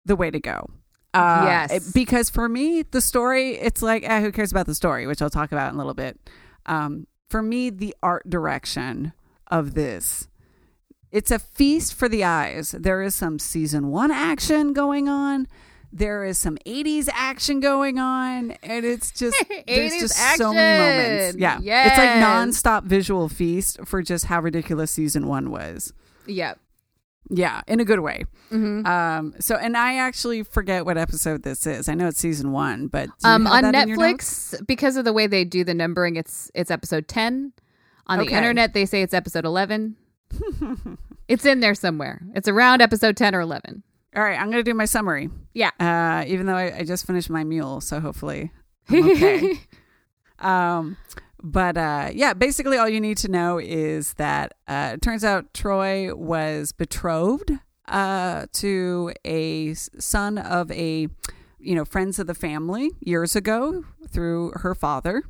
the 0.06 0.16
way 0.16 0.32
to 0.32 0.40
go. 0.40 0.72
Uh, 1.18 1.46
Yes. 1.46 1.72
it- 1.72 1.94
because 1.94 2.30
for 2.30 2.48
me, 2.50 2.84
the 2.84 3.02
story, 3.02 3.52
it's 3.56 3.82
like, 3.82 4.04
eh, 4.08 4.22
who 4.22 4.32
cares 4.32 4.52
about 4.52 4.66
the 4.66 4.76
story, 4.76 5.08
which 5.08 5.22
I'll 5.22 5.30
talk 5.30 5.52
about 5.52 5.70
in 5.70 5.76
a 5.76 5.78
little 5.78 5.94
bit. 5.94 6.20
Um, 6.66 7.08
for 7.30 7.42
me, 7.42 7.70
the 7.70 7.96
art 8.04 8.30
direction 8.30 9.14
of 9.50 9.74
this, 9.74 10.28
it's 11.12 11.32
a 11.32 11.40
feast 11.40 11.94
for 11.94 12.08
the 12.10 12.24
eyes. 12.24 12.76
There 12.78 13.02
is 13.02 13.16
some 13.16 13.40
season 13.40 13.88
one 13.88 14.12
action 14.12 14.74
going 14.74 15.08
on. 15.10 15.48
There 15.94 16.26
is 16.26 16.38
some 16.38 16.58
80s 16.66 17.08
action 17.14 17.62
going 17.62 17.98
on, 17.98 18.52
and 18.62 18.86
it's 18.86 19.12
just 19.12 19.38
there's 19.68 19.94
80s 19.94 20.00
just 20.00 20.38
so 20.38 20.54
many 20.54 20.80
moments. 20.80 21.38
action. 21.38 21.64
Yeah, 21.64 21.88
it's 21.88 21.98
like 21.98 22.10
Yes. 22.10 22.26
nonstop 22.26 22.84
visual 22.84 23.30
feast 23.30 23.80
for 23.86 24.02
just 24.02 24.26
how 24.26 24.42
ridiculous 24.42 24.92
season 24.92 25.28
one 25.28 25.50
was. 25.50 25.94
Yeah. 26.26 26.56
Yeah, 27.30 27.62
in 27.68 27.80
a 27.80 27.86
good 27.86 28.00
way. 28.00 28.24
hmm 28.50 28.86
Um, 28.86 29.34
so, 29.40 29.56
and 29.56 29.76
I 29.76 29.98
actually 29.98 30.44
forget 30.44 30.86
what 30.86 30.98
episode 30.98 31.44
this 31.44 31.68
is. 31.68 31.90
I 31.90 31.94
know 31.94 32.08
it's 32.08 32.20
season 32.20 32.52
one, 32.52 32.88
but 32.88 33.10
Um, 33.24 33.48
on 33.48 33.64
that 33.64 33.76
in 33.76 33.88
your 33.90 33.98
notes? 33.98 34.54
Netflix, 34.56 34.66
because 34.68 34.96
of 34.98 35.04
the 35.06 35.12
way 35.14 35.28
they 35.28 35.44
do 35.44 35.64
the 35.64 35.74
numbering, 35.74 36.16
it's 36.16 36.50
it's 36.56 36.72
episode 36.72 37.08
ten. 37.08 37.54
On 38.08 38.20
the 38.20 38.26
Okay. 38.26 38.36
internet, 38.38 38.74
they 38.74 38.86
say 38.86 39.02
it's 39.02 39.14
episode 39.14 39.44
eleven. 39.46 39.98
it's 41.28 41.46
in 41.46 41.60
there 41.60 41.76
somewhere. 41.76 42.22
It's 42.36 42.48
around 42.48 42.82
episode 42.82 43.18
ten 43.18 43.36
or 43.36 43.42
eleven. 43.42 43.84
All 44.16 44.24
right, 44.24 44.40
I'm 44.40 44.46
going 44.50 44.64
to 44.64 44.72
do 44.72 44.74
my 44.74 44.86
summary. 44.86 45.30
Yeah. 45.54 45.72
Uh, 45.80 46.24
even 46.28 46.46
though 46.46 46.56
I, 46.56 46.78
I 46.80 46.84
just 46.84 47.06
finished 47.06 47.30
my 47.30 47.44
mule, 47.44 47.82
so 47.82 48.00
hopefully 48.00 48.52
I'm 48.90 49.10
okay. 49.12 49.60
um, 50.40 50.98
but 51.48 51.78
uh, 51.78 52.10
yeah, 52.14 52.34
basically 52.34 52.78
all 52.78 52.90
you 52.90 53.00
need 53.00 53.18
to 53.20 53.30
know 53.30 53.58
is 53.58 54.16
that 54.16 54.56
uh, 54.68 54.92
it 54.96 55.02
turns 55.02 55.24
out 55.24 55.54
Troi 55.54 56.14
was 56.14 56.74
betrothed 56.74 57.54
uh, 57.88 58.48
to 58.52 59.14
a 59.24 59.74
son 59.74 60.38
of 60.38 60.70
a, 60.72 61.08
you 61.58 61.74
know, 61.74 61.86
friends 61.86 62.20
of 62.20 62.28
the 62.28 62.34
family 62.34 62.92
years 63.00 63.34
ago 63.34 63.86
through 64.10 64.52
her 64.56 64.76
father. 64.76 65.24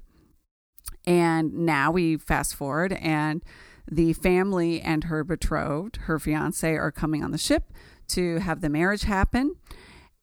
And 1.06 1.54
now 1.54 1.92
we 1.92 2.18
fast 2.18 2.56
forward, 2.56 2.94
and 2.94 3.44
the 3.90 4.14
family 4.14 4.82
and 4.82 5.04
her 5.06 5.24
betrothed, 5.24 5.98
her 5.98 6.18
fiance, 6.18 6.76
are 6.76 6.92
coming 6.92 7.24
on 7.24 7.30
the 7.30 7.38
ship 7.38 7.72
to 8.10 8.40
have 8.40 8.62
the 8.62 8.70
marriage 8.70 9.04
happen. 9.04 9.56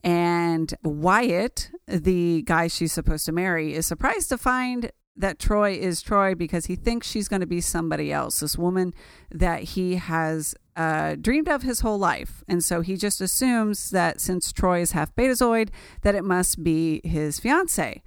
And 0.02 0.74
Wyatt, 0.82 1.70
the 1.86 2.42
guy 2.42 2.66
she's 2.66 2.92
supposed 2.92 3.26
to 3.26 3.32
marry, 3.32 3.74
is 3.74 3.86
surprised 3.86 4.28
to 4.30 4.36
find 4.36 4.90
that 5.16 5.38
Troi 5.38 5.76
is 5.76 6.02
Troi 6.02 6.36
because 6.36 6.66
he 6.66 6.76
thinks 6.76 7.08
she's 7.08 7.28
going 7.28 7.40
to 7.40 7.46
be 7.46 7.60
somebody 7.60 8.12
else, 8.12 8.40
this 8.40 8.58
woman 8.58 8.92
that 9.30 9.62
he 9.62 9.96
has 9.96 10.54
uh, 10.76 11.14
dreamed 11.20 11.48
of 11.48 11.62
his 11.62 11.80
whole 11.80 11.98
life. 11.98 12.42
And 12.48 12.64
so 12.64 12.80
he 12.80 12.96
just 12.96 13.20
assumes 13.20 13.90
that 13.90 14.20
since 14.20 14.52
Troi 14.52 14.80
is 14.80 14.92
half 14.92 15.14
betazoid, 15.14 15.68
that 16.02 16.14
it 16.14 16.24
must 16.24 16.64
be 16.64 17.00
his 17.04 17.38
fiance. 17.38 18.02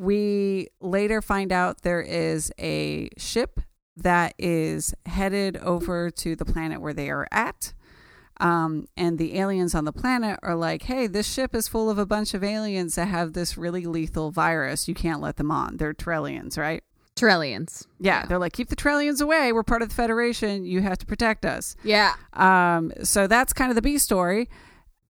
We 0.00 0.68
later 0.80 1.22
find 1.22 1.52
out 1.52 1.82
there 1.82 2.02
is 2.02 2.52
a 2.58 3.08
ship 3.16 3.60
that 3.96 4.34
is 4.38 4.94
headed 5.06 5.56
over 5.58 6.10
to 6.10 6.34
the 6.34 6.44
planet 6.44 6.80
where 6.80 6.94
they 6.94 7.10
are 7.10 7.28
at. 7.30 7.72
Um, 8.42 8.88
and 8.96 9.18
the 9.18 9.38
aliens 9.38 9.72
on 9.74 9.84
the 9.84 9.92
planet 9.92 10.38
are 10.42 10.56
like, 10.56 10.82
hey, 10.82 11.06
this 11.06 11.32
ship 11.32 11.54
is 11.54 11.68
full 11.68 11.88
of 11.88 11.96
a 11.96 12.04
bunch 12.04 12.34
of 12.34 12.42
aliens 12.42 12.96
that 12.96 13.06
have 13.06 13.34
this 13.34 13.56
really 13.56 13.86
lethal 13.86 14.32
virus. 14.32 14.88
You 14.88 14.94
can't 14.94 15.20
let 15.20 15.36
them 15.36 15.50
on. 15.50 15.76
They're 15.76 15.94
Tarellians, 15.94 16.58
right? 16.58 16.82
Trillions. 17.14 17.86
Yeah, 18.00 18.26
they're 18.26 18.38
like, 18.38 18.52
keep 18.52 18.68
the 18.68 18.74
Tarellians 18.74 19.20
away. 19.20 19.52
We're 19.52 19.62
part 19.62 19.82
of 19.82 19.90
the 19.90 19.94
Federation. 19.94 20.64
You 20.64 20.80
have 20.80 20.98
to 20.98 21.06
protect 21.06 21.44
us. 21.44 21.76
Yeah. 21.84 22.14
Um, 22.32 22.92
so 23.04 23.26
that's 23.26 23.52
kind 23.52 23.70
of 23.70 23.76
the 23.76 23.82
B 23.82 23.96
story. 23.98 24.48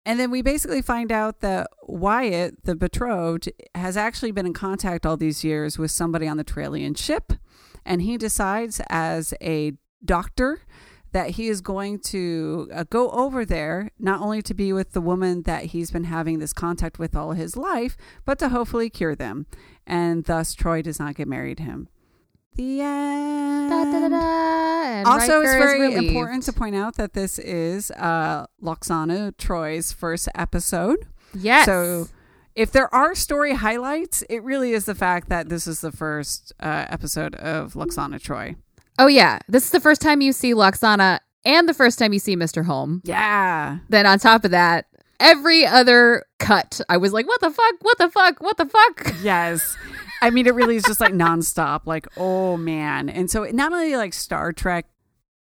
And 0.07 0.19
then 0.19 0.31
we 0.31 0.41
basically 0.41 0.81
find 0.81 1.13
out 1.13 1.41
that 1.41 1.67
Wyatt, 1.83 2.65
the 2.65 2.75
betrothed, 2.75 3.51
has 3.75 3.97
actually 3.97 4.31
been 4.31 4.47
in 4.47 4.55
contact 4.55 5.05
all 5.05 5.19
these 5.19 5.45
years 5.45 5.77
with 5.77 5.91
somebody 5.91 6.27
on 6.27 6.39
the 6.39 6.45
Tarellian 6.45 6.97
ship. 6.97 7.35
And 7.85 8.01
he 8.01 8.17
decides, 8.17 8.81
as 8.89 9.35
a 9.43 9.73
doctor, 10.03 10.63
that 11.13 11.31
he 11.31 11.49
is 11.49 11.61
going 11.61 11.99
to 11.99 12.69
uh, 12.73 12.85
go 12.91 13.11
over 13.11 13.45
there, 13.45 13.91
not 13.99 14.21
only 14.21 14.43
to 14.43 14.55
be 14.55 14.73
with 14.73 14.93
the 14.93 15.01
woman 15.01 15.43
that 15.43 15.67
he's 15.67 15.91
been 15.91 16.05
having 16.05 16.39
this 16.39 16.53
contact 16.53 16.99
with 16.99 17.17
all 17.17 17.33
his 17.33 17.57
life, 17.57 17.97
but 18.25 18.39
to 18.39 18.51
hopefully 18.51 18.91
cure 18.91 19.15
them. 19.15 19.47
And 19.87 20.25
thus, 20.25 20.55
Troi 20.55 20.83
does 20.83 20.99
not 20.99 21.15
get 21.15 21.29
married 21.29 21.59
to 21.59 21.63
him. 21.63 21.89
The 22.57 22.81
end. 22.81 23.71
Da, 23.71 23.85
da, 23.85 24.09
da. 24.09 25.11
Also, 25.11 25.41
it's 25.41 25.49
Riker 25.49 25.75
is 25.75 25.95
very 25.95 25.95
important 25.95 26.43
to 26.45 26.53
point 26.53 26.75
out 26.75 26.97
that 26.97 27.13
this 27.13 27.39
is 27.39 27.91
uh, 27.93 28.47
Lwaxana 28.63 29.33
Troi's 29.37 29.93
first 29.93 30.29
episode. 30.35 31.07
Yes. 31.35 31.67
So, 31.67 32.09
if 32.55 32.73
there 32.73 32.93
are 32.93 33.15
story 33.15 33.55
highlights, 33.55 34.23
it 34.29 34.43
really 34.43 34.73
is 34.73 34.87
the 34.87 34.95
fact 34.95 35.29
that 35.29 35.49
this 35.49 35.69
is 35.69 35.81
the 35.81 35.93
first 35.93 36.53
uh, 36.59 36.87
episode 36.89 37.37
of 37.37 37.75
Lwaxana 37.75 38.21
Troi. 38.21 38.57
Oh 38.99 39.07
yeah, 39.07 39.39
this 39.49 39.65
is 39.65 39.71
the 39.71 39.81
first 39.81 40.01
time 40.01 40.21
you 40.21 40.33
see 40.33 40.53
Lwaxana 40.53 41.21
and 41.45 41.69
the 41.69 41.75
first 41.75 41.99
time 41.99 42.13
you 42.13 42.19
see 42.19 42.37
Mr. 42.37 42.65
Homn. 42.65 43.01
Yeah. 43.05 43.79
Then 43.89 44.07
on 44.07 44.19
top 44.19 44.45
of 44.45 44.51
that, 44.51 44.87
every 45.21 45.65
other 45.65 46.25
cut, 46.39 46.81
I 46.89 46.97
was 46.97 47.13
like, 47.13 47.27
what 47.27 47.41
the 47.41 47.51
fuck? 47.51 47.75
What 47.81 47.99
the 47.99 48.11
fuck? 48.11 48.43
What 48.43 48.57
the 48.57 48.67
fuck? 48.67 49.15
Yes. 49.23 49.77
I 50.21 50.31
mean, 50.31 50.47
it 50.47 50.55
really 50.55 50.77
is 50.77 50.83
just 50.83 51.01
like 51.01 51.13
nonstop. 51.13 51.87
Like, 51.87 52.07
oh 52.17 52.57
man. 52.57 53.09
And 53.09 53.31
so, 53.31 53.45
not 53.45 53.73
only 53.73 53.97
like 53.97 54.13
Star 54.15 54.53
Trek, 54.53 54.87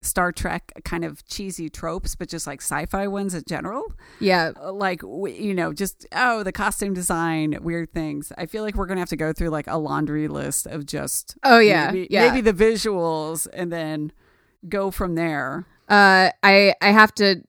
Star 0.04 0.32
Trek 0.32 0.70
kind 0.84 1.04
of 1.04 1.24
cheesy 1.26 1.68
tropes, 1.68 2.14
but 2.14 2.28
just 2.28 2.46
like 2.46 2.60
sci-fi 2.60 3.06
ones 3.08 3.34
in 3.34 3.42
general. 3.48 3.84
Yeah. 4.20 4.52
Uh, 4.60 4.72
like 4.72 5.02
you 5.02 5.54
know 5.54 5.72
just 5.72 6.06
oh 6.12 6.42
the 6.42 6.52
costume 6.52 6.94
design 6.94 7.56
weird 7.62 7.92
things 7.92 8.32
i 8.36 8.46
feel 8.46 8.62
like 8.62 8.74
we're 8.74 8.86
gonna 8.86 9.00
have 9.00 9.08
to 9.08 9.16
go 9.16 9.32
through 9.32 9.48
like 9.50 9.66
a 9.66 9.76
laundry 9.78 10.28
list 10.28 10.66
of 10.66 10.84
just 10.86 11.36
Oh 11.42 11.58
yeah. 11.58 11.90
maybe, 11.90 12.08
yeah. 12.10 12.28
maybe 12.28 12.40
the 12.40 12.52
visuals 12.52 13.46
and 13.52 13.72
then 13.72 14.12
go 14.68 14.90
from 14.90 15.14
there 15.14 15.66
Uh, 15.88 16.30
I 16.42 16.74
I 16.80 16.90
have 16.92 17.14
to. 17.16 17.42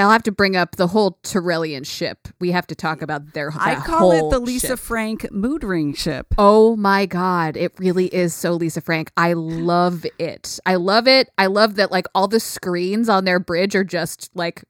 I'll 0.00 0.10
have 0.10 0.22
to 0.24 0.32
bring 0.32 0.56
up 0.56 0.76
the 0.76 0.88
whole 0.88 1.18
Tarellian 1.22 1.86
ship. 1.86 2.28
We 2.40 2.50
have 2.52 2.66
to 2.68 2.74
talk 2.74 3.02
about 3.02 3.32
their. 3.32 3.52
i 3.58 3.74
call 3.76 4.12
it 4.12 4.30
the 4.30 4.38
lisa 4.38 4.68
ship. 4.68 4.78
frank 4.78 5.30
mood 5.32 5.64
ring 5.64 5.94
ship 5.94 6.34
Oh 6.38 6.76
my 6.76 7.06
god, 7.06 7.56
it 7.56 7.72
really 7.78 8.06
is 8.06 8.34
so 8.34 8.52
Lisa 8.52 8.80
Frank. 8.80 9.10
I 9.16 9.32
love 9.34 10.04
it. 10.18 10.58
I 10.66 10.74
love 10.76 11.06
it. 11.06 11.30
I 11.38 11.46
love 11.46 11.76
that 11.76 11.90
like 11.90 12.06
all 12.14 12.28
the 12.28 12.40
screens 12.40 13.08
on 13.08 13.24
their 13.24 13.38
bridge 13.38 13.74
are 13.74 13.84
just 13.84 14.30
like 14.34 14.64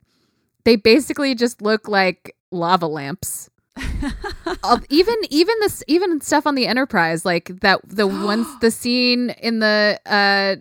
they 0.65 0.77
basically 0.77 1.35
just 1.35 1.63
look 1.63 1.89
like 1.89 2.35
lava 2.51 2.87
lamps. 2.87 3.51
Even 4.89 5.17
even 5.31 5.55
this 5.61 5.83
even 5.89 6.21
stuff 6.21 6.47
on 6.47 6.55
the 6.55 6.67
Enterprise 6.67 7.25
like 7.25 7.61
that 7.61 7.81
the 7.85 8.07
ones 8.27 8.47
the 8.61 8.71
scene 8.71 9.31
in 9.31 9.59
the 9.59 9.99
uh 10.07 10.57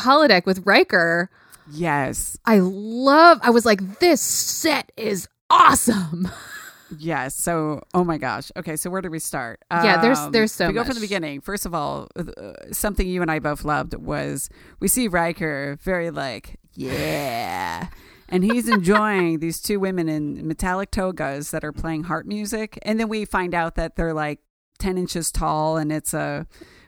holodeck 0.00 0.46
with 0.46 0.64
Riker. 0.64 1.30
Yes. 1.70 2.36
I 2.44 2.58
love 2.60 3.38
I 3.42 3.50
was 3.50 3.64
like 3.66 3.98
this 4.00 4.20
set 4.20 4.90
is 4.96 5.28
awesome. 5.50 6.28
yes. 6.98 7.34
So 7.34 7.82
oh 7.94 8.04
my 8.04 8.18
gosh. 8.18 8.50
Okay 8.56 8.76
so 8.76 8.90
where 8.90 9.02
do 9.02 9.10
we 9.10 9.18
start? 9.18 9.60
Yeah, 9.70 10.00
there's- 10.00 10.28
there's 10.32 10.52
so 10.52 10.68
we 10.68 10.72
go 10.74 10.84
from 10.84 10.94
the 10.94 11.00
beginning 11.00 11.40
first 11.40 11.66
of 11.66 11.74
all 11.74 12.08
uh, 12.16 12.52
something 12.72 13.06
you 13.08 13.22
and 13.22 13.30
i 13.30 13.38
both 13.38 13.64
loved 13.64 13.94
was 13.94 14.48
we 14.80 14.88
see 14.88 15.08
Riker 15.08 15.78
very 15.82 16.10
like 16.10 16.58
yeah. 16.74 17.88
And 18.28 18.42
he's 18.42 18.68
enjoying 18.68 19.38
these 19.40 19.60
two 19.60 19.78
women 19.78 20.08
in 20.08 20.46
metallic 20.48 20.90
togas 20.90 21.50
that 21.52 21.62
are 21.62 21.72
playing 21.72 22.04
heart 22.04 22.26
music. 22.26 22.78
And 22.82 22.98
then 22.98 23.08
we 23.08 23.24
find 23.26 23.54
out 23.54 23.76
that 23.76 23.94
they're 23.96 24.14
like 24.14 24.40
10 24.80 24.98
inches 24.98 25.30
tall 25.30 25.76
and 25.76 25.92
it's 25.92 26.12
a 26.14 26.46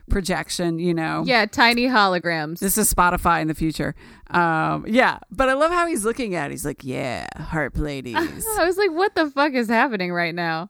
projection 0.09 0.79
you 0.79 0.93
know 0.93 1.23
Yeah, 1.25 1.45
tiny 1.45 1.87
holograms. 1.87 2.59
this 2.59 2.77
is 2.77 2.93
spotify 2.93 3.41
in 3.41 3.47
the 3.47 3.53
future 3.53 3.93
um 4.31 4.85
yeah 4.87 5.19
but 5.31 5.49
i 5.49 5.53
love 5.53 5.71
how 5.71 5.85
he's 5.87 6.05
looking 6.05 6.33
at 6.35 6.47
it 6.49 6.51
he's 6.51 6.65
like 6.65 6.83
yeah 6.83 7.27
heart 7.41 7.75
ladies 7.77 8.15
I 8.15 8.65
was 8.65 8.77
like 8.77 8.91
what 8.91 9.15
the 9.15 9.29
fuck 9.29 9.53
is 9.53 9.67
happening 9.69 10.11
right 10.13 10.33
now? 10.35 10.69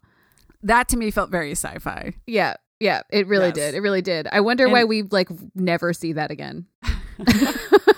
that 0.63 0.87
to 0.89 0.97
me 0.97 1.11
felt 1.11 1.29
very 1.29 1.51
sci-fi 1.51 2.13
Yeah, 2.25 2.55
yeah, 2.79 3.01
it 3.11 3.27
really 3.27 3.47
Yes. 3.47 3.55
did. 3.55 3.75
It 3.75 3.81
really 3.81 4.01
did. 4.01 4.27
I 4.31 4.41
wonder 4.41 4.65
And- 4.65 4.73
why 4.73 4.83
we 4.83 5.03
like 5.03 5.29
never 5.55 5.93
see 5.93 6.13
that 6.13 6.29
again. 6.31 6.65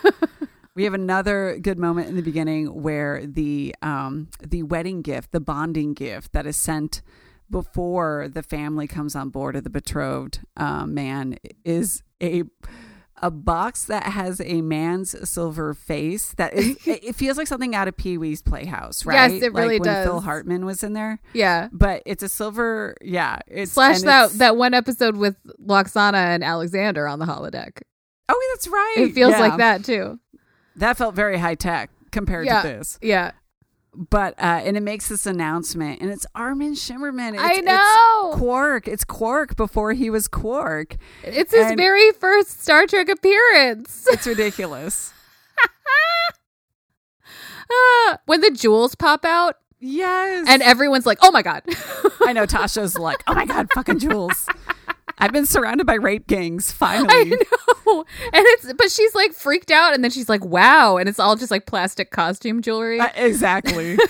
We 0.76 0.86
have 0.86 0.94
another 0.94 1.58
good 1.62 1.78
moment 1.78 2.08
in 2.08 2.16
the 2.16 2.22
beginning 2.22 2.68
where 2.84 3.26
the 3.26 3.76
um, 3.82 4.30
the 4.48 4.64
wedding 4.64 5.02
gift, 5.02 5.34
the 5.34 5.42
bonding 5.42 5.94
gift 5.94 6.32
that 6.32 6.46
is 6.48 6.56
sent 6.56 7.02
before 7.50 8.30
the 8.32 8.43
family 8.43 8.88
comes 8.88 9.16
on 9.16 9.30
board 9.30 9.56
of 9.56 9.64
the 9.64 9.70
betrothed 9.70 10.39
um, 10.58 10.93
man 10.93 11.38
is 11.66 12.04
a 12.22 12.43
a 13.22 13.30
box 13.30 13.84
that 13.86 14.04
has 14.04 14.39
a 14.39 14.62
man's 14.62 15.14
silver 15.30 15.74
face 15.74 16.34
that 16.38 16.54
is 16.54 16.78
it 16.88 17.14
feels 17.16 17.36
like 17.38 17.47
something 17.47 17.76
out 17.76 17.88
of 17.89 17.97
Pee-wee's 17.97 18.41
Playhouse, 18.41 19.06
right? 19.06 19.30
Yes, 19.34 19.43
it 19.43 19.54
Like 19.54 19.62
really 19.64 19.80
when 19.80 19.88
does. 19.93 20.06
Phil 20.06 20.22
Hartman 20.22 20.66
was 20.66 20.84
in 20.84 20.93
there. 20.93 21.20
Yeah. 21.34 21.68
But 21.74 22.02
it's 22.06 22.24
a 22.24 22.30
silver, 22.30 22.95
yeah. 23.02 23.39
It's 23.45 23.74
Slash 23.74 24.04
that 24.04 24.26
it's- 24.26 24.38
that 24.38 24.56
one 24.56 24.74
episode 24.74 25.18
with 25.18 25.36
Lwaxana 25.62 26.14
and 26.34 26.45
Alexander 26.45 27.08
on 27.10 27.20
the 27.20 27.26
holodeck. 27.26 27.82
Oh, 28.30 28.50
that's 28.54 28.70
right. 28.70 28.95
It 29.00 29.14
feels 29.14 29.32
Yeah. 29.32 29.39
like 29.41 29.58
that 29.58 29.84
too. 29.84 30.18
That 30.78 30.95
felt 30.95 31.14
very 31.14 31.38
high 31.38 31.56
tech 31.56 31.89
compared 32.12 32.45
Yeah. 32.45 32.62
to 32.62 32.68
this. 32.70 32.97
Yeah. 33.02 33.32
But 33.96 34.36
uh 34.40 34.62
and 34.64 34.78
it 34.78 34.84
makes 34.84 35.10
this 35.10 35.26
announcement, 35.26 36.00
and 36.02 36.12
it's 36.12 36.26
Armin 36.36 36.74
Shimerman. 36.74 37.34
It's, 37.34 37.42
I 37.42 37.54
it's 37.54 37.66
know. 37.66 38.32
Quark. 38.38 38.88
It's 38.88 39.04
Quark 39.04 39.56
before 39.56 39.94
he 39.94 40.10
was 40.10 40.28
Quark. 40.28 40.96
It's 41.24 41.52
his 41.54 41.68
And- 41.68 41.78
very 41.78 42.12
first 42.12 42.62
Star 42.62 42.86
Trek 42.86 43.10
appearance. 43.10 44.08
It's 44.12 44.28
ridiculous. 44.28 45.14
Ah, 47.72 48.18
when 48.26 48.42
the 48.42 48.50
jewels 48.52 48.96
pop 48.96 49.24
out 49.26 49.56
yes. 49.80 50.48
and 50.50 50.62
everyone's 50.64 51.06
like, 51.06 51.20
"Oh 51.22 51.32
my 51.32 51.42
god." 51.44 51.64
I 52.26 52.34
know 52.34 52.46
Tasha's 52.46 52.98
like, 52.98 53.24
oh 53.28 53.34
my 53.36 53.46
god, 53.46 53.70
fucking 53.74 54.00
Jules. 54.00 54.48
I've 55.20 55.32
been 55.34 55.45
surrounded 55.45 55.86
by 55.86 55.95
rape 55.95 56.28
gangs. 56.28 56.72
Finally, 56.72 57.07
I 57.13 57.24
know. 57.86 58.05
And 58.34 58.43
it's 58.45 58.72
but 58.74 58.89
she's 58.91 59.13
like 59.15 59.34
freaked 59.34 59.72
out 59.72 59.93
and 59.93 60.03
then 60.03 60.11
she's 60.11 60.30
like, 60.30 60.43
"Wow." 60.45 60.97
And 60.97 61.09
it's 61.09 61.20
all 61.20 61.36
just 61.36 61.51
like 61.51 61.65
plastic 61.65 62.11
costume 62.11 62.61
jewelry. 62.61 62.99
Uh, 62.99 63.09
exactly. 63.15 63.97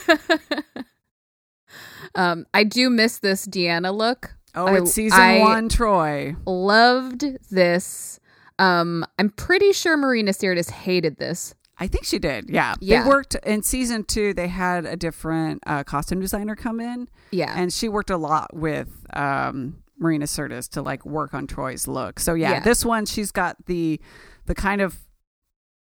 um 2.15 2.45
I 2.53 2.63
do 2.63 2.89
miss 2.89 3.19
this 3.19 3.45
Deanna 3.47 3.95
look. 3.95 4.35
Oh, 4.55 4.67
I- 4.67 4.77
it's 4.79 4.91
season 4.91 5.19
I 5.19 5.39
one, 5.39 5.69
Troi. 5.69 6.35
Loved 6.45 7.25
this. 7.51 8.19
Um 8.57 9.05
I'm 9.17 9.29
pretty 9.29 9.71
sure 9.73 9.95
Marina 9.97 10.31
Sirtis 10.31 10.69
hated 10.71 11.17
this. 11.17 11.53
I 11.81 11.87
think 11.87 12.03
she 12.03 12.19
did. 12.19 12.49
Yeah. 12.49 12.75
Yeah. 12.81 13.03
They 13.03 13.09
worked 13.09 13.35
in 13.45 13.63
season 13.63 14.03
two. 14.03 14.33
They 14.33 14.49
had 14.49 14.85
a 14.85 14.97
different 14.97 15.63
uh, 15.65 15.85
costume 15.85 16.19
designer 16.19 16.53
come 16.53 16.81
in, 16.81 17.07
Yeah. 17.31 17.53
and 17.55 17.71
she 17.71 17.87
worked 17.87 18.09
a 18.09 18.17
lot 18.17 18.53
with 18.53 18.89
um, 19.13 19.77
Marina 19.99 20.25
Sirtis 20.25 20.69
to 20.71 20.81
like 20.81 21.05
work 21.05 21.33
on 21.33 21.47
Troi's 21.47 21.87
look. 21.87 22.19
So 22.19 22.33
yeah, 22.33 22.51
Yeah. 22.53 22.59
this 22.61 22.85
one 22.85 23.05
she's 23.05 23.31
got 23.31 23.57
the 23.65 23.99
the 24.45 24.55
kind 24.55 24.81
of 24.81 24.97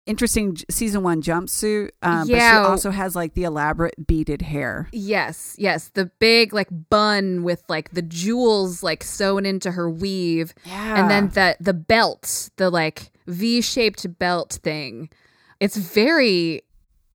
interesting 0.06 0.58
season 0.72 1.04
one 1.04 1.22
jumpsuit, 1.22 1.92
um, 2.02 2.22
but 2.28 2.36
Yeah. 2.36 2.64
she 2.64 2.68
also 2.68 2.90
has 2.92 3.16
like 3.16 3.36
the 3.36 3.44
elaborate 3.44 4.08
beaded 4.08 4.42
hair. 4.42 4.90
Yes, 4.92 5.56
yes, 5.60 5.90
the 5.94 6.06
big 6.20 6.52
like 6.54 6.70
bun 6.90 7.44
with 7.44 7.62
like 7.70 7.92
the 7.92 8.02
jewels 8.02 8.82
like 8.82 9.04
sewn 9.04 9.46
into 9.46 9.72
her 9.72 9.90
weave, 9.90 10.54
Yeah, 10.66 11.00
and 11.00 11.10
then 11.12 11.30
the 11.30 11.58
the 11.60 11.74
belt, 11.76 12.50
the 12.58 12.70
like 12.72 13.12
V-shaped 13.28 14.18
belt 14.18 14.60
thing. 14.64 15.10
It's 15.60 15.78
very 15.78 16.64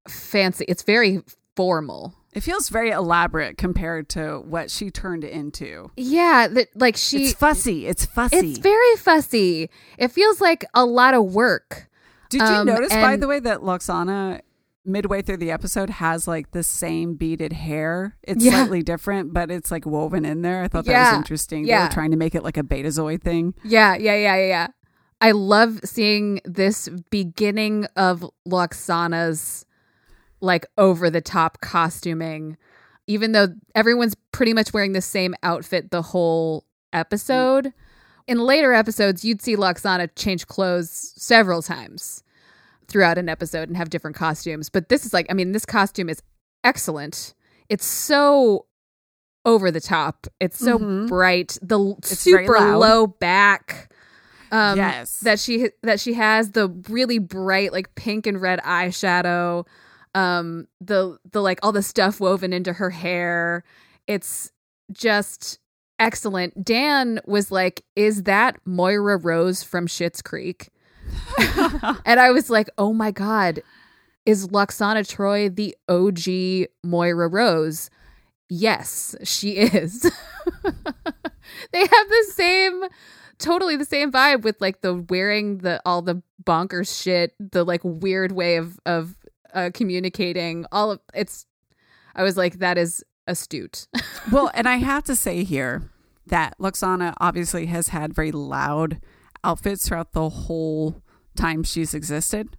fancy. 0.09 0.65
It's 0.69 0.83
very 0.85 1.23
formal. 1.57 2.15
It 2.35 2.43
feels 2.43 2.69
very 2.69 2.91
elaborate 2.91 3.57
compared 3.57 4.09
to 4.11 4.39
what 4.41 4.71
she 4.71 4.91
turned 4.91 5.23
into. 5.25 5.91
Yeah, 5.97 6.49
that 6.49 6.69
like 6.75 6.97
she 6.97 7.27
it's 7.27 7.33
fussy. 7.35 7.87
It's 7.87 8.05
fussy. 8.05 8.37
it's 8.37 8.59
very 8.59 8.97
fussy. 8.97 9.71
It 9.99 10.09
feels 10.09 10.41
like 10.41 10.65
a 10.75 10.85
lot 10.85 11.15
of 11.15 11.33
work. 11.33 11.89
Did 12.31 12.41
you 12.41 12.47
um, 12.47 12.67
notice, 12.67 12.93
by 12.93 13.17
the 13.17 13.29
way, 13.29 13.39
that 13.39 13.61
Lwaxana 13.61 14.41
midway 14.85 15.23
through 15.23 15.37
the 15.39 15.51
episode 15.53 15.89
has 15.89 16.27
like 16.27 16.51
the 16.51 16.65
same 16.65 17.15
beaded 17.15 17.53
hair? 17.53 18.17
It's 18.25 18.45
Yeah. 18.45 18.53
slightly 18.53 18.83
different, 18.83 19.33
but 19.33 19.51
it's 19.53 19.71
like 19.71 19.87
woven 19.87 20.25
in 20.25 20.43
there. 20.43 20.65
I 20.65 20.69
thought 20.69 20.87
that 20.87 21.11
was 21.13 21.19
interesting. 21.19 21.67
They 21.67 21.73
were 21.79 21.89
trying 21.89 22.11
to 22.11 22.17
make 22.17 22.35
it 22.35 22.43
like 22.43 22.57
a 22.57 22.65
betazoid 22.65 23.23
thing. 23.23 23.55
Yeah, 23.63 23.95
yeah, 23.95 24.17
yeah, 24.17 24.37
yeah, 24.37 24.47
yeah. 24.47 24.67
I 25.21 25.31
love 25.31 25.79
seeing 25.85 26.41
this 26.45 26.89
beginning 27.11 27.87
of 27.97 28.29
Lwaxana's 28.47 29.65
like 30.45 30.67
over 30.79 31.11
the 31.11 31.21
top 31.21 31.61
costuming, 31.61 32.57
even 33.07 33.33
though 33.33 33.49
everyone's 33.75 34.15
pretty 34.33 34.53
much 34.53 34.73
wearing 34.73 34.93
the 34.93 35.01
same 35.01 35.35
outfit 35.43 35.91
the 35.91 36.03
whole 36.03 36.65
episode. 36.93 37.73
In 38.27 38.39
later 38.39 38.73
episodes, 38.73 39.25
you'd 39.25 39.43
see 39.43 39.57
Lwaxana 39.57 40.09
change 40.17 40.47
clothes 40.47 41.13
several 41.17 41.61
times 41.63 42.23
throughout 42.89 43.19
an 43.19 43.29
episode 43.29 43.69
and 43.69 43.77
have 43.77 43.91
different 43.91 44.17
costumes. 44.17 44.69
But 44.71 44.89
this 44.89 45.05
is 45.05 45.13
like, 45.13 45.27
I 45.31 45.35
mean, 45.35 45.53
this 45.53 45.67
costume 45.67 46.09
is 46.09 46.23
excellent. 46.63 47.35
It's 47.69 47.85
so 47.87 48.67
over 49.45 49.71
the 49.71 49.81
top. 49.81 50.27
It's 50.41 50.59
so 50.59 50.79
Mhm. 50.79 51.09
bright. 51.09 51.59
The 51.61 51.95
It's 51.99 52.19
super 52.19 52.59
low 52.59 53.07
back. 53.07 53.91
Um, 54.51 54.79
Yes. 54.79 55.19
that 55.21 55.39
she 55.41 55.71
that 55.83 55.99
she 56.01 56.15
has 56.15 56.53
the 56.53 56.69
really 56.89 57.19
bright 57.19 57.73
like 57.73 57.95
pink 57.95 58.27
and 58.27 58.41
red 58.41 58.61
eyeshadow, 58.61 59.67
um, 60.15 60.67
the 60.81 61.19
the 61.31 61.41
like 61.41 61.59
all 61.63 61.73
the 61.73 61.83
stuff 61.83 62.21
woven 62.21 62.53
into 62.53 62.73
her 62.73 62.91
hair. 62.91 63.65
It's 64.07 64.53
just 64.93 65.59
excellent. 65.99 66.65
Dan 66.65 67.21
was 67.27 67.51
like, 67.51 67.85
"Is 67.97 68.25
that 68.25 68.59
Moira 68.65 69.17
Rose 69.17 69.63
from 69.63 69.87
Schitt's 69.87 70.23
Creek?" 70.23 70.71
and 72.05 72.21
I 72.21 72.31
was 72.31 72.51
like, 72.51 72.69
"Oh 72.79 72.93
my 72.93 73.11
god, 73.11 73.63
is 74.25 74.49
Lwaxana 74.49 75.07
Troi 75.07 75.55
the 75.55 75.77
OG 75.89 76.69
Moira 76.85 77.29
Rose?" 77.29 77.91
Yes, 78.49 79.17
she 79.25 79.53
is. 79.53 80.03
they 80.63 81.81
have 81.81 82.09
the 82.09 82.27
same 82.35 82.85
totally 83.39 83.77
the 83.77 83.85
same 83.85 84.13
vibe 84.13 84.43
with 84.43 84.61
like 84.61 84.81
the 84.81 84.95
wearing 85.09 85.59
the 85.59 85.81
all 85.85 86.03
the 86.03 86.23
bonkers 86.45 87.03
shit, 87.03 87.35
the 87.39 87.65
like 87.65 87.81
weird 87.85 88.33
way 88.33 88.57
of 88.57 88.79
of 88.87 89.17
uh, 89.55 89.71
communicating. 89.73 90.67
All 90.73 90.91
of 90.91 91.01
it's 91.15 91.47
I 92.15 92.23
was 92.23 92.37
like 92.37 92.59
that 92.59 92.79
is 92.79 93.05
astute. 93.27 93.89
well, 94.33 94.51
and 94.55 94.69
I 94.69 94.77
have 94.77 95.05
to 95.05 95.17
say 95.17 95.45
here 95.45 95.91
that 96.27 96.59
Lwaxana 96.59 97.15
obviously 97.19 97.67
has 97.67 97.89
had 97.89 98.15
very 98.15 98.33
loud 98.33 99.01
outfits 99.43 99.89
throughout 99.89 100.13
the 100.13 100.29
whole 100.29 101.03
time 101.37 101.63
she's 101.63 101.95
existed 101.95 102.57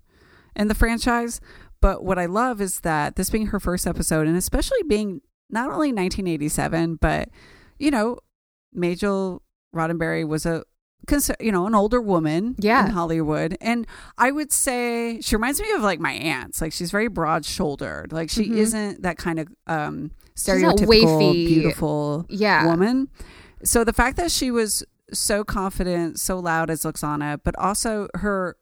in 0.56 0.68
the 0.68 0.76
franchise. 0.76 1.42
But 1.82 2.04
what 2.04 2.20
I 2.20 2.26
love 2.26 2.62
is 2.62 2.82
that 2.82 3.16
this 3.16 3.30
being 3.30 3.48
her 3.48 3.60
first 3.60 3.86
episode, 3.86 4.28
and 4.28 4.38
especially 4.38 4.84
being 4.88 5.22
not 5.50 5.66
only 5.66 5.90
1987, 5.90 6.96
but 6.96 7.30
you 7.78 7.92
know, 7.92 8.20
Majel 8.74 9.42
Roddenberry 9.76 10.28
was 10.28 10.46
a 10.46 10.64
you 11.40 11.52
know 11.52 11.68
an 11.68 11.76
older 11.76 12.02
woman 12.02 12.56
Yeah. 12.60 12.86
in 12.86 12.92
Hollywood, 12.92 13.58
and 13.62 13.86
I 14.18 14.32
would 14.32 14.52
say 14.52 15.20
she 15.22 15.36
reminds 15.36 15.60
me 15.62 15.72
of 15.74 15.82
like 15.82 16.00
my 16.00 16.12
aunts. 16.14 16.62
Like 16.62 16.74
she's 16.74 16.92
very 16.92 17.08
broad 17.08 17.46
shouldered. 17.46 18.12
Like 18.12 18.30
she 18.30 18.50
Mhm. 18.50 18.58
isn't 18.58 19.02
that 19.04 19.18
kind 19.18 19.40
of 19.40 19.48
um 19.68 20.12
stereotypical 20.36 21.34
beautiful 21.34 22.26
yeah. 22.30 22.66
woman. 22.66 23.10
So 23.64 23.84
the 23.84 23.94
fact 23.94 24.18
that 24.18 24.32
she 24.32 24.52
was 24.52 24.84
so 25.14 25.44
confident, 25.44 26.20
so 26.20 26.40
loud 26.40 26.70
as 26.70 26.84
Lwaxana, 26.84 27.40
but 27.44 27.56
also 27.58 28.08
her 28.16 28.58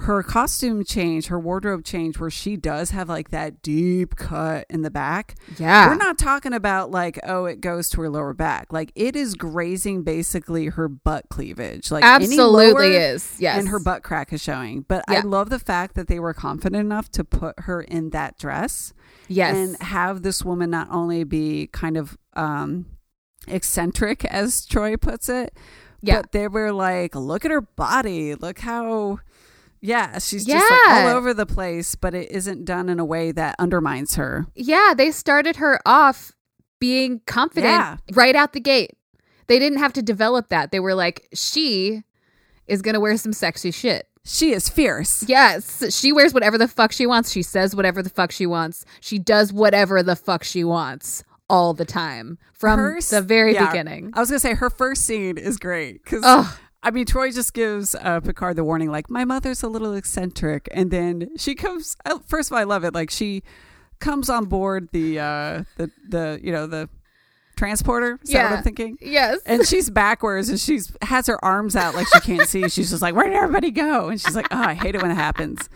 her 0.00 0.22
costume 0.22 0.84
change, 0.84 1.28
her 1.28 1.38
wardrobe 1.40 1.82
change, 1.84 2.18
where 2.18 2.30
she 2.30 2.56
does 2.56 2.90
have 2.90 3.08
like 3.08 3.30
that 3.30 3.62
deep 3.62 4.14
cut 4.16 4.66
in 4.68 4.82
the 4.82 4.90
back. 4.90 5.36
Yeah. 5.58 5.88
We're 5.88 5.94
not 5.96 6.18
talking 6.18 6.52
about 6.52 6.90
like, 6.90 7.18
oh, 7.24 7.46
it 7.46 7.60
goes 7.62 7.88
to 7.90 8.02
her 8.02 8.10
lower 8.10 8.34
back. 8.34 8.72
Like 8.72 8.92
it 8.94 9.16
is 9.16 9.34
grazing 9.34 10.02
basically 10.02 10.66
her 10.66 10.86
butt 10.88 11.30
cleavage. 11.30 11.90
Like 11.90 12.04
any 12.04 12.24
Absolutely 12.26 12.94
is. 12.94 13.36
Yes. 13.38 13.58
And 13.58 13.68
her 13.68 13.78
butt 13.78 14.02
crack 14.02 14.32
is 14.32 14.42
showing. 14.42 14.82
But 14.82 15.02
I 15.08 15.20
love 15.20 15.48
the 15.48 15.58
fact 15.58 15.94
that 15.94 16.08
they 16.08 16.20
were 16.20 16.34
confident 16.34 16.80
enough 16.80 17.10
to 17.12 17.24
put 17.24 17.60
her 17.60 17.80
in 17.80 18.10
that 18.10 18.38
dress 18.38 18.92
Yes. 19.28 19.56
and 19.56 19.76
have 19.82 20.22
this 20.22 20.44
woman 20.44 20.70
not 20.70 20.88
only 20.90 21.24
be 21.24 21.68
kind 21.68 21.96
of 21.96 22.18
um 22.34 22.84
eccentric 23.48 24.24
as 24.26 24.66
Troi 24.66 25.00
puts 25.00 25.28
it, 25.28 25.56
Yeah. 26.02 26.20
but 26.22 26.32
they 26.32 26.48
were 26.48 26.72
like, 26.72 27.14
look 27.14 27.44
at 27.44 27.50
her 27.50 27.60
body, 27.62 28.34
look 28.34 28.58
how 28.60 29.20
yeah, 29.86 30.18
she's 30.18 30.44
just 30.44 30.70
like 30.70 30.88
all 31.06 31.16
over 31.16 31.32
the 31.32 31.46
place, 31.46 31.94
but 31.94 32.14
it 32.14 32.30
isn't 32.30 32.64
done 32.64 32.88
in 32.88 32.98
a 32.98 33.04
way 33.04 33.32
that 33.32 33.54
undermines 33.58 34.16
her. 34.16 34.46
yeah, 34.54 34.92
they 34.96 35.10
started 35.10 35.56
her 35.56 35.80
off 35.86 36.32
being 36.80 37.20
confident 37.26 37.72
Yeah. 37.72 37.96
right 38.12 38.36
out 38.36 38.52
the 38.52 38.60
gate. 38.60 38.92
They 39.46 39.58
didn't 39.58 39.78
have 39.78 39.92
to 39.94 40.02
develop 40.02 40.48
that. 40.48 40.72
They 40.72 40.80
were 40.80 40.94
like, 40.94 41.28
she 41.32 42.02
is 42.66 42.82
going 42.82 42.94
to 42.94 43.00
wear 43.00 43.16
some 43.16 43.32
sexy 43.32 43.70
shit. 43.70 44.08
She 44.24 44.52
is 44.52 44.68
fierce. 44.68 45.22
Yes, 45.28 45.84
she 45.96 46.12
wears 46.12 46.34
whatever 46.34 46.58
the 46.58 46.66
fuck 46.66 46.90
she 46.90 47.06
wants. 47.06 47.30
She 47.30 47.42
says 47.42 47.76
whatever 47.76 48.02
the 48.02 48.10
fuck 48.10 48.32
she 48.32 48.44
wants. 48.44 48.84
She 49.00 49.20
does 49.20 49.52
whatever 49.52 50.02
the 50.02 50.16
fuck 50.16 50.42
she 50.42 50.64
wants 50.64 51.22
all 51.48 51.74
the 51.74 51.84
time 51.84 52.38
from 52.52 52.80
Her 52.80 52.98
the 53.00 53.22
very 53.22 53.54
yeah. 53.54 53.66
beginning. 53.68 54.10
I 54.14 54.18
was 54.20 54.28
gonna 54.30 54.40
say 54.40 54.54
her 54.54 54.68
first 54.68 55.02
scene 55.04 55.38
is 55.38 55.58
great 55.58 56.02
because. 56.02 56.24
I 56.86 56.90
mean 56.92 57.04
Troi 57.04 57.34
just 57.34 57.52
gives 57.52 57.94
uh, 57.96 58.20
Picard 58.20 58.56
the 58.56 58.62
warning 58.64 58.90
like 58.90 59.10
my 59.10 59.24
mother's 59.24 59.62
a 59.64 59.68
little 59.68 59.94
eccentric, 59.94 60.68
and 60.72 60.90
then 60.90 61.30
she 61.36 61.54
comes. 61.56 61.96
First 62.26 62.50
of 62.50 62.54
all, 62.54 62.60
I 62.60 62.64
love 62.64 62.84
it. 62.84 62.94
Like 62.94 63.10
she 63.10 63.42
comes 63.98 64.30
on 64.30 64.44
board 64.44 64.88
the 64.92 65.18
uh, 65.18 65.64
the 65.78 65.90
the 66.08 66.38
you 66.42 66.52
know 66.52 66.66
the 66.68 66.88
transporter. 67.56 68.18
Is 68.22 68.30
that 68.30 68.42
what 68.44 68.50
Yeah. 68.50 68.56
I'm 68.58 68.62
thinking? 68.62 68.98
Yes. 69.00 69.40
And 69.46 69.66
she's 69.66 69.90
backwards 69.90 70.48
and 70.48 70.60
she's 70.60 70.92
has 71.02 71.26
her 71.26 71.42
arms 71.44 71.74
out 71.74 71.94
like 71.94 72.06
she 72.06 72.20
can't 72.20 72.48
see. 72.48 72.68
She's 72.68 72.90
just 72.90 73.02
like, 73.02 73.14
where 73.14 73.24
did 73.26 73.34
everybody 73.34 73.70
go? 73.70 74.08
And 74.10 74.20
she's 74.20 74.36
like, 74.36 74.46
oh, 74.50 74.60
I 74.62 74.74
hate 74.74 74.94
it 74.94 75.02
when 75.02 75.10
it 75.10 75.14
happens. 75.16 75.68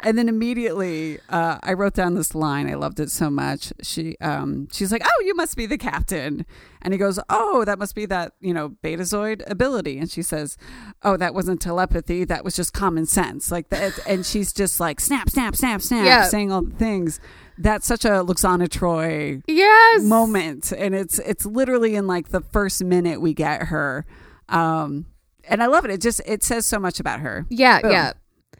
And 0.00 0.16
then 0.16 0.28
immediately, 0.28 1.18
uh, 1.28 1.58
I 1.60 1.72
wrote 1.72 1.94
down 1.94 2.14
this 2.14 2.32
line. 2.32 2.70
I 2.70 2.74
loved 2.74 3.00
it 3.00 3.10
so 3.10 3.30
much. 3.30 3.72
She, 3.82 4.16
um, 4.20 4.68
she's 4.72 4.92
like, 4.92 5.02
"Oh, 5.04 5.22
you 5.24 5.34
must 5.34 5.56
be 5.56 5.66
the 5.66 5.76
captain," 5.76 6.46
and 6.82 6.94
he 6.94 6.98
goes, 6.98 7.18
"Oh, 7.28 7.64
that 7.64 7.80
must 7.80 7.96
be 7.96 8.06
that 8.06 8.34
you 8.40 8.54
know 8.54 8.76
Betazoid 8.84 9.42
ability." 9.50 9.98
And 9.98 10.08
she 10.08 10.22
says, 10.22 10.56
"Oh, 11.02 11.16
that 11.16 11.34
wasn't 11.34 11.60
telepathy. 11.60 12.24
That 12.24 12.44
was 12.44 12.54
just 12.54 12.72
common 12.72 13.06
sense." 13.06 13.50
Like 13.50 13.70
that, 13.70 13.98
and 14.06 14.24
she's 14.24 14.52
just 14.52 14.78
like, 14.78 15.00
"Snap, 15.00 15.28
snap, 15.30 15.56
snap, 15.56 15.82
snap," 15.82 16.06
Yeah. 16.06 16.24
saying 16.26 16.52
all 16.52 16.62
the 16.62 16.76
things. 16.76 17.18
That's 17.58 17.84
such 17.88 18.04
a 18.04 18.22
Lwaxana 18.24 18.68
Troi 18.68 19.42
yes. 19.48 20.02
moment 20.04 20.70
and 20.70 20.94
it's 20.94 21.18
it's 21.18 21.44
literally 21.44 21.96
in 21.96 22.06
like 22.06 22.28
the 22.28 22.40
first 22.40 22.84
minute 22.84 23.20
we 23.20 23.34
get 23.34 23.64
her 23.64 24.06
um 24.48 25.06
and 25.48 25.60
i 25.60 25.66
love 25.66 25.84
it 25.84 25.90
it 25.90 26.00
just 26.00 26.20
it 26.24 26.44
says 26.44 26.64
so 26.66 26.78
much 26.78 27.00
about 27.00 27.18
her 27.18 27.46
Yeah, 27.50 27.80
Boom. 27.82 27.90
yeah. 27.90 28.12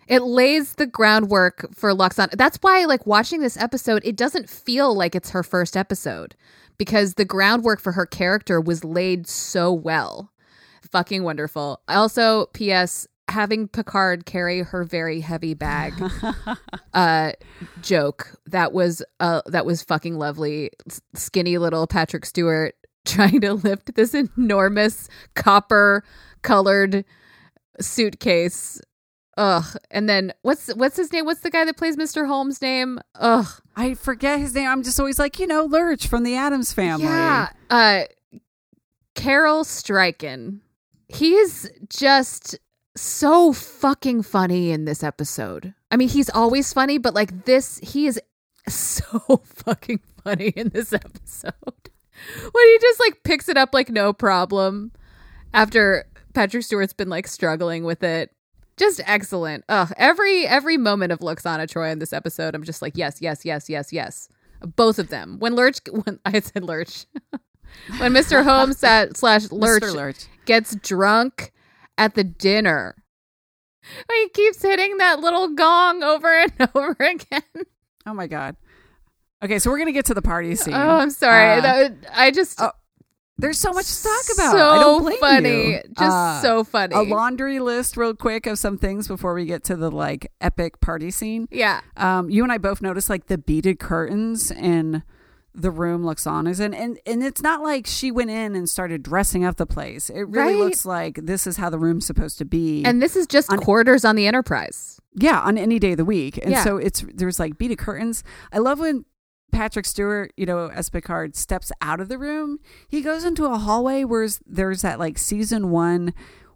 It 0.08 0.22
lays 0.22 0.74
the 0.74 0.86
groundwork 0.86 1.68
for 1.74 1.92
Luxon. 1.92 2.30
That's 2.30 2.56
why, 2.62 2.86
like, 2.86 3.06
watching 3.06 3.40
this 3.40 3.58
episode, 3.58 4.02
it 4.04 4.16
doesn't 4.16 4.48
feel 4.48 4.94
like 4.94 5.14
it's 5.14 5.30
her 5.30 5.42
first 5.42 5.76
episode 5.76 6.34
because 6.78 7.14
the 7.14 7.26
groundwork 7.26 7.78
for 7.78 7.92
her 7.92 8.06
character 8.06 8.60
was 8.60 8.84
laid 8.84 9.26
so 9.28 9.70
well. 9.72 10.32
Fucking 10.90 11.22
wonderful. 11.22 11.82
Also, 11.88 12.46
P.S. 12.54 13.06
Having 13.28 13.68
Picard 13.68 14.24
carry 14.24 14.62
her 14.62 14.84
very 14.84 15.20
heavy 15.20 15.52
bag, 15.52 15.92
uh, 16.94 17.32
joke 17.82 18.34
that 18.46 18.72
was 18.72 19.02
uh 19.20 19.42
that 19.44 19.66
was 19.66 19.82
fucking 19.82 20.16
lovely. 20.16 20.70
S- 20.88 21.02
Skinny 21.12 21.58
little 21.58 21.86
Patrick 21.86 22.24
Stewart 22.24 22.74
trying 23.04 23.42
to 23.42 23.52
lift 23.52 23.94
this 23.96 24.14
enormous 24.14 25.10
copper 25.34 26.04
colored 26.40 27.04
suitcase. 27.80 28.80
Ugh. 29.38 29.64
And 29.90 30.08
then 30.08 30.32
what's 30.42 30.68
what's 30.74 30.96
his 30.96 31.12
name? 31.12 31.24
What's 31.24 31.40
the 31.40 31.50
guy 31.50 31.64
that 31.64 31.76
plays 31.76 31.96
Mr. 31.96 32.26
Holmes' 32.26 32.60
name? 32.60 33.00
Ugh. 33.14 33.46
i 33.76 33.94
forget 33.94 34.40
his 34.40 34.54
name 34.54 34.68
i'm 34.68 34.82
just 34.82 34.98
always 34.98 35.18
like 35.18 35.38
you 35.38 35.46
know 35.46 35.64
lurch 35.64 36.08
from 36.08 36.24
the 36.24 36.34
addams 36.34 36.72
family 36.72 37.04
Yeah. 37.04 37.48
Uh 37.70 38.02
Carel 39.14 39.64
Struycken. 39.64 40.60
He's 41.08 41.70
just 41.88 42.56
so 42.96 43.52
fucking 43.52 44.22
funny 44.22 44.70
in 44.70 44.84
this 44.84 45.02
episode. 45.02 45.74
I 45.90 45.96
mean, 45.96 46.08
he's 46.08 46.30
always 46.30 46.72
funny, 46.72 46.98
but 46.98 47.14
like 47.14 47.44
this, 47.44 47.78
he 47.78 48.06
is 48.06 48.20
so 48.68 49.40
fucking 49.44 50.00
funny 50.22 50.48
in 50.54 50.68
this 50.68 50.92
episode. 50.92 51.52
when 52.52 52.68
he 52.68 52.78
just 52.80 53.00
like 53.00 53.22
picks 53.24 53.48
it 53.48 53.56
up 53.56 53.70
like 53.72 53.88
no 53.90 54.12
problem 54.12 54.92
after 55.52 56.04
Patrick 56.34 56.62
Stewart's 56.62 56.92
been 56.92 57.08
like 57.08 57.26
struggling 57.26 57.84
with 57.84 58.02
it. 58.04 58.30
Just 58.78 59.00
excellent. 59.06 59.64
Ugh, 59.68 59.92
every 59.96 60.46
every 60.46 60.76
moment 60.76 61.12
of 61.12 61.18
Lwaxana 61.20 61.66
Troi 61.68 61.90
in 61.92 61.98
this 61.98 62.12
episode, 62.12 62.54
I'm 62.54 62.62
just 62.64 62.80
like, 62.80 62.96
yes, 62.96 63.20
yes, 63.20 63.44
yes, 63.44 63.68
yes, 63.68 63.92
yes. 63.92 64.28
Both 64.76 64.98
of 64.98 65.08
them. 65.08 65.36
When 65.38 65.54
Lurch, 65.54 65.78
when 65.90 66.18
I 66.24 66.40
said 66.40 66.64
Lurch, 66.64 67.06
when 67.98 68.12
Mr. 68.12 68.44
Holmes 68.44 68.78
sat, 68.84 69.16
slash 69.16 69.50
Lurch, 69.50 69.82
lurch 69.82 70.26
gets 70.44 70.74
drunk 70.76 71.52
at 71.96 72.14
the 72.14 72.24
dinner. 72.24 72.94
He 74.12 74.28
keeps 74.30 74.60
hitting 74.62 74.98
that 74.98 75.20
little 75.20 75.48
gong 75.54 76.02
over 76.02 76.28
and 76.32 76.52
over 76.74 76.96
again. 77.00 77.42
oh 78.06 78.12
my 78.14 78.26
god 78.26 78.56
okay 79.42 79.58
so 79.58 79.70
we're 79.70 79.78
gonna 79.78 79.92
get 79.92 80.04
to 80.06 80.14
the 80.14 80.20
party 80.22 80.54
scene 80.54 80.74
Oh, 80.74 80.96
I'm 80.98 81.10
sorry. 81.10 81.58
Uh, 81.58 81.60
that, 81.62 81.92
I 82.12 82.30
just 82.30 82.60
oh, 82.60 82.72
there's 83.38 83.58
so 83.58 83.72
much 83.72 83.86
to 83.86 84.02
talk 84.02 84.24
about 84.34 84.52
So 84.52 84.68
I 84.70 84.78
don't 84.80 85.02
blame 85.02 85.18
funny, 85.20 85.70
you. 85.72 85.80
just 85.98 86.00
Uh, 86.16 86.40
so 86.42 86.64
funny. 86.64 86.94
a 86.94 87.02
laundry 87.02 87.60
list 87.60 87.96
real 87.96 88.14
quick 88.14 88.46
of 88.46 88.58
some 88.58 88.76
things 88.78 89.06
before 89.08 89.32
we 89.34 89.44
get 89.46 89.64
to 89.64 89.76
the 89.76 89.90
like 89.90 90.30
epic 90.40 90.80
party 90.80 91.10
scene 91.10 91.48
yeah, 91.50 91.80
um, 91.96 92.28
you 92.30 92.42
and 92.42 92.52
I 92.52 92.58
both 92.58 92.82
noticed 92.82 93.08
like 93.08 93.26
the 93.26 93.38
beaded 93.38 93.78
curtains 93.78 94.50
and 94.50 95.02
the 95.54 95.70
room 95.72 96.02
Lwaxana's 96.04 96.60
in, 96.60 96.72
and 96.72 97.00
and 97.04 97.20
it's 97.22 97.42
not 97.42 97.62
like 97.62 97.84
she 97.86 98.12
went 98.12 98.30
in 98.30 98.54
and 98.54 98.68
started 98.68 99.02
dressing 99.02 99.44
up 99.44 99.56
the 99.56 99.66
place. 99.66 100.08
It 100.08 100.22
really 100.28 100.54
Right. 100.54 100.56
looks 100.56 100.86
like 100.86 101.18
this 101.24 101.48
is 101.48 101.56
how 101.56 101.68
the 101.68 101.78
room's 101.80 102.06
supposed 102.06 102.38
to 102.38 102.44
be, 102.44 102.84
and 102.84 103.02
this 103.02 103.16
is 103.16 103.26
just 103.26 103.50
On- 103.50 103.58
quarters 103.58 104.04
on 104.04 104.14
the 104.14 104.28
Enterprise. 104.28 105.00
yeah, 105.14 105.40
on 105.40 105.58
any 105.58 105.80
day 105.80 105.92
of 105.92 105.96
the 105.96 106.04
week. 106.04 106.38
And 106.40 106.52
Yeah. 106.52 106.62
so 106.62 106.76
it's 106.76 107.04
there's 107.12 107.40
like 107.40 107.58
beaded 107.58 107.78
curtains. 107.78 108.22
I 108.52 108.58
love 108.58 108.78
when 108.78 109.04
Patrick 109.52 109.86
Stewart, 109.86 110.32
you 110.36 110.46
know, 110.46 110.68
as 110.70 110.90
Picard 110.90 111.34
steps 111.36 111.72
out 111.80 112.00
of 112.00 112.08
the 112.08 112.18
room, 112.18 112.58
he 112.88 113.00
goes 113.00 113.24
into 113.24 113.46
a 113.46 113.58
hallway 113.58 114.04
where 114.04 114.28
there's 114.46 114.82
that 114.82 114.98
like 114.98 115.18
season 115.18 115.70
one 115.70 116.12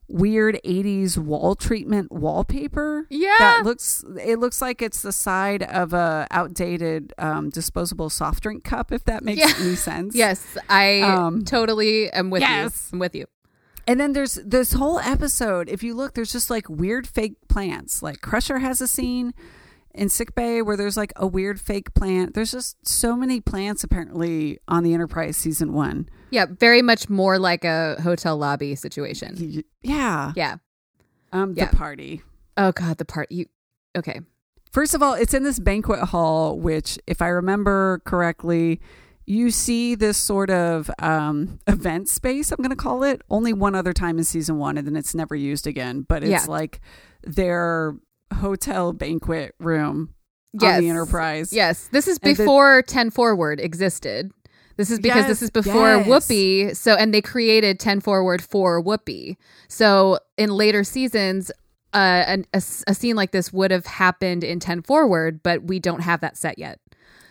weird 0.09 0.61
80s 0.63 1.17
wall 1.17 1.55
treatment 1.55 2.13
wallpaper 2.13 3.07
Yeah. 3.09 3.35
that 3.39 3.65
looks 3.65 4.05
it 4.23 4.39
looks 4.39 4.61
like 4.61 4.83
it's 4.83 5.01
the 5.01 5.13
side 5.13 5.63
of 5.63 5.95
a 5.95 6.27
outdated 6.31 7.15
um, 7.17 7.49
disposable 7.49 8.11
soft 8.11 8.43
drink 8.43 8.63
cup 8.63 8.93
if 8.93 9.05
that 9.07 9.23
makes 9.25 9.41
Yeah. 9.41 9.53
any 9.65 9.75
sense 9.75 10.15
Yes, 10.15 10.45
I 10.69 11.01
Um, 11.01 11.45
totally 11.47 12.11
am 12.13 12.29
with 12.29 12.43
yes. 12.43 12.89
you. 12.93 12.97
I'm 12.97 12.99
with 12.99 13.15
you. 13.15 13.25
and 13.87 13.99
then 13.99 14.13
there's 14.13 14.35
this 14.45 14.73
whole 14.75 14.99
episode 14.99 15.71
if 15.71 15.83
you 15.83 15.95
look 15.95 16.13
there's 16.13 16.33
just 16.33 16.51
like 16.51 16.69
weird 16.69 17.07
fake 17.07 17.37
plants 17.49 18.03
like 18.03 18.21
crusher 18.21 18.59
has 18.59 18.83
a 18.83 18.89
scene 18.89 19.33
in 19.95 20.09
sick 20.09 20.35
bay 20.35 20.63
where 20.63 20.77
there's 20.77 20.97
like 20.97 21.13
a 21.17 21.27
weird 21.27 21.61
fake 21.61 21.93
plant 21.95 22.35
there's 22.35 22.53
just 22.53 22.77
so 22.87 23.15
many 23.17 23.41
plants 23.41 23.85
apparently 23.85 24.59
on 24.69 24.83
the 24.83 24.95
enterprise 24.95 25.37
season 25.37 25.73
one 25.73 26.09
Yeah, 26.31 26.47
very 26.49 26.83
much 26.83 27.09
more 27.11 27.39
like 27.39 27.65
a 27.65 27.97
hotel 28.03 28.37
lobby 28.37 28.75
situation. 28.75 29.63
Yeah 29.83 30.33
Yeah. 30.35 30.57
um 31.33 31.55
Yeah. 31.57 31.67
the 31.71 31.77
party 31.77 32.23
Oh 32.57 32.73
god, 32.73 32.99
the 32.99 33.05
party 33.07 33.35
you. 33.35 33.47
Okay. 33.97 34.21
First 34.73 34.95
of 34.95 35.03
all, 35.03 35.15
it's 35.15 35.35
in 35.35 35.43
this 35.43 35.59
banquet 35.59 36.01
hall, 36.01 36.59
which, 36.59 36.99
if 37.07 37.21
I 37.23 37.29
remember 37.29 38.01
correctly, 38.07 38.81
you 39.27 39.51
see 39.51 39.95
this 39.95 40.17
sort 40.19 40.49
of 40.51 40.91
um, 40.99 41.61
event 41.67 42.09
space, 42.09 42.51
I'm 42.53 42.57
going 42.59 42.71
to 42.71 42.77
call 42.77 43.03
it, 43.05 43.21
only 43.31 43.53
one 43.53 43.75
other 43.75 43.93
time 43.93 44.17
in 44.19 44.25
season 44.25 44.57
one, 44.59 44.77
and 44.79 44.87
then 44.87 44.97
it's 44.97 45.15
never 45.15 45.35
used 45.35 45.67
again. 45.67 46.03
But 46.09 46.23
it's 46.25 46.31
Yeah. 46.31 46.45
like 46.47 46.81
their 47.23 47.95
hotel 48.35 48.93
banquet 48.93 49.55
room 49.59 50.15
Yes. 50.53 50.77
on 50.77 50.83
the 50.83 50.91
Enterprise. 50.91 51.53
Yes, 51.53 51.89
this 51.93 52.07
is 52.09 52.19
And 52.23 52.37
the- 52.37 52.43
before 52.43 52.83
Ten 52.83 53.11
Forward 53.11 53.61
existed. 53.61 54.31
This 54.77 54.91
is 54.91 54.99
because 55.01 55.27
this 55.27 55.43
is 55.43 55.51
before 55.51 55.97
yes. 55.97 56.07
Whoopi. 56.07 56.75
So, 56.77 56.95
and 56.95 57.13
they 57.13 57.21
created 57.21 57.79
Ten 57.79 58.01
Forward 58.01 58.43
for 58.43 58.83
Whoopi. 58.83 59.37
So, 59.69 60.19
in 60.39 60.51
later 60.51 60.83
seasons, 60.83 61.51
uh, 61.95 62.25
an, 62.27 62.47
a, 62.55 62.63
a 62.87 62.95
scene 62.95 63.15
like 63.15 63.33
this 63.33 63.53
would 63.53 63.71
have 63.71 63.85
happened 63.85 64.43
in 64.45 64.61
Ten 64.61 64.81
Forward, 64.83 65.43
but 65.43 65.65
we 65.65 65.79
don't 65.79 66.01
have 66.01 66.21
that 66.21 66.39
set 66.39 66.59
yet. 66.59 66.81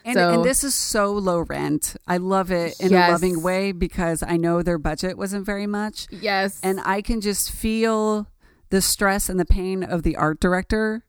And, 0.06 0.16
So- 0.16 0.34
and 0.36 0.44
this 0.46 0.64
is 0.64 0.74
so 0.76 1.12
low 1.14 1.40
rent. 1.42 1.96
I 2.08 2.18
love 2.18 2.52
it 2.52 2.80
in 2.80 2.92
Yes. 2.92 3.10
a 3.10 3.12
loving 3.12 3.42
way 3.42 3.72
because 3.72 4.24
I 4.24 4.38
know 4.38 4.62
their 4.62 4.78
budget 4.80 5.18
wasn't 5.18 5.46
very 5.46 5.68
much. 5.68 6.08
Yes, 6.12 6.60
And 6.64 6.80
I 6.86 7.02
can 7.02 7.22
just 7.22 7.52
feel 7.52 8.28
the 8.72 8.82
stress 8.82 9.30
and 9.30 9.40
the 9.40 9.46
pain 9.46 9.84
of 9.84 10.04
the 10.04 10.16
art 10.16 10.40
director 10.40 11.06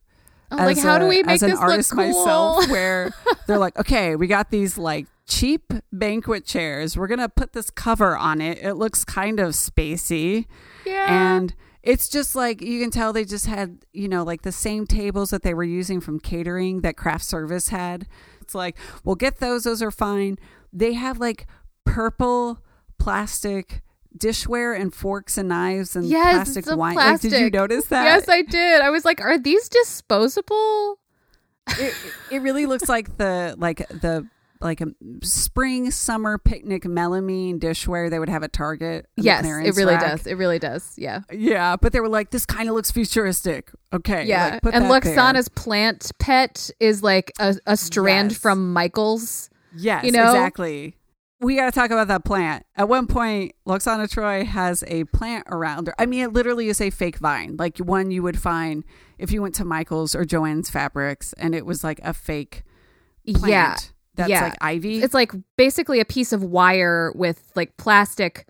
I'm 0.51 0.59
like, 0.59 0.77
as 0.77 0.83
how 0.83 0.99
do 0.99 1.07
we 1.07 1.23
make 1.23 1.37
as 1.37 1.43
an 1.43 1.51
this 1.51 1.59
artist 1.59 1.95
look 1.95 2.11
cool? 2.11 2.25
myself 2.25 2.69
where 2.71 3.11
they're 3.47 3.59
like 3.59 3.79
okay 3.79 4.17
we 4.17 4.27
got 4.27 4.51
these 4.51 4.77
like 4.77 5.07
cheap 5.27 5.73
banquet 5.93 6.45
chairs. 6.45 6.97
We're 6.97 7.07
gonna 7.07 7.29
put 7.29 7.53
this 7.53 7.71
cover 7.71 8.17
on 8.17 8.41
it. 8.41 8.59
It 8.59 8.75
looks 8.75 9.05
kind 9.05 9.41
of 9.41 9.53
spacey. 9.53 10.47
Yeah, 10.85 11.37
and 11.37 11.55
it's 11.83 12.09
just 12.09 12.35
like 12.35 12.61
you 12.61 12.81
can 12.81 12.91
tell 12.91 13.13
they 13.13 13.25
just 13.25 13.47
had 13.47 13.85
you 13.93 14.09
know 14.09 14.23
like 14.25 14.43
the 14.43 14.53
same 14.53 14.87
tables 14.87 15.31
that 15.31 15.43
they 15.43 15.55
were 15.55 15.65
using 15.65 16.01
from 16.01 16.21
catering 16.21 16.83
that 16.83 16.97
craft 16.97 17.25
service 17.25 17.69
had. 17.69 18.07
It's 18.41 18.55
like 18.55 18.77
well 19.05 19.17
get 19.17 19.39
those. 19.39 19.65
Those 19.65 19.83
are 19.83 19.91
fine. 19.91 20.39
They 20.73 20.95
have 20.95 21.19
like 21.19 21.47
purple 21.85 22.59
plastic 22.99 23.83
dishware 24.19 24.79
and 24.79 24.95
forks 24.95 25.39
and 25.39 25.49
knives 25.49 25.97
and 25.97 26.07
Yes, 26.07 26.53
plastic 26.53 26.77
wine 26.77 26.95
like 26.97 27.21
did 27.21 27.33
you 27.33 27.51
notice 27.51 27.87
that 27.87 28.05
yes, 28.05 28.29
I 28.29 28.43
did. 28.43 28.81
I 28.81 28.91
was 28.91 29.05
like, 29.05 29.21
are 29.21 29.39
these 29.39 29.69
disposable? 29.69 30.99
it, 31.79 31.95
it 32.31 32.43
really 32.43 32.67
looks 32.67 32.89
like 32.89 33.17
the 33.19 33.55
like 33.59 33.87
the 33.89 34.27
like 34.61 34.81
a 34.81 34.87
spring 35.23 35.91
summer 35.91 36.39
picnic 36.39 36.85
melamine 36.85 37.59
dishware 37.59 38.09
they 38.11 38.19
would 38.21 38.29
have 38.29 38.45
at 38.45 38.53
Target. 38.53 39.07
Yes, 39.17 39.45
it 39.45 39.75
really 39.77 39.95
rack. 39.95 40.03
does. 40.19 40.27
It 40.27 40.35
really 40.35 40.61
does. 40.61 40.95
Yeah. 40.97 41.21
Yeah, 41.33 41.75
but 41.77 41.93
they 41.93 41.99
were 41.99 42.09
like, 42.09 42.31
this 42.31 42.47
kind 42.47 42.69
of 42.69 42.75
looks 42.77 42.91
futuristic. 42.93 43.73
Okay, 43.93 44.25
Yeah, 44.25 44.51
like, 44.51 44.63
put 44.63 44.75
and 44.75 44.85
there. 44.85 45.01
Lwaxana's 45.01 45.49
plant 45.49 46.13
pet 46.21 46.71
is 46.79 47.03
like 47.03 47.33
a, 47.41 47.57
a 47.67 47.77
strand 47.77 48.31
Yes. 48.33 48.41
from 48.41 48.73
Michael's. 48.73 49.51
Yes, 49.75 50.05
you 50.05 50.13
know? 50.13 50.27
exactly. 50.31 50.97
We 51.43 51.57
got 51.57 51.67
to 51.67 51.73
talk 51.73 51.91
about 51.91 52.09
that 52.09 52.25
plant. 52.25 52.65
At 52.77 52.89
one 52.89 53.07
point, 53.07 53.55
Lwaxana 53.67 54.09
Troi 54.09 54.45
has 54.47 54.85
a 54.87 55.05
plant 55.05 55.47
around 55.51 55.89
her. 55.89 55.95
I 55.99 56.07
mean, 56.07 56.23
it 56.25 56.33
literally 56.33 56.69
is 56.69 56.81
a 56.81 56.91
fake 56.91 57.19
vine, 57.19 57.57
like 57.59 57.79
one 57.79 58.11
you 58.11 58.23
would 58.23 58.39
find 58.41 58.85
if 59.19 59.33
you 59.33 59.43
went 59.43 59.55
to 59.57 59.65
Michael's 59.65 60.15
or 60.15 60.25
Joanne's 60.25 60.71
Fabrics, 60.71 61.33
and 61.35 61.55
it 61.55 61.67
was 61.67 61.83
like 61.83 62.01
a 62.05 62.15
fake 62.15 62.63
plant. 63.35 63.51
Yeah, 63.51 63.77
that's 64.15 64.31
Yeah. 64.31 64.43
like 64.45 64.57
ivy. 64.61 65.03
It's 65.03 65.15
like 65.15 65.33
basically 65.57 66.01
a 66.01 66.05
piece 66.05 66.33
of 66.33 66.43
wire 66.45 67.13
with 67.15 67.51
like 67.55 67.77
plastic 67.77 68.47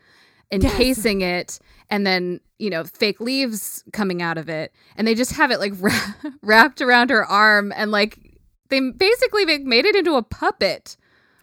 encasing 0.50 1.22
it 1.22 1.58
and 1.88 2.06
then, 2.06 2.40
you 2.58 2.68
know, 2.68 2.84
fake 2.84 3.20
leaves 3.20 3.82
coming 3.94 4.20
out 4.20 4.36
of 4.36 4.50
it. 4.50 4.70
And 4.96 5.06
they 5.06 5.14
just 5.14 5.32
have 5.32 5.50
it 5.50 5.58
like 5.58 5.72
wrapped 6.42 6.82
around 6.82 7.08
her 7.10 7.24
arm 7.24 7.72
and 7.74 7.90
like 7.90 8.18
they 8.68 8.80
basically 8.80 9.46
made 9.60 9.86
it 9.86 9.96
into 9.96 10.14
a 10.16 10.22
puppet. 10.22 10.96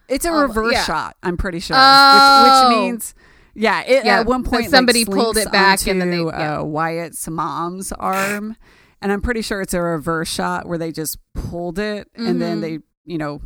It's 0.10 0.26
a 0.26 0.32
Um, 0.32 0.42
reverse 0.48 0.74
yeah. 0.74 0.84
shot. 0.84 1.16
I'm 1.24 1.38
pretty 1.38 1.60
sure, 1.60 1.76
Oh. 1.80 2.44
which, 2.44 2.70
which 2.76 2.78
means. 2.80 3.16
Yeah, 3.56 3.82
it, 3.82 4.06
Yeah, 4.06 4.20
at 4.22 4.26
one 4.26 4.44
so 4.46 4.52
point 4.52 4.64
like, 4.64 4.70
somebody 4.72 5.06
pulled 5.06 5.38
it 5.38 5.52
back 5.52 5.86
and 5.88 6.00
then 6.02 6.12
they- 6.12 6.18
yeah. 6.24 6.60
uh, 6.60 6.64
Wyatt's 6.64 7.28
mom's 7.30 7.92
arm, 7.92 8.56
and 9.02 9.12
I'm 9.12 9.22
pretty 9.22 9.42
sure 9.42 9.62
it's 9.62 9.74
a 9.74 9.82
reverse 9.82 10.30
shot 10.30 10.68
where 10.68 10.78
they 10.78 10.92
just 10.92 11.18
pulled 11.34 11.78
it 11.80 12.08
and 12.16 12.42
then 12.42 12.58
Mhm. 12.60 12.62
they, 12.62 12.80
you 13.06 13.18
know, 13.18 13.42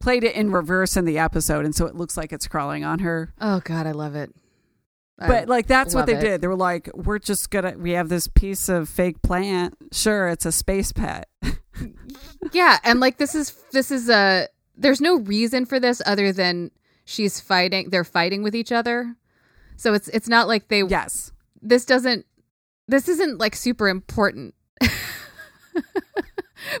played 0.00 0.24
it 0.24 0.34
in 0.34 0.50
reverse 0.50 0.96
in 0.96 1.04
the 1.04 1.18
episode, 1.18 1.64
and 1.64 1.74
so 1.76 1.86
it 1.86 1.94
looks 1.94 2.16
like 2.16 2.32
it's 2.32 2.48
crawling 2.48 2.82
on 2.82 3.00
her. 3.00 3.32
Oh 3.40 3.60
God, 3.62 3.86
I 3.86 3.92
love 3.92 4.16
it. 4.16 4.34
I- 5.20 5.28
But 5.28 5.48
like 5.48 5.68
that's 5.68 5.94
what 5.94 6.06
they 6.06 6.16
it. 6.16 6.20
did. 6.20 6.40
They 6.40 6.48
were 6.48 6.56
like, 6.56 6.90
"We're 6.94 7.20
just 7.20 7.50
gonna 7.50 7.74
we 7.78 7.92
have 7.92 8.08
this 8.08 8.26
piece 8.26 8.68
of 8.68 8.88
fake 8.88 9.22
plant. 9.22 9.76
Sure, 9.92 10.26
it's 10.28 10.46
a 10.46 10.50
space 10.50 10.90
pet." 10.92 11.28
yeah, 12.52 12.78
and 12.82 12.98
like 12.98 13.18
this 13.18 13.34
is 13.36 13.54
this 13.72 13.90
is 13.92 14.08
a 14.08 14.48
there's 14.76 15.00
no 15.00 15.18
reason 15.18 15.66
for 15.66 15.78
this 15.78 16.02
other 16.06 16.32
than 16.32 16.70
she's 17.04 17.40
fighting. 17.40 17.90
They're 17.90 18.04
fighting 18.04 18.42
with 18.42 18.54
each 18.54 18.72
other, 18.72 19.16
so 19.76 19.94
it's 19.94 20.08
it's 20.08 20.28
not 20.28 20.48
like 20.48 20.68
they 20.68 20.82
yes, 20.82 21.32
this 21.60 21.84
doesn't 21.84 22.26
this 22.88 23.08
isn't 23.08 23.38
like 23.38 23.56
super 23.56 23.88
important. 23.88 24.54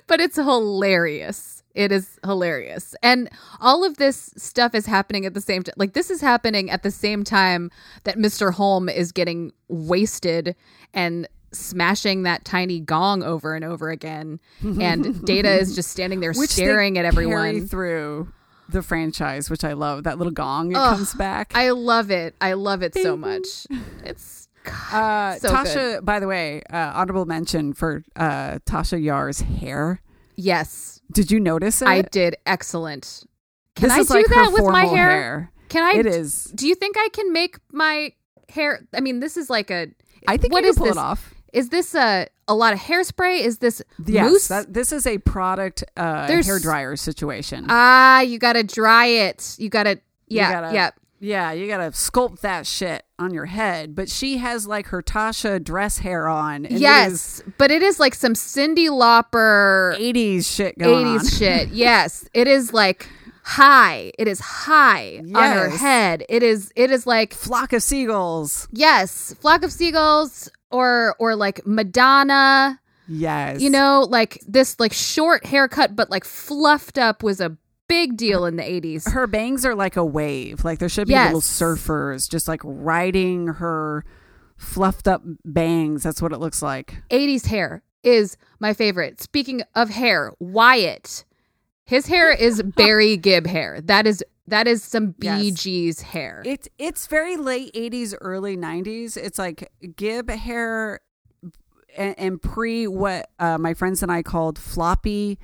But 0.06 0.20
it's 0.20 0.36
hilarious. 0.36 1.62
It 1.74 1.90
is 1.90 2.18
hilarious. 2.24 2.94
And 3.02 3.30
all 3.60 3.84
of 3.84 3.96
this 3.96 4.30
stuff 4.36 4.74
is 4.74 4.86
happening 4.86 5.24
at 5.26 5.34
the 5.34 5.40
same 5.40 5.62
time 5.62 5.74
like 5.76 5.94
this 5.94 6.10
is 6.10 6.20
happening 6.20 6.70
at 6.70 6.82
the 6.82 6.90
same 6.90 7.24
time 7.24 7.70
that 8.04 8.18
mr 8.18 8.52
homn 8.52 8.90
is 8.90 9.10
getting 9.10 9.52
wasted 9.68 10.54
and 10.92 11.26
smashing 11.52 12.22
that 12.22 12.44
tiny 12.44 12.80
gong 12.80 13.22
over 13.22 13.54
and 13.54 13.64
over 13.64 13.90
again 13.90 14.40
and 14.62 15.24
data 15.26 15.50
is 15.50 15.74
just 15.74 15.90
standing 15.90 16.20
there 16.20 16.32
Which 16.32 16.50
staring 16.50 16.98
at 16.98 17.04
everyone 17.04 17.66
through 17.68 18.32
the 18.68 18.82
franchise, 18.82 19.50
which 19.50 19.64
I 19.64 19.74
love. 19.74 20.04
That 20.04 20.16
little 20.18 20.32
gong 20.32 20.72
it 20.72 20.76
Ugh, 20.78 20.96
comes 20.96 21.14
back. 21.14 21.52
i 21.54 21.70
love 21.70 22.10
it 22.10 22.34
i 22.40 22.54
love 22.54 22.82
it 22.82 22.94
so 22.94 23.16
much 23.16 23.66
it's 24.04 24.48
Uh, 24.92 25.34
So 25.36 25.48
Tasha, 25.50 26.04
by 26.04 26.20
the 26.20 26.26
way, 26.28 26.62
uh, 26.72 26.92
honorable 26.94 27.24
mention 27.26 27.72
for 27.74 28.04
uh, 28.16 28.58
Tasha 28.64 29.02
Yar's 29.02 29.40
hair. 29.40 30.00
yes 30.36 31.00
Did 31.12 31.30
you 31.30 31.40
notice 31.40 31.82
it? 31.82 31.88
I 31.88 32.02
did 32.02 32.36
excellent. 32.46 33.24
Can 33.74 33.88
this 33.88 34.10
I 34.10 34.14
do 34.14 34.18
like 34.20 34.26
that 34.28 34.52
with 34.52 34.64
my 34.64 34.82
formal 34.84 34.94
hair? 34.94 35.50
Can 35.68 35.82
I? 35.82 35.98
It 35.98 36.06
is. 36.06 36.44
Do 36.54 36.66
you 36.68 36.74
think 36.74 36.96
I 36.98 37.08
can 37.12 37.32
make 37.32 37.56
my 37.72 38.12
hair? 38.50 38.86
I 38.94 39.00
mean, 39.00 39.20
this 39.20 39.36
is 39.38 39.48
like 39.50 39.70
a. 39.70 39.88
I 40.28 40.36
think 40.36 40.52
What 40.52 40.58
you 40.64 40.64
can 40.64 40.70
is 40.70 40.76
pull 40.78 40.86
this? 40.88 40.96
it 40.96 41.00
off. 41.00 41.34
Is 41.52 41.68
this 41.68 41.94
a 41.94 42.26
a 42.48 42.54
lot 42.54 42.72
of 42.72 42.78
hairspray? 42.80 43.40
Is 43.40 43.58
this 43.58 43.82
Yes, 44.04 44.30
mousse? 44.30 44.48
that, 44.48 44.72
this 44.74 44.90
is 44.92 45.06
a 45.06 45.18
product 45.18 45.84
uh, 45.96 46.26
hair 46.26 46.58
dryer 46.58 46.96
situation. 46.96 47.66
ah, 47.68 48.20
you 48.20 48.38
gotta 48.38 48.62
dry 48.62 49.06
it. 49.06 49.56
You 49.58 49.68
gotta. 49.68 50.00
You 50.28 50.38
Yeah, 50.38 50.52
gotta- 50.52 50.74
yeah. 50.74 50.90
Yeah, 51.24 51.52
you 51.52 51.68
gotta 51.68 51.90
sculpt 51.92 52.40
that 52.40 52.66
shit 52.66 53.04
on 53.16 53.32
your 53.32 53.44
head. 53.46 53.94
But 53.94 54.08
she 54.08 54.38
has 54.38 54.66
like 54.66 54.88
her 54.88 55.00
Tasha 55.02 55.62
dress 55.62 55.98
hair 55.98 56.26
on. 56.26 56.56
and 56.56 56.66
it 56.66 56.72
is 56.72 56.80
Yes, 56.80 57.42
but 57.58 57.70
it 57.70 57.80
is 57.80 58.00
like 58.00 58.14
some 58.16 58.34
Cyndi 58.34 58.88
Lauper 58.88 59.94
80s 59.98 60.46
shit 60.52 60.76
80s 60.78 61.38
shit. 61.38 61.68
Yes, 61.72 62.28
it 62.34 62.48
is 62.48 62.72
like 62.72 63.08
high. 63.44 64.10
It 64.18 64.26
is 64.26 64.40
high 64.40 65.18
on 65.18 65.52
her 65.56 65.68
head. 65.68 66.24
It 66.28 66.42
is. 66.42 66.72
It 66.74 66.90
is 66.90 67.06
like 67.06 67.34
Flock 67.34 67.72
of 67.72 67.82
seagulls. 67.84 68.66
yes, 68.72 69.34
flock 69.40 69.62
of 69.62 69.72
seagulls 69.72 70.50
or 70.72 71.14
or 71.18 71.36
like 71.36 71.66
Madonna. 71.66 72.80
Yes. 73.08 73.60
You 73.60 73.70
know, 73.70 74.06
like 74.08 74.40
this 74.46 74.78
like 74.80 74.92
short 74.92 75.44
haircut 75.46 75.94
but 75.96 76.10
like 76.10 76.24
fluffed 76.24 76.98
up 76.98 77.22
was 77.22 77.40
a 77.40 77.56
big 77.88 78.16
deal 78.16 78.46
in 78.46 78.56
the 78.56 78.62
80s. 78.62 79.10
her 79.12 79.26
bangs 79.26 79.66
are 79.66 79.74
like 79.74 79.96
a 79.96 80.04
wave. 80.04 80.64
Like 80.64 80.78
there 80.78 80.88
should 80.88 81.08
be 81.08 81.12
Yes. 81.12 81.26
little 81.34 81.40
surfers 81.42 82.28
just 82.30 82.48
like 82.48 82.60
riding 82.64 83.48
her 83.48 84.04
fluffed 84.56 85.06
up 85.08 85.22
bangs. 85.44 86.02
That's 86.02 86.22
what 86.22 86.32
it 86.32 86.38
looks 86.38 86.62
like. 86.62 87.02
80s 87.10 87.46
hair 87.46 87.82
is 88.02 88.36
my 88.60 88.72
favorite. 88.72 89.20
Speaking 89.20 89.62
of 89.74 89.90
hair, 89.90 90.32
Wyatt. 90.38 91.24
His 91.84 92.06
hair 92.06 92.32
is 92.32 92.62
Barry 92.76 93.16
Gibb 93.16 93.46
hair. 93.46 93.80
That 93.82 94.06
is 94.06 94.24
that 94.46 94.66
is 94.66 94.82
some. 94.82 95.12
Bee 95.12 95.50
Gees 95.52 96.00
hair. 96.00 96.42
It's 96.44 96.68
it's 96.78 97.06
very 97.06 97.36
late 97.36 97.72
80s, 97.74 98.14
early 98.20 98.56
90s. 98.56 99.16
It's 99.16 99.38
like 99.38 99.70
Gibb 99.96 100.30
hair 100.30 101.00
and, 101.96 102.14
and 102.18 102.42
pre 102.42 102.86
what 102.86 103.30
uh, 103.38 103.58
my 103.58 103.74
friends 103.74 104.02
and 104.02 104.10
I 104.10 104.22
called 104.22 104.58
floppy 104.58 105.38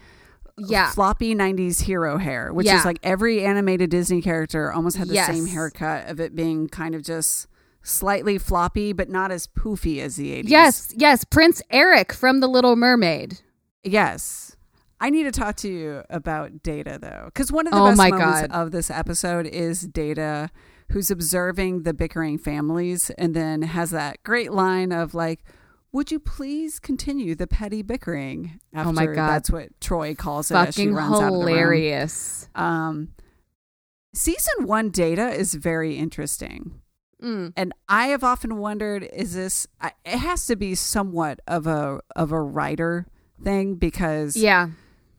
yeah. 0.59 0.90
floppy 0.90 1.34
90s 1.34 1.82
hero 1.82 2.18
hair, 2.18 2.53
which 2.53 2.66
Yeah. 2.66 2.78
is 2.78 2.84
like 2.84 2.99
every 3.03 3.44
animated 3.44 3.90
Disney 3.90 4.20
character 4.20 4.72
almost 4.72 4.96
had 4.96 5.09
the 5.09 5.14
Yes. 5.14 5.28
same 5.28 5.46
haircut 5.46 6.09
of 6.09 6.18
it 6.20 6.34
being 6.34 6.68
kind 6.68 6.94
of 6.94 7.03
just 7.03 7.46
slightly 7.82 8.38
floppy, 8.38 8.92
but 8.92 9.09
not 9.09 9.30
as 9.30 9.46
poofy 9.46 10.01
as 10.01 10.16
the 10.16 10.32
80s. 10.32 10.49
Yes, 10.49 10.92
yes, 10.96 11.24
Prince 11.24 11.62
Eric 11.70 12.12
from 12.12 12.40
The 12.40 12.49
Little 12.49 12.74
Mermaid. 12.76 13.40
Yes. 13.84 14.47
I 15.01 15.11
need 15.11 15.24
to 15.24 15.30
talk 15.32 15.57
to 15.57 15.68
you 15.68 16.03
about 16.11 16.62
Data 16.62 16.99
though, 17.01 17.22
because 17.26 17.53
one 17.53 17.66
of 17.66 17.72
the 17.72 17.78
Oh 17.80 17.86
best 17.90 17.99
moments 17.99 18.40
God. 18.42 18.51
of 18.51 18.72
this 18.72 18.90
episode 18.90 19.46
is 19.46 19.82
Data, 19.82 20.51
who's 20.90 21.11
observing 21.11 21.82
the 21.84 21.94
bickering 21.94 22.38
families, 22.38 23.11
and 23.11 23.34
then 23.34 23.62
has 23.62 23.90
that 23.90 24.22
great 24.24 24.53
line 24.53 24.90
of 24.90 25.14
like, 25.14 25.44
"Would 25.92 26.11
you 26.11 26.18
please 26.18 26.80
continue 26.80 27.34
the 27.36 27.46
petty 27.46 27.82
bickering?" 27.82 28.59
After 28.74 28.88
Oh 28.88 28.92
my 28.92 29.07
God. 29.07 29.28
that's 29.28 29.51
what 29.51 29.78
Troi 29.80 30.16
calls 30.16 30.51
it 30.51 30.57
as 30.57 30.74
she 30.74 30.82
Fucking 30.82 30.94
runs 30.94 31.14
out 31.14 31.22
of 31.24 31.30
the 31.32 31.38
room. 31.38 31.46
hilarious. 31.49 32.49
Um, 32.57 33.11
season 34.14 34.66
one 34.66 34.90
Data 34.90 35.28
is 35.30 35.55
very 35.55 35.96
interesting. 35.96 36.80
Mm. 37.22 37.53
And 37.57 37.72
I 37.88 38.09
have 38.09 38.24
often 38.24 38.59
wondered: 38.59 39.09
Is 39.12 39.34
this? 39.34 39.66
It 40.05 40.18
has 40.18 40.46
to 40.46 40.57
be 40.57 40.74
somewhat 40.74 41.40
of 41.46 41.66
a 41.66 42.01
of 42.16 42.32
a 42.32 42.40
writer 42.40 43.07
thing 43.42 43.74
because 43.76 44.36
Yeah. 44.36 44.70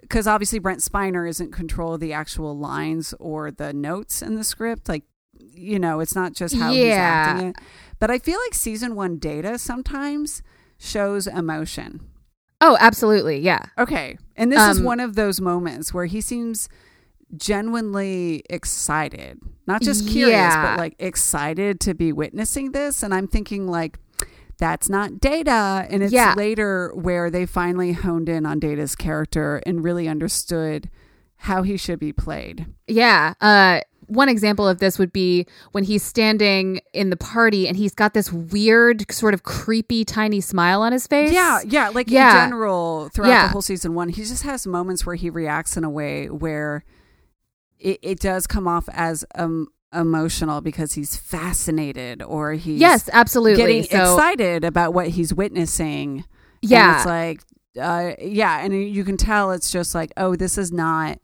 Because 0.10 0.28
obviously 0.28 0.60
Brent 0.60 0.80
Spiner 0.82 1.30
isn't 1.30 1.52
control 1.54 1.94
of 1.94 2.00
the 2.02 2.12
actual 2.14 2.58
lines 2.58 3.14
or 3.20 3.52
the 3.52 3.72
notes 3.72 4.22
in 4.22 4.36
the 4.36 4.44
script. 4.44 4.90
Like, 4.90 5.04
you 5.40 5.78
know, 5.80 6.00
it's 6.02 6.16
not 6.16 6.34
just 6.34 6.56
how 6.56 6.72
he's 6.72 6.92
acting 6.94 7.50
it. 7.50 7.56
But 8.00 8.10
I 8.12 8.18
feel 8.18 8.40
like 8.46 8.54
season 8.56 8.96
one 8.96 9.18
data 9.20 9.58
sometimes 9.60 10.42
shows 10.80 11.28
emotion. 11.28 12.02
Oh, 12.60 12.76
absolutely. 12.80 13.40
Yeah. 13.40 13.60
Okay. 13.78 14.18
And 14.36 14.52
this 14.52 14.62
is 14.70 14.80
Um, 14.80 14.84
one 14.84 15.00
of 15.00 15.16
those 15.16 15.40
moments 15.40 15.94
where 15.94 16.06
he 16.06 16.20
seems 16.22 16.68
genuinely 17.38 18.44
excited, 18.50 19.40
not 19.68 19.82
just 19.82 20.08
curious, 20.08 20.32
Yeah. 20.38 20.72
but 20.76 20.80
like 20.80 20.96
excited 21.00 21.80
to 21.82 21.94
be 21.94 22.12
witnessing 22.12 22.72
this. 22.72 23.04
And 23.04 23.14
I'm 23.14 23.28
thinking, 23.28 23.68
like, 23.68 24.00
that's 24.60 24.90
not 24.90 25.20
data. 25.20 25.88
And 25.90 26.04
it's 26.04 26.14
Yeah. 26.14 26.34
later 26.36 26.92
where 26.94 27.30
they 27.32 27.46
finally 27.46 27.94
honed 27.94 28.30
in 28.30 28.46
on 28.46 28.60
data's 28.60 28.96
character 28.96 29.62
and 29.66 29.84
really 29.84 30.08
understood 30.08 30.90
how 31.38 31.64
he 31.64 31.78
should 31.78 32.00
be 32.00 32.12
played. 32.12 32.66
Yeah. 32.88 33.34
Uh, 33.40 33.80
one 34.08 34.28
example 34.28 34.68
of 34.68 34.80
this 34.80 34.98
would 35.00 35.14
be 35.14 35.46
when 35.72 35.84
he's 35.84 36.04
standing 36.04 36.82
in 36.94 37.10
the 37.12 37.16
party 37.16 37.68
and 37.68 37.78
he's 37.78 37.94
got 37.94 38.14
this 38.14 38.34
weird, 38.34 39.10
sort 39.12 39.34
of 39.34 39.44
creepy, 39.44 40.04
tiny 40.04 40.42
smile 40.42 40.82
on 40.82 40.92
his 40.92 41.08
face. 41.08 41.32
Yeah, 41.32 41.60
yeah. 41.66 41.90
Like 41.90 42.10
Yeah. 42.10 42.44
in 42.44 42.50
general, 42.50 43.10
throughout 43.14 43.30
Yeah. 43.30 43.44
the 43.44 43.52
whole 43.54 43.62
season 43.62 43.94
one, 43.94 44.10
he 44.10 44.24
just 44.24 44.44
has 44.44 44.66
moments 44.68 45.06
where 45.06 45.16
he 45.16 45.30
reacts 45.30 45.78
in 45.78 45.84
a 45.84 45.90
way 45.90 46.28
where 46.28 46.84
it, 47.80 48.00
it 48.02 48.20
does 48.20 48.46
come 48.48 48.68
off 48.68 48.90
as 48.92 49.24
um, 49.36 49.68
emotional 49.94 50.62
because 50.62 50.94
he's 50.94 51.16
fascinated 51.16 52.22
or 52.22 52.54
he's 52.54 52.80
Yes, 52.80 53.10
absolutely. 53.12 53.58
getting 53.58 53.84
so, 53.84 54.14
excited 54.16 54.64
about 54.64 54.94
what 54.94 55.08
he's 55.10 55.34
witnessing. 55.34 56.26
And 56.62 56.72
yeah. 56.72 56.98
it's 56.98 57.06
like, 57.06 57.42
uh, 57.80 58.12
yeah, 58.22 58.64
and 58.64 58.74
you 58.74 59.04
can 59.04 59.18
tell 59.18 59.52
it's 59.52 59.72
just 59.72 59.96
like, 59.96 60.12
oh, 60.18 60.36
this 60.36 60.58
is 60.58 60.72
not. 60.72 61.20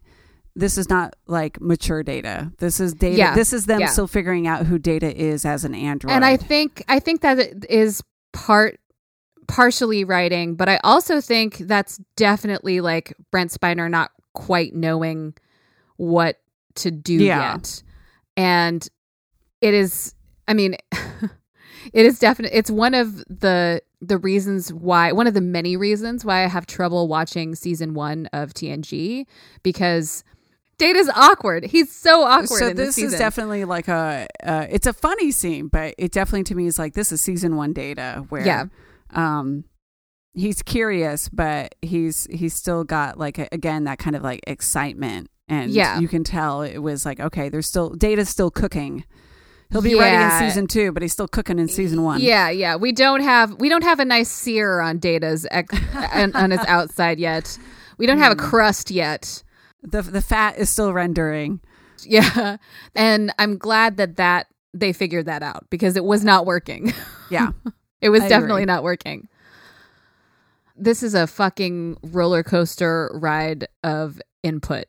This 0.57 0.77
is 0.77 0.89
not 0.89 1.15
like 1.27 1.59
mature 1.59 2.01
data. 2.01 2.49
This 2.59 2.79
is 2.79 2.93
data. 2.93 3.17
Yeah. 3.17 3.35
This 3.35 3.51
is 3.51 3.65
them 3.65 3.81
Yeah. 3.81 3.87
still 3.87 4.07
figuring 4.07 4.47
out 4.47 4.65
who 4.65 4.79
data 4.79 5.13
is 5.13 5.43
as 5.43 5.65
an 5.65 5.75
android. 5.75 6.13
and 6.13 6.23
I 6.23 6.37
think 6.37 6.81
I 6.87 6.99
think 6.99 7.19
that 7.21 7.39
it 7.39 7.65
is 7.69 8.01
part 8.31 8.79
partially 9.47 10.05
writing, 10.05 10.55
but 10.55 10.69
I 10.69 10.79
also 10.83 11.19
think 11.19 11.57
that's 11.57 11.99
definitely 12.15 12.79
like 12.79 13.13
Brent 13.31 13.51
Spiner 13.51 13.89
not 13.89 14.11
quite 14.33 14.73
knowing 14.73 15.33
what 15.97 16.39
to 16.75 16.89
do 16.91 17.15
Yeah. 17.15 17.53
yet. 17.55 17.83
And 18.37 18.87
it 19.61 19.73
is 19.73 20.13
I 20.47 20.53
mean 20.53 20.75
it 21.93 22.05
is 22.05 22.19
definitely 22.19 22.57
it's 22.57 22.69
one 22.71 22.93
of 22.93 23.17
the 23.25 23.81
the 24.01 24.17
reasons 24.17 24.71
why 24.71 25.11
one 25.11 25.25
of 25.27 25.33
the 25.33 25.41
many 25.41 25.75
reasons 25.77 26.23
why 26.25 26.43
I 26.43 26.47
have 26.47 26.65
trouble 26.67 27.07
watching 27.07 27.55
season 27.55 27.93
1 27.93 28.27
of 28.33 28.53
TNG 28.53 29.25
because 29.63 30.23
Data's 30.77 31.09
awkward. 31.15 31.63
He's 31.63 31.89
so 31.95 32.23
awkward. 32.23 32.59
so 32.59 32.73
this 32.73 32.95
season. 32.95 33.13
is 33.13 33.19
definitely 33.19 33.63
like 33.65 33.87
a 33.87 34.27
uh, 34.43 34.67
it's 34.69 34.85
a 34.85 34.93
funny 34.93 35.31
scene 35.31 35.67
but 35.69 35.95
it 35.97 36.11
definitely 36.11 36.43
to 36.43 36.55
me 36.55 36.67
is 36.67 36.77
like 36.77 36.93
this 36.93 37.11
is 37.11 37.21
season 37.21 37.55
one 37.55 37.71
data 37.73 38.25
where 38.29 38.45
Yeah. 38.45 38.65
um 39.11 39.63
he's 40.33 40.61
curious 40.61 41.29
but 41.29 41.73
he's 41.81 42.27
he's 42.29 42.53
still 42.53 42.83
got 42.83 43.17
like 43.17 43.39
a, 43.39 43.47
again 43.53 43.85
that 43.85 43.97
kind 43.99 44.15
of 44.17 44.21
like 44.21 44.41
excitement 44.45 45.29
and 45.47 45.71
Yeah. 45.71 45.99
you 45.99 46.07
can 46.07 46.23
tell 46.23 46.61
it 46.61 46.79
was 46.79 47.05
like 47.05 47.19
okay 47.19 47.49
there's 47.49 47.67
still 47.67 47.89
data's 47.91 48.29
still 48.29 48.49
cooking 48.51 49.03
he'll 49.71 49.81
be 49.81 49.95
ready 49.95 50.11
Yeah. 50.11 50.41
in 50.43 50.49
season 50.49 50.67
two 50.67 50.91
but 50.91 51.01
he's 51.01 51.13
still 51.13 51.27
cooking 51.27 51.59
in 51.59 51.67
season 51.67 52.03
one 52.03 52.21
Yeah, 52.21 52.49
yeah. 52.49 52.75
We 52.75 52.91
don't 52.91 53.21
have 53.21 53.53
we 53.59 53.69
don't 53.69 53.83
have 53.83 53.99
a 53.99 54.05
nice 54.05 54.29
sear 54.29 54.79
on 54.79 54.99
Data's 54.99 55.45
ex- 55.51 55.75
on, 56.13 56.35
on 56.35 56.51
his 56.51 56.61
outside 56.67 57.19
yet. 57.19 57.57
We 57.97 58.05
don't 58.07 58.17
have 58.19 58.33
Hmm. 58.33 58.39
a 58.45 58.47
crust 58.49 58.91
yet. 58.91 59.43
the 59.83 60.01
the 60.01 60.21
fat 60.21 60.57
is 60.57 60.69
still 60.69 60.93
rendering 60.93 61.59
Yeah, 62.03 62.57
and 62.95 63.31
I'm 63.39 63.57
glad 63.57 63.97
that 63.97 64.15
that 64.17 64.47
they 64.73 64.93
figured 64.93 65.25
that 65.27 65.41
out 65.43 65.65
because 65.69 65.95
it 65.95 66.03
was 66.03 66.23
not 66.23 66.45
working. 66.45 66.93
yeah 67.29 67.51
It 68.01 68.09
was 68.09 68.21
I 68.23 68.27
definitely 68.27 68.63
agree. 68.63 68.73
not 68.73 68.83
working. 68.83 69.27
This 70.75 71.01
is 71.01 71.13
a 71.15 71.25
fucking 71.25 71.97
roller 72.03 72.43
coaster 72.43 73.09
ride 73.13 73.67
of 73.83 74.21
input. 74.43 74.85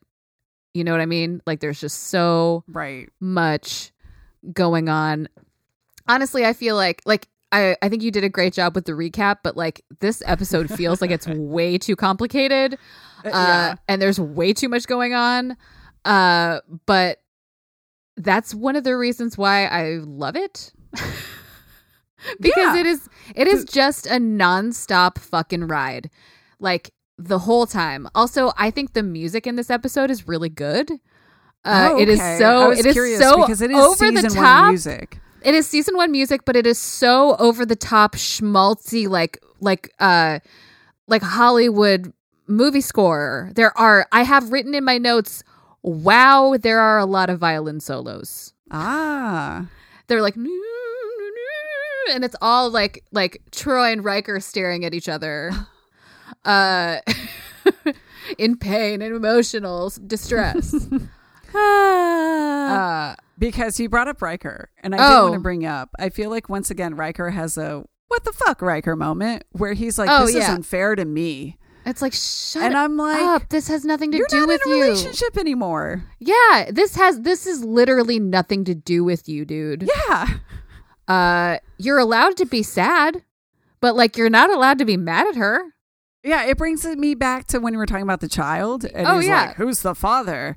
You 0.76 0.84
know 0.84 0.92
what 0.92 1.00
I 1.00 1.06
mean? 1.06 1.40
Like 1.46 1.60
there's 1.60 1.80
just 1.80 2.04
so 2.08 2.62
right 2.68 3.08
much 3.18 3.92
going 4.52 4.88
on. 4.90 5.28
Honestly, 6.06 6.44
I 6.44 6.52
feel 6.52 6.76
like 6.76 7.00
like 7.06 7.28
I, 7.50 7.76
I 7.80 7.88
think 7.88 8.02
you 8.02 8.10
did 8.10 8.24
a 8.24 8.28
great 8.28 8.52
job 8.52 8.74
with 8.74 8.84
the 8.84 8.92
recap, 8.92 9.38
but 9.42 9.56
like 9.56 9.82
this 10.00 10.22
episode 10.26 10.68
feels 10.70 11.00
like 11.00 11.10
it's 11.10 11.26
way 11.28 11.78
too 11.78 11.96
complicated. 11.96 12.74
Uh, 13.24 13.30
yeah. 13.32 13.74
and 13.88 14.02
there's 14.02 14.20
way 14.20 14.52
too 14.52 14.68
much 14.68 14.86
going 14.86 15.14
on. 15.14 15.56
Uh 16.04 16.60
but 16.84 17.22
that's 18.18 18.54
one 18.54 18.76
of 18.76 18.84
the 18.84 18.96
reasons 18.96 19.38
why 19.38 19.66
I 19.66 19.98
love 20.04 20.36
it. 20.36 20.72
because 22.40 22.54
Yeah. 22.56 22.76
it 22.76 22.86
is 22.86 23.08
it 23.34 23.48
is 23.48 23.64
just 23.64 24.06
a 24.06 24.18
nonstop 24.20 25.18
fucking 25.18 25.66
ride. 25.68 26.10
Like 26.60 26.90
the 27.18 27.38
whole 27.40 27.66
time. 27.66 28.08
Also, 28.14 28.52
I 28.56 28.70
think 28.70 28.92
the 28.92 29.02
music 29.02 29.46
in 29.46 29.56
this 29.56 29.70
episode 29.70 30.10
is 30.10 30.28
really 30.28 30.48
good. 30.48 30.90
Uh, 31.64 31.90
Oh, 31.92 31.98
It 31.98 32.08
is 32.08 32.20
so 32.38 32.70
it 32.70 32.86
is 32.86 33.18
so 33.18 33.40
because 33.40 33.60
it 33.60 33.70
is 33.70 33.76
over 33.76 34.10
the 34.12 34.20
season 34.22 34.38
one 34.38 34.44
top. 34.44 34.68
music 34.68 35.18
It 35.42 35.54
is 35.54 35.66
season 35.66 35.96
one 35.96 36.12
music, 36.12 36.44
but 36.44 36.54
it 36.56 36.66
is 36.66 36.78
so 36.78 37.34
over 37.36 37.66
the 37.66 37.76
top 37.76 38.14
schmaltzy, 38.14 39.08
like 39.08 39.38
like 39.60 39.90
uh 39.98 40.38
like 41.08 41.22
Hollywood 41.22 42.12
movie 42.46 42.80
score. 42.80 43.50
There 43.54 43.76
are 43.76 44.06
I 44.12 44.22
have 44.22 44.52
written 44.52 44.74
in 44.74 44.84
my 44.84 44.98
notes, 44.98 45.42
wow, 45.82 46.56
there 46.60 46.78
are 46.80 46.98
a 46.98 47.06
lot 47.06 47.30
of 47.30 47.38
violin 47.40 47.80
solos. 47.80 48.52
ah 48.70 49.66
They're 50.06 50.22
like 50.22 50.36
and 50.36 52.24
it's 52.24 52.36
all 52.40 52.70
like 52.70 53.02
like 53.10 53.42
Troi 53.50 53.92
and 53.92 54.04
Riker 54.04 54.38
staring 54.40 54.84
at 54.84 54.94
each 54.94 55.08
other. 55.08 55.50
Uh 56.44 56.98
in 58.38 58.56
pain 58.56 59.02
and 59.02 59.14
emotional 59.14 59.92
distress. 60.06 60.74
Ah. 61.58 63.12
uh, 63.12 63.16
because 63.38 63.78
you 63.80 63.88
brought 63.88 64.08
up 64.08 64.20
Riker, 64.20 64.70
and 64.82 64.94
I 64.94 64.98
Oh. 64.98 65.08
did 65.08 65.22
want 65.22 65.34
to 65.34 65.40
bring 65.40 65.64
up. 65.64 65.90
I 65.98 66.08
feel 66.10 66.28
like 66.30 66.48
once 66.48 66.70
again 66.70 66.96
Riker 66.96 67.30
has 67.30 67.56
a 67.56 67.84
what 68.08 68.24
the 68.24 68.32
fuck 68.32 68.60
Riker 68.62 68.94
moment 68.96 69.44
where 69.52 69.72
he's 69.72 69.98
like, 69.98 70.08
Oh, 70.10 70.26
"This 70.26 70.34
is 70.36 70.42
yeah. 70.42 70.54
unfair 70.54 70.94
to 70.96 71.04
me," 71.04 71.56
it's 71.84 72.02
like 72.02 72.12
shut 72.12 72.62
and 72.62 72.76
I'm 72.76 72.96
like, 72.96 73.22
up. 73.22 73.48
This 73.48 73.68
has 73.68 73.84
nothing 73.84 74.10
to 74.12 74.18
"You're 74.18 74.26
do 74.28 74.40
not 74.40 74.48
with 74.48 74.60
in 74.66 74.72
a 74.72 74.76
you. 74.76 74.82
relationship 74.84 75.36
anymore." 75.38 76.04
Yeah, 76.18 76.70
this 76.70 76.96
has 76.96 77.20
this 77.22 77.46
is 77.46 77.64
literally 77.64 78.18
nothing 78.18 78.64
to 78.64 78.74
do 78.74 79.02
with 79.04 79.28
you, 79.28 79.44
dude. 79.44 79.88
Yeah, 80.08 80.28
Uh 81.08 81.58
you're 81.78 81.98
allowed 81.98 82.36
to 82.38 82.44
be 82.46 82.62
sad, 82.62 83.22
but 83.80 83.96
like 83.96 84.16
you're 84.16 84.30
not 84.30 84.50
allowed 84.50 84.78
to 84.78 84.84
be 84.84 84.96
mad 84.96 85.26
at 85.28 85.36
her. 85.36 85.72
Yeah. 86.26 86.44
It 86.44 86.58
brings 86.58 86.84
me 86.84 87.14
back 87.14 87.46
to 87.48 87.58
when 87.60 87.72
we 87.72 87.78
were 87.78 87.86
talking 87.86 88.02
about 88.02 88.20
the 88.20 88.28
child, 88.28 88.84
and 88.84 89.06
Oh, 89.06 89.18
he's 89.18 89.28
yeah. 89.28 89.46
like, 89.46 89.56
"Who's 89.56 89.80
the 89.82 89.94
father?" 89.94 90.56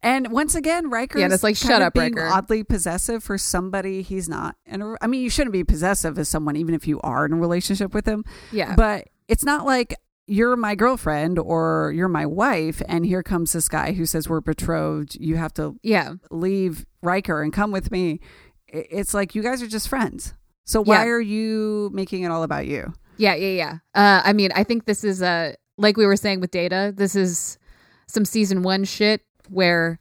And 0.00 0.30
once 0.30 0.54
again, 0.54 0.90
Riker 0.90 1.18
Yeah, 1.18 1.26
it's 1.30 1.42
like, 1.42 1.56
shut 1.56 1.82
up, 1.82 1.92
being 1.94 2.14
Riker. 2.14 2.28
oddly 2.28 2.62
possessive 2.62 3.24
for 3.24 3.36
somebody 3.36 4.00
he's 4.02 4.28
not. 4.28 4.54
And 4.64 4.96
I 5.02 5.08
mean, 5.08 5.22
you 5.22 5.28
shouldn't 5.28 5.52
be 5.52 5.64
possessive 5.64 6.16
as 6.20 6.28
someone, 6.28 6.54
even 6.54 6.72
if 6.74 6.86
you 6.86 7.00
are 7.00 7.26
in 7.26 7.32
a 7.32 7.36
relationship 7.36 7.92
with 7.94 8.06
him. 8.06 8.24
Yeah. 8.52 8.76
But 8.76 9.08
it's 9.26 9.44
not 9.44 9.66
like 9.66 9.96
you're 10.28 10.54
my 10.56 10.76
girlfriend 10.76 11.38
or 11.40 11.92
you're 11.96 12.06
my 12.08 12.26
wife, 12.26 12.80
and 12.88 13.04
here 13.04 13.24
comes 13.24 13.52
this 13.54 13.68
guy 13.68 13.90
who 13.92 14.06
says 14.06 14.28
we're 14.28 14.40
betrothed. 14.40 15.16
You 15.18 15.34
have 15.36 15.52
to 15.54 15.74
yeah. 15.82 16.12
leave 16.30 16.86
Riker 17.02 17.42
and 17.42 17.52
come 17.52 17.72
with 17.72 17.90
me. 17.90 18.20
It's 18.68 19.14
like 19.14 19.34
you 19.34 19.42
guys 19.42 19.62
are 19.62 19.66
just 19.68 19.88
friends. 19.88 20.32
So 20.64 20.80
why 20.80 21.06
Yeah. 21.06 21.10
are 21.10 21.20
you 21.20 21.90
making 21.92 22.22
it 22.22 22.30
all 22.30 22.44
about 22.44 22.66
you? 22.68 22.92
Yeah, 23.18 23.34
yeah, 23.34 23.48
yeah. 23.48 23.78
Uh 23.94 24.22
I 24.24 24.32
mean, 24.32 24.50
I 24.54 24.64
think 24.64 24.86
this 24.86 25.04
is 25.04 25.22
a 25.22 25.54
like 25.76 25.96
we 25.96 26.06
were 26.06 26.16
saying 26.16 26.40
with 26.40 26.50
Data, 26.50 26.92
this 26.96 27.14
is 27.14 27.58
some 28.06 28.24
season 28.24 28.62
1 28.62 28.84
shit 28.84 29.22
where 29.48 30.00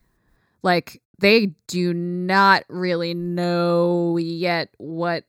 like 0.63 1.01
they 1.19 1.53
do 1.67 1.93
not 1.93 2.63
really 2.69 3.13
know 3.13 4.17
yet 4.17 4.69
what 4.77 5.25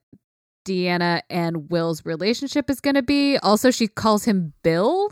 Deanna 0.64 1.22
and 1.30 1.70
Will's 1.70 2.04
relationship 2.04 2.68
is 2.68 2.80
going 2.80 2.94
to 2.94 3.02
be. 3.02 3.38
Also, 3.38 3.70
she 3.70 3.88
calls 3.88 4.24
him 4.24 4.52
Bill. 4.62 5.10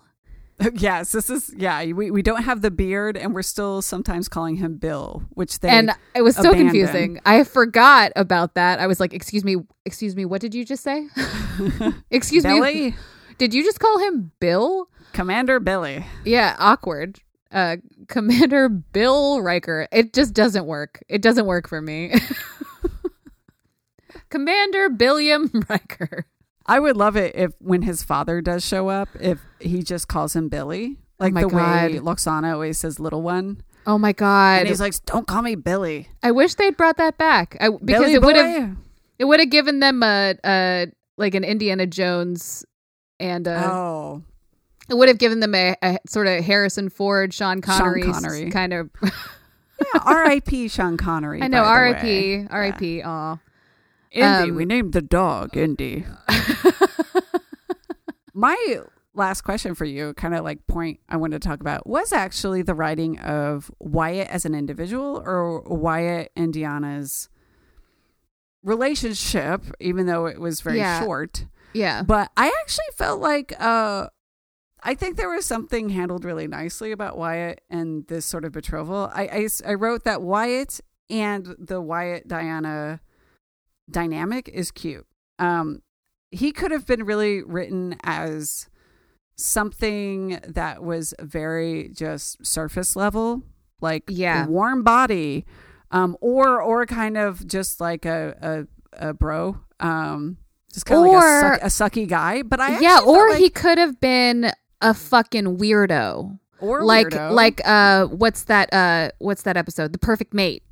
yes, 0.75 1.13
this 1.13 1.29
is 1.29 1.53
yeah. 1.57 1.85
We 1.93 2.11
we 2.11 2.23
don't 2.23 2.43
have 2.43 2.63
the 2.63 2.71
beard, 2.71 3.17
and 3.17 3.35
we're 3.35 3.43
still 3.43 3.83
sometimes 3.83 4.29
calling 4.29 4.57
him 4.57 4.77
Bill, 4.77 5.23
which 5.31 5.61
they 5.61 5.69
and 5.69 5.91
it 6.15 6.23
was 6.23 6.37
so 6.37 6.53
confusing. 6.53 7.21
I 7.27 7.45
forgot 7.45 8.13
about 8.17 8.55
that. 8.55 8.79
I 8.79 8.87
was 8.87 8.99
like, 8.99 9.13
"Excuse 9.13 9.45
me, 9.45 9.57
excuse 9.85 10.17
me, 10.17 10.25
what 10.25 10.41
did 10.41 10.55
you 10.55 10.65
just 10.65 10.83
say?" 10.83 11.09
excuse 12.11 12.45
me, 12.45 12.95
did 13.39 13.53
you 13.53 13.63
just 13.63 13.81
call 13.81 13.99
him 13.99 14.33
Bill? 14.41 14.89
Commander 15.13 15.61
Billy. 15.61 16.05
Yeah, 16.25 16.57
awkward. 16.59 17.21
Uh, 17.53 17.77
Commander 18.09 18.69
Bill 18.69 19.43
Riker. 19.43 19.89
It 19.93 20.15
just 20.15 20.33
doesn't 20.35 20.67
work. 20.67 21.03
It 21.09 21.23
doesn't 21.23 21.47
work 21.47 21.69
for 21.69 21.83
me. 21.83 22.15
Commander 24.31 24.89
Billiam 24.89 25.51
Riker. 25.69 26.27
I 26.67 26.79
would 26.81 26.97
love 26.97 27.17
it 27.17 27.35
if 27.35 27.53
when 27.59 27.83
his 27.83 28.03
father 28.03 28.41
does 28.41 28.64
show 28.64 28.89
up, 28.89 29.09
if 29.21 29.41
he 29.61 29.83
just 29.83 30.09
calls 30.09 30.35
him 30.35 30.49
Billy, 30.49 30.97
oh 30.99 31.25
like 31.25 31.33
Oh 31.33 31.35
my 31.35 31.41
the 31.43 31.49
way 31.49 31.53
God. 31.55 31.91
Lwaxana 31.93 32.53
always 32.53 32.79
says 32.79 32.99
"little 32.99 33.23
one," 33.23 33.62
Oh 33.87 33.99
my 33.99 34.12
god! 34.12 34.61
and 34.61 34.69
he's 34.69 34.81
like, 34.81 34.95
"Don't 35.05 35.27
call 35.27 35.43
me 35.43 35.55
Billy." 35.55 36.09
I 36.23 36.33
wish 36.33 36.55
they'd 36.55 36.77
brought 36.77 36.97
that 36.97 37.19
back. 37.19 37.57
I, 37.61 37.69
because 37.71 38.03
Billy 38.03 38.14
it 38.14 38.23
would 38.23 38.37
have 38.37 38.77
it 39.19 39.25
would 39.25 39.41
have 39.41 39.51
given 39.51 39.81
them 39.81 40.03
a, 40.03 40.35
a 40.45 40.87
like 41.17 41.35
an 41.35 41.45
Indiana 41.45 41.87
Jones 41.87 42.64
and 43.21 43.47
a, 43.47 43.71
oh, 43.71 44.23
it 44.91 44.95
would 44.95 45.09
have 45.09 45.19
given 45.19 45.41
them 45.41 45.55
a, 45.55 45.77
a 45.83 45.99
sort 46.07 46.27
of 46.27 46.45
Harrison 46.45 46.89
Ford, 46.89 47.33
Sean 47.33 47.61
Connery, 47.61 48.03
Connery. 48.03 48.51
kind 48.51 48.73
of. 48.73 48.91
yeah. 49.03 50.01
R.I.P. 50.05 50.69
Sean 50.69 50.97
Connery. 50.97 51.41
I 51.43 51.49
know 51.49 51.62
way. 51.62 51.69
R.I.P. 51.69 52.47
R.I.P. 52.51 53.03
Aw. 53.03 53.39
Indy. 54.17 54.51
Um, 54.51 54.57
we 54.57 54.64
named 54.64 54.93
the 54.93 55.03
dog 55.03 55.57
Indy. 55.57 56.05
My 58.35 58.81
last 59.14 59.43
question 59.43 59.75
for 59.75 59.85
you, 59.87 60.12
kind 60.14 60.35
of 60.35 60.45
like 60.45 60.67
point 60.67 61.01
I 61.09 61.17
wanted 61.17 61.41
to 61.41 61.49
talk 61.49 61.61
about, 61.61 61.87
was 61.87 62.12
actually 62.12 62.62
the 62.62 62.75
writing 62.75 63.19
of 63.21 63.71
Wyatt 63.79 64.29
as 64.29 64.45
an 64.45 64.55
individual 64.55 65.23
or 65.25 65.61
Wyatt 65.62 66.33
and 66.37 66.53
Deanna's 66.53 67.29
relationship, 68.62 69.62
even 69.81 70.07
though 70.07 70.27
it 70.27 70.39
was 70.41 70.61
very 70.61 70.79
Yeah. 70.79 71.01
short. 71.01 71.47
Yeah. 71.73 72.03
But 72.03 72.31
I 72.37 72.49
actually 72.62 72.85
felt 72.95 73.21
like 73.21 73.55
uh 73.61 74.09
I 74.83 74.95
think 74.95 75.17
there 75.17 75.31
was 75.31 75.45
something 75.47 75.89
handled 75.89 76.25
really 76.25 76.47
nicely 76.47 76.93
about 76.93 77.17
Wyatt 77.19 77.61
and 77.71 78.07
this 78.07 78.25
sort 78.25 78.45
of 78.45 78.53
betrothal. 78.53 79.11
I, 79.12 79.49
I, 79.67 79.71
I 79.71 79.75
wrote 79.75 80.05
that 80.05 80.23
Wyatt 80.23 80.81
and 81.11 81.57
the 81.59 81.81
Wyatt 81.81 82.29
Deanna 82.29 83.01
dynamic 83.91 84.49
is 84.49 84.70
cute. 84.70 85.07
Um, 85.39 85.82
he 86.30 86.53
could 86.53 86.70
have 86.70 86.87
been 86.87 87.05
really 87.05 87.43
written 87.43 87.97
as 88.03 88.68
something 89.37 90.41
that 90.47 90.82
was 90.82 91.14
very 91.20 91.91
just 91.95 92.45
surface 92.45 92.97
level, 92.97 93.43
like 93.80 94.05
Yeah. 94.09 94.47
warm 94.47 94.82
body, 94.82 95.45
um, 95.91 96.16
or 96.20 96.61
or 96.61 96.87
kind 96.87 97.16
of 97.16 97.47
just 97.47 97.80
like 97.80 98.05
a 98.07 98.66
a, 98.99 99.09
a 99.09 99.14
bro, 99.14 99.59
um, 99.80 100.39
just 100.72 100.87
kind 100.87 101.07
of 101.07 101.12
like 101.12 101.22
a, 101.22 101.41
suck, 101.41 101.62
a 101.62 101.66
sucky 102.01 102.09
guy. 102.09 102.43
But 102.43 102.61
I 102.61 102.80
yeah, 102.80 103.01
or 103.07 103.30
like- 103.30 103.39
he 103.39 103.51
could 103.51 103.78
have 103.78 104.01
been 104.01 104.51
a 104.80 104.95
fucking 104.95 105.59
weirdo. 105.59 106.39
or 106.61 106.82
like 106.84 107.09
weirdo. 107.09 107.32
like 107.32 107.61
uh 107.66 108.07
what's 108.07 108.45
that 108.45 108.72
uh 108.72 109.11
what's 109.18 109.43
that 109.43 109.57
episode? 109.57 109.93
The 109.93 109.99
Perfect 109.99 110.32
Mate. 110.34 110.62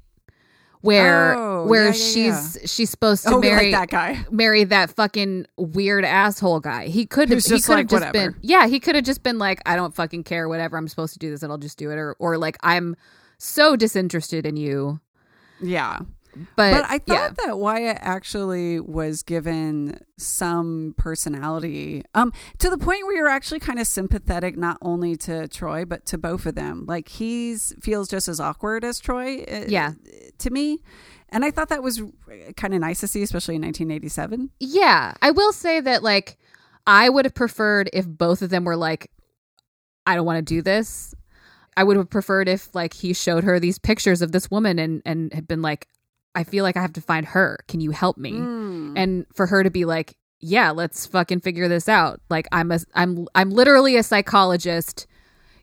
Where 0.85 1.35
Oh, 1.35 1.67
where 1.67 1.85
yeah, 1.85 1.93
yeah, 1.93 1.93
she's 1.93 2.59
she's 2.71 2.91
supposed 2.91 3.25
to 3.25 3.35
oh, 3.35 3.41
marry 3.41 3.73
like 3.73 3.91
that 3.91 3.91
guy. 3.91 4.27
marry 4.31 4.65
that 4.65 4.91
fucking 4.91 5.47
weird 5.57 6.05
asshole 6.05 6.61
guy. 6.61 6.89
He 6.89 7.07
could 7.07 7.31
have 7.31 7.43
just 7.43 7.69
like, 7.71 7.89
just 7.89 8.13
been 8.13 8.35
Yeah, 8.43 8.67
he 8.67 8.81
could 8.81 8.95
have 8.95 9.05
just 9.05 9.23
been 9.23 9.39
like 9.39 9.63
I 9.65 9.77
don't 9.77 9.95
fucking 9.95 10.25
care 10.25 10.47
whatever 10.47 10.77
I'm 10.77 10.87
supposed 10.89 11.15
to 11.15 11.19
do 11.19 11.31
this 11.31 11.43
and 11.43 11.51
I'll 11.51 11.59
just 11.59 11.79
do 11.79 11.91
it 11.91 11.97
or 11.97 12.17
or 12.19 12.37
like 12.37 12.59
I'm 12.63 12.97
so 13.39 13.77
disinterested 13.77 14.45
in 14.45 14.59
you. 14.59 15.01
Yeah. 15.61 16.01
But, 16.57 16.73
But 16.73 16.85
I 16.91 17.01
yeah. 17.07 17.29
thought 17.29 17.37
that 17.45 17.59
Wyatt 17.59 17.99
actually 18.01 18.81
was 18.81 19.23
given 19.23 20.01
some 20.19 20.95
personality, 20.97 22.03
um, 22.15 22.33
to 22.59 22.71
the 22.71 22.79
point 22.79 23.05
where 23.07 23.17
you're 23.17 23.29
actually 23.29 23.61
kind 23.61 23.79
of 23.79 23.87
sympathetic 23.87 24.57
not 24.57 24.79
only 24.83 25.17
to 25.17 25.49
Troi 25.49 25.89
but 25.89 26.07
to 26.07 26.19
both 26.19 26.47
of 26.47 26.55
them. 26.55 26.85
Like 26.87 27.09
he's 27.09 27.75
feels 27.81 28.09
just 28.09 28.29
as 28.29 28.41
awkward 28.41 28.85
as 28.85 29.01
Troi, 29.01 29.43
uh, 29.43 29.65
Yeah. 29.69 29.93
to 30.39 30.51
me, 30.51 30.79
and 31.31 31.45
I 31.45 31.51
thought 31.51 31.69
that 31.71 31.83
was 31.83 32.03
kind 32.57 32.75
of 32.75 32.81
nice 32.81 33.01
to 33.01 33.09
see, 33.09 33.23
especially 33.23 33.57
in 33.57 33.63
1987. 33.63 34.51
Yeah, 34.61 35.15
I 35.23 35.31
will 35.33 35.53
say 35.53 35.81
that 35.81 36.03
like 36.03 36.37
I 36.87 37.09
would 37.09 37.25
have 37.25 37.35
preferred 37.35 37.91
if 37.93 38.07
both 38.07 38.43
of 38.43 38.51
them 38.51 38.65
were 38.65 38.77
like 38.77 39.11
I 40.07 40.17
don't 40.17 40.27
want 40.27 40.39
to 40.47 40.55
do 40.55 40.61
this. 40.63 41.15
I 41.77 41.83
would 41.83 41.97
have 41.97 42.11
preferred 42.11 42.49
if 42.49 42.73
like 42.75 42.95
he 42.95 43.13
showed 43.15 43.43
her 43.43 43.59
these 43.59 43.79
pictures 43.79 44.23
of 44.23 44.31
this 44.33 44.51
woman 44.51 44.79
and 44.79 45.03
and 45.05 45.33
had 45.33 45.49
been 45.49 45.63
like 45.63 45.89
I 46.35 46.45
feel 46.45 46.65
like 46.65 46.77
I 46.77 46.83
have 46.83 46.93
to 46.95 47.01
find 47.01 47.27
her. 47.27 47.59
Can 47.69 47.81
you 47.81 47.91
help 47.91 48.19
me? 48.19 48.33
Mm. 48.33 48.95
And 48.97 49.27
for 49.35 49.47
her 49.47 49.63
to 49.63 49.71
be 49.71 49.85
like, 49.85 50.17
"Yeah, 50.41 50.71
let's 50.71 51.07
fucking 51.07 51.41
figure 51.41 51.69
this 51.69 51.89
out." 51.89 52.21
Like 52.31 52.47
I'm 52.53 52.71
a 52.73 52.81
I'm 52.95 53.27
I'm 53.35 53.51
literally 53.51 53.97
a 53.97 54.03
psychologist. 54.03 55.07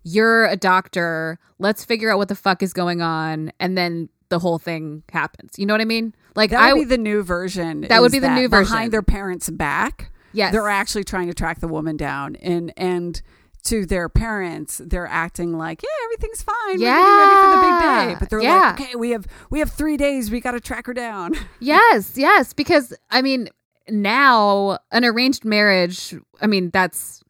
You're 0.04 0.46
a 0.46 0.56
doctor. 0.56 1.38
Let's 1.60 1.86
figure 1.86 2.10
out 2.12 2.18
what 2.18 2.28
the 2.28 2.36
fuck 2.36 2.64
is 2.64 2.74
going 2.74 3.02
on 3.02 3.52
and 3.60 3.78
then 3.78 4.10
the 4.30 4.40
whole 4.40 4.58
thing 4.58 5.04
happens. 5.12 5.60
You 5.60 5.66
know 5.66 5.74
what 5.74 5.82
I 5.82 5.86
mean? 5.86 6.16
Like 6.36 6.50
That 6.52 6.62
I 6.62 6.74
would 6.74 6.80
be 6.80 6.96
the 6.96 6.98
new 6.98 7.22
version. 7.22 7.82
That 7.82 8.02
would 8.02 8.12
be 8.12 8.20
the 8.20 8.34
new 8.34 8.48
version. 8.48 8.72
behind 8.74 8.94
their 8.94 9.04
parents' 9.04 9.50
back. 9.50 10.10
yes. 10.32 10.54
they're 10.54 10.70
actually 10.70 11.04
trying 11.04 11.28
to 11.28 11.34
track 11.34 11.60
the 11.60 11.68
woman 11.68 11.98
down 11.98 12.36
and 12.38 12.72
and 12.78 13.22
to 13.64 13.86
their 13.86 14.10
parents 14.10 14.82
they're 14.86 15.08
acting 15.08 15.58
like 15.58 15.82
yeah 15.84 15.90
everything's 16.06 16.42
fine 16.42 16.80
Yeah. 16.82 17.00
we're 17.00 17.20
ready 17.20 17.36
for 17.36 17.56
the 17.56 17.62
big 17.62 17.84
Yeah. 17.84 18.06
day 18.08 18.16
but 18.20 18.30
they're 18.30 18.42
Yeah. 18.42 18.60
like 18.60 18.82
okay 18.82 18.96
we 18.96 19.12
have 19.12 19.28
we 19.50 19.60
have 19.60 19.72
three 19.72 19.98
days 19.98 20.32
we 20.32 20.40
got 20.42 20.52
to 20.52 20.60
track 20.60 20.88
her 20.88 20.94
down 20.94 21.34
Yes, 21.60 22.18
yes, 22.18 22.54
because 22.54 22.94
I 23.12 23.22
mean, 23.22 23.50
now 23.90 24.80
an 24.92 25.06
arranged 25.06 25.46
marriage, 25.46 26.16
I 26.42 26.48
mean, 26.48 26.70
that's 26.72 27.24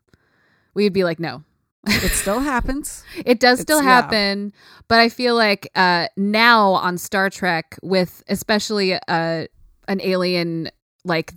we'd 0.73 0.93
be 0.93 1.03
like 1.03 1.19
no. 1.19 1.43
it 1.87 2.11
still 2.11 2.39
happens 2.39 3.03
It 3.25 3.39
does 3.39 3.59
still 3.59 3.79
It's- 3.79 3.85
yeah. 3.89 4.01
happen, 4.01 4.53
but 4.87 4.99
I 4.99 5.09
feel 5.09 5.35
like 5.35 5.67
uh 5.75 6.07
now 6.15 6.71
on 6.73 6.97
Star 6.97 7.29
Trek 7.29 7.77
with 7.81 8.23
especially 8.29 8.93
uh 8.93 9.47
an 9.87 9.99
alien 10.01 10.69
like 11.03 11.33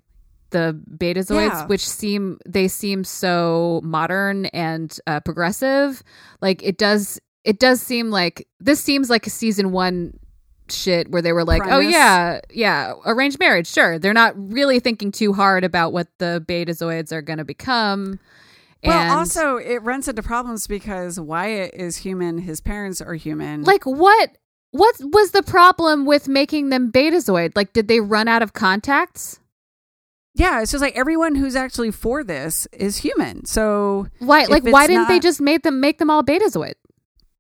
the 0.55 0.81
betazoids 0.97 1.51
Yeah. 1.51 1.67
which 1.67 1.87
seem 1.87 2.39
they 2.49 2.67
seem 2.69 3.05
so 3.05 3.81
modern 3.85 4.47
and 4.47 4.97
uh 5.07 5.21
progressive, 5.21 6.03
like 6.41 6.63
it 6.63 6.79
does 6.79 7.21
it 7.45 7.59
does 7.59 7.83
seem 7.83 8.11
like 8.11 8.49
this 8.61 8.81
seems 8.81 9.11
like 9.11 9.27
a 9.27 9.31
season 9.31 9.71
1 9.73 10.19
shit 10.71 11.11
where 11.11 11.21
they 11.21 11.35
were 11.35 11.45
like, 11.45 11.61
"Oh 11.67 11.79
yeah, 11.81 12.41
yeah, 12.51 12.95
arranged 13.05 13.39
marriage, 13.39 13.67
sure." 13.67 13.99
They're 13.99 14.15
not 14.15 14.33
really 14.37 14.81
thinking 14.81 15.13
too 15.13 15.35
hard 15.35 15.63
about 15.63 15.93
what 15.93 16.09
the 16.19 16.43
betazoids 16.49 17.13
are 17.13 17.21
going 17.21 17.37
to 17.39 17.45
become. 17.45 18.19
well 18.83 18.99
and 18.99 19.11
also 19.13 19.57
it 19.59 19.83
runs 19.83 20.09
into 20.09 20.23
problems 20.23 20.67
because 20.67 21.19
wyatt 21.21 21.73
is 21.75 21.97
human 21.99 22.39
his 22.39 22.61
parents 22.61 23.01
are 23.01 23.15
human 23.15 23.63
like 23.65 23.85
what 23.85 24.37
what 24.73 24.95
was 25.01 25.31
the 25.31 25.43
problem 25.43 26.05
with 26.05 26.29
making 26.29 26.69
them 26.71 26.91
betazoid? 26.91 27.53
Like 27.55 27.73
did 27.73 27.87
they 27.89 28.01
run 28.01 28.27
out 28.29 28.43
of 28.43 28.53
contacts? 28.55 29.39
Yeah 30.35 30.61
it's 30.61 30.73
just 30.73 30.83
like 30.83 30.97
everyone 30.97 31.35
who's 31.35 31.55
actually 31.57 31.91
for 31.91 32.25
this 32.25 32.67
is 32.73 32.97
human 32.99 33.45
so 33.45 34.07
Why 34.19 34.45
like 34.45 34.65
why 34.65 34.87
didn't 34.87 35.09
they 35.09 35.21
just 35.21 35.41
make 35.41 35.63
them 35.63 35.81
make 35.81 35.99
them 35.99 36.11
all 36.11 36.23
betazoid? 36.23 36.75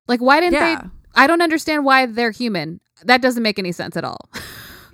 Like 0.06 0.20
why 0.20 0.40
didn't 0.40 0.54
Yeah. 0.54 0.80
they 0.82 0.88
I 1.16 1.26
don't 1.26 1.40
understand 1.42 1.84
why 1.84 2.06
they're 2.06 2.30
human. 2.32 2.80
That 3.04 3.22
doesn't 3.22 3.42
make 3.42 3.58
any 3.58 3.72
sense 3.72 3.96
at 3.96 4.04
all. 4.04 4.30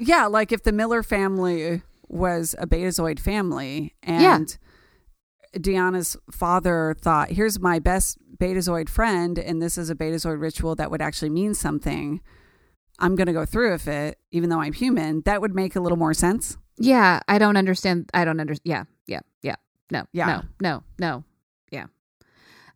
Yeah, 0.02 0.26
like 0.26 0.50
if 0.50 0.62
the 0.62 0.72
Miller 0.72 1.02
family 1.02 1.82
was 2.08 2.54
a 2.58 2.66
Betazoid 2.66 3.18
family 3.18 3.94
Yeah. 4.06 4.36
and 4.36 4.56
Deanna's 5.56 6.16
father 6.30 6.96
thought, 7.00 7.30
here's 7.30 7.60
my 7.60 7.78
best 7.80 8.16
Betazoid 8.38 8.88
friend, 8.88 9.38
and 9.38 9.60
this 9.60 9.76
is 9.76 9.90
a 9.90 9.94
Betazoid 9.94 10.40
ritual 10.40 10.74
that 10.76 10.90
would 10.90 11.02
actually 11.02 11.28
mean 11.28 11.52
something. 11.52 12.22
I'm 12.98 13.14
going 13.14 13.26
to 13.26 13.34
go 13.34 13.44
through 13.44 13.72
with 13.72 13.88
it, 13.88 14.18
even 14.30 14.48
though 14.48 14.60
I'm 14.60 14.72
human. 14.72 15.20
That 15.26 15.40
would 15.42 15.54
make 15.54 15.76
a 15.76 15.80
little 15.80 15.98
more 15.98 16.14
sense. 16.14 16.56
Yeah, 16.78 17.20
I 17.28 17.38
don't 17.38 17.56
understand. 17.56 18.08
I 18.14 18.24
don't 18.24 18.40
understand. 18.40 18.64
Yeah, 18.64 18.84
yeah, 19.06 19.20
yeah. 19.42 19.56
No, 19.90 20.04
Yeah. 20.12 20.26
no, 20.26 20.42
no, 20.60 20.82
no. 20.98 21.24
Yeah. 21.70 21.86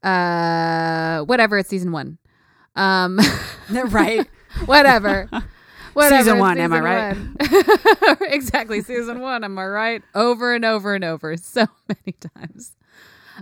Uh, 0.09 1.25
whatever. 1.25 1.59
It's 1.59 1.69
season 1.69 1.93
one. 1.93 2.19
Um, 2.77 3.19
right? 3.71 4.27
whatever. 4.67 5.29
Whatever. 5.95 6.25
Season 6.25 6.39
one, 6.41 6.59
am 6.59 6.73
I 6.73 6.81
right? 6.81 7.17
exactly. 8.23 8.81
Season 8.83 9.21
one. 9.21 9.45
Am 9.45 9.57
I 9.57 9.65
right? 9.65 10.03
Over 10.13 10.53
and 10.53 10.65
over 10.65 10.93
and 10.93 11.05
over, 11.05 11.37
so 11.37 11.67
many 11.89 12.17
times. 12.35 12.75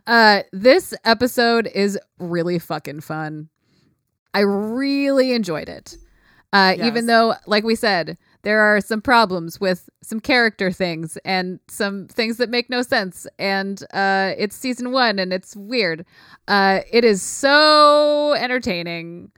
Uh, 0.07 0.43
this 0.53 0.93
episode 1.03 1.67
is 1.75 1.99
really 2.19 2.59
fucking 2.59 3.01
fun. 3.01 3.49
I 4.35 4.41
really 4.41 5.33
enjoyed 5.33 5.71
it. 5.71 5.97
Uh, 6.53 6.75
Yes. 6.77 6.87
even 6.89 7.07
though, 7.07 7.37
like 7.47 7.65
we 7.65 7.75
said, 7.75 8.19
there 8.43 8.61
are 8.61 8.80
some 8.80 9.01
problems 9.01 9.61
with 9.61 9.88
some 10.03 10.18
character 10.20 10.70
things 10.72 11.16
and 11.24 11.61
some 11.68 12.09
things 12.09 12.36
that 12.38 12.51
make 12.51 12.68
no 12.68 12.82
sense. 12.82 13.26
And 13.38 13.82
uh, 13.95 14.32
it's 14.36 14.57
season 14.57 14.90
one 14.93 15.18
and 15.18 15.32
it's 15.32 15.55
weird. 15.57 16.05
Uh, 16.49 16.80
it 16.93 17.05
is 17.05 17.22
so 17.22 18.34
entertaining. 18.34 19.30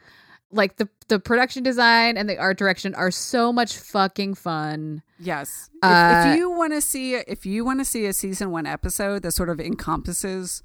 Like 0.51 0.77
the 0.77 0.89
the 1.09 1.19
production 1.19 1.63
design 1.65 2.17
and 2.17 2.29
the 2.31 2.39
art 2.39 2.57
direction 2.59 2.95
are 2.95 3.11
so 3.11 3.53
much 3.53 3.77
fucking 3.77 4.35
fun. 4.35 5.03
Yes. 5.19 5.69
If, 5.83 5.91
Uh, 5.91 6.25
if 6.29 6.39
you 6.39 6.49
want 6.51 6.73
to 6.73 6.81
see, 6.81 7.17
if 7.17 7.45
you 7.45 7.65
want 7.65 7.81
to 7.81 7.85
see 7.85 8.07
a 8.07 8.13
season 8.13 8.51
one 8.53 8.65
episode 8.65 9.23
that 9.23 9.33
sort 9.33 9.49
of 9.51 9.59
encompasses 9.61 10.63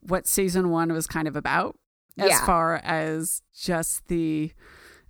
what 0.00 0.26
season 0.26 0.70
one 0.70 0.92
was 0.92 1.06
kind 1.06 1.28
of 1.28 1.36
about, 1.36 1.78
as 2.18 2.30
Yeah. 2.30 2.46
far 2.46 2.76
as 2.82 3.42
just 3.54 4.08
the 4.08 4.52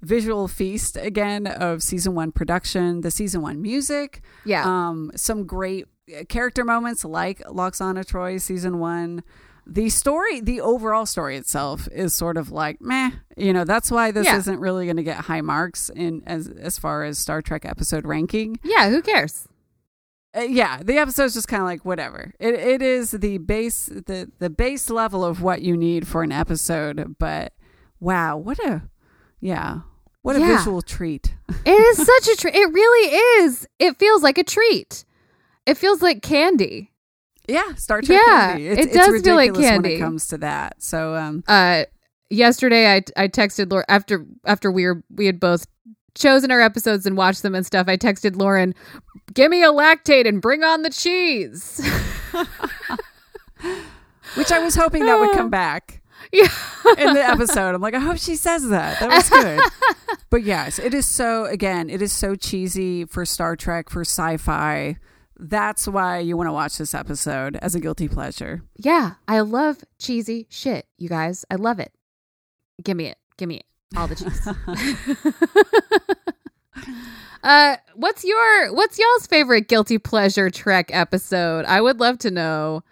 visual 0.03 0.49
feast 0.49 0.97
again 0.97 1.47
of 1.47 1.83
season 1.83 2.15
one 2.15 2.33
production, 2.33 3.01
the 3.03 3.11
season 3.11 3.43
one 3.43 3.61
music, 3.61 4.21
Yeah. 4.45 4.65
um, 4.65 5.11
some 5.17 5.45
great 5.47 5.87
character 6.29 6.65
moments 6.65 7.05
like 7.05 7.41
Lwaxana 7.41 8.05
Troi 8.05 8.41
season 8.41 8.79
one. 8.79 9.23
The 9.67 9.91
story, 9.91 10.41
the 10.41 10.63
overall 10.63 11.05
story 11.05 11.37
itself 11.37 11.89
is 11.93 12.15
sort 12.15 12.39
of 12.39 12.51
like 12.51 12.81
meh. 12.81 13.11
You 13.37 13.53
know, 13.53 13.65
that's 13.65 13.91
why 13.91 14.11
this 14.13 14.25
Yeah. 14.27 14.39
isn't 14.39 14.61
really 14.61 14.87
going 14.87 14.97
to 14.97 15.03
get 15.03 15.19
high 15.19 15.43
marks 15.43 15.91
in 15.95 16.23
as 16.27 16.49
as 16.49 16.79
far 16.79 17.05
as 17.05 17.19
Star 17.19 17.43
Trek 17.43 17.67
episode 17.67 18.07
ranking. 18.07 18.59
yeah. 18.65 18.89
Who 18.89 19.03
cares? 19.03 19.47
Uh, 20.37 20.41
yeah, 20.43 20.83
the 20.83 20.97
episode's 20.99 21.35
just 21.35 21.49
kind 21.49 21.63
of 21.63 21.67
like 21.67 21.85
whatever. 21.85 22.33
It 22.39 22.55
it 22.55 22.81
is 22.83 23.11
the 23.11 23.37
base 23.39 23.87
the 23.87 24.31
the 24.39 24.49
base 24.51 24.89
level 24.89 25.23
of 25.25 25.43
what 25.43 25.61
you 25.63 25.77
need 25.77 26.07
for 26.07 26.23
an 26.23 26.33
episode, 26.33 27.17
but 27.19 27.53
wow, 28.01 28.37
what 28.39 28.59
a 28.61 28.83
yeah, 29.41 29.81
what 30.29 30.37
a 30.37 30.41
Yeah. 30.41 30.59
visual 30.59 30.83
treat. 30.83 31.35
It 31.65 31.71
is 31.73 31.97
such 31.97 32.29
a 32.29 32.37
treat. 32.37 32.55
It 32.55 32.73
really 32.73 33.17
is. 33.45 33.67
It 33.79 33.99
feels 33.99 34.23
like 34.23 34.37
a 34.39 34.45
treat. 34.45 35.05
It 35.67 35.77
feels 35.79 36.03
like 36.03 36.21
candy. 36.23 36.93
Yeah, 37.49 37.75
Star 37.77 38.03
Trek 38.03 38.21
Yeah, 38.27 38.49
candy. 38.49 38.69
It's, 38.69 38.81
it 38.81 38.85
it's 38.89 38.95
does 38.97 39.23
feel 39.23 39.35
like 39.37 39.55
candy 39.55 39.89
when 39.89 39.97
it 39.97 39.99
comes 40.01 40.27
to 40.29 40.39
that. 40.39 40.83
So 40.83 41.15
um 41.17 41.43
Uh, 41.49 41.85
yesterday 42.29 42.93
I 42.95 43.03
I 43.17 43.29
texted 43.29 43.71
Lauren 43.71 43.87
after 43.89 44.27
after 44.45 44.71
we 44.71 44.85
were 44.85 45.03
we 45.15 45.25
had 45.27 45.41
both 45.41 45.67
chosen 46.15 46.51
our 46.51 46.61
episodes 46.61 47.07
and 47.07 47.17
watched 47.17 47.43
them 47.43 47.55
and 47.55 47.65
stuff. 47.65 47.87
I 47.89 47.97
texted 47.97 48.37
Lauren, 48.37 48.75
"Give 49.33 49.51
me 49.51 49.63
a 49.63 49.69
lactate 49.73 50.29
and 50.29 50.43
bring 50.43 50.63
on 50.63 50.83
the 50.83 50.91
cheese." 50.91 51.81
which 54.35 54.53
I 54.53 54.59
was 54.59 54.75
hoping 54.75 55.07
that 55.07 55.19
would 55.19 55.33
come 55.35 55.49
back 55.65 55.98
yeah. 56.33 56.49
in 56.99 57.15
the 57.15 57.25
episode. 57.25 57.75
I'm 57.75 57.81
like, 57.81 57.95
I 57.95 58.01
hope 58.01 58.19
she 58.19 58.37
says 58.37 58.69
that. 58.69 59.01
That 59.01 59.11
was 59.11 59.29
good. 59.29 59.61
but 60.31 60.43
yes, 60.43 60.79
it 60.79 60.95
is 60.95 61.07
so 61.07 61.47
again, 61.47 61.91
it 61.91 62.03
is 62.03 62.13
so 62.13 62.35
cheesy 62.35 63.05
for 63.05 63.25
Star 63.25 63.57
Trek, 63.57 63.91
for 63.91 64.03
sci-fi. 64.03 64.97
That's 65.39 65.87
why 65.87 66.19
you 66.19 66.37
want 66.37 66.49
to 66.49 66.53
watch 66.53 66.79
this 66.79 66.95
episode 66.95 67.57
as 67.57 67.75
a 67.75 67.81
guilty 67.81 68.09
pleasure. 68.09 68.63
Yeah, 68.77 69.15
I 69.29 69.41
love 69.41 69.85
cheesy 69.99 70.47
shit, 70.51 70.87
you 70.99 71.09
guys. 71.09 71.45
I 71.51 71.55
love 71.55 71.79
it. 71.79 71.93
Give 72.83 72.97
me 72.97 73.07
it. 73.07 73.19
Give 73.37 73.49
me 73.49 73.59
it. 73.59 73.67
All 73.97 74.09
the 74.09 74.17
cheese. 74.17 74.49
uh 77.43 77.77
what's 77.95 78.25
your 78.25 78.75
what's 78.75 78.99
y'all's 78.99 79.27
favorite 79.27 79.69
guilty 79.69 79.99
pleasure 79.99 80.51
Trek 80.51 80.91
episode? 80.93 81.65
I 81.67 81.81
would 81.81 82.01
love 82.01 82.19
to 82.19 82.31
know 82.31 82.83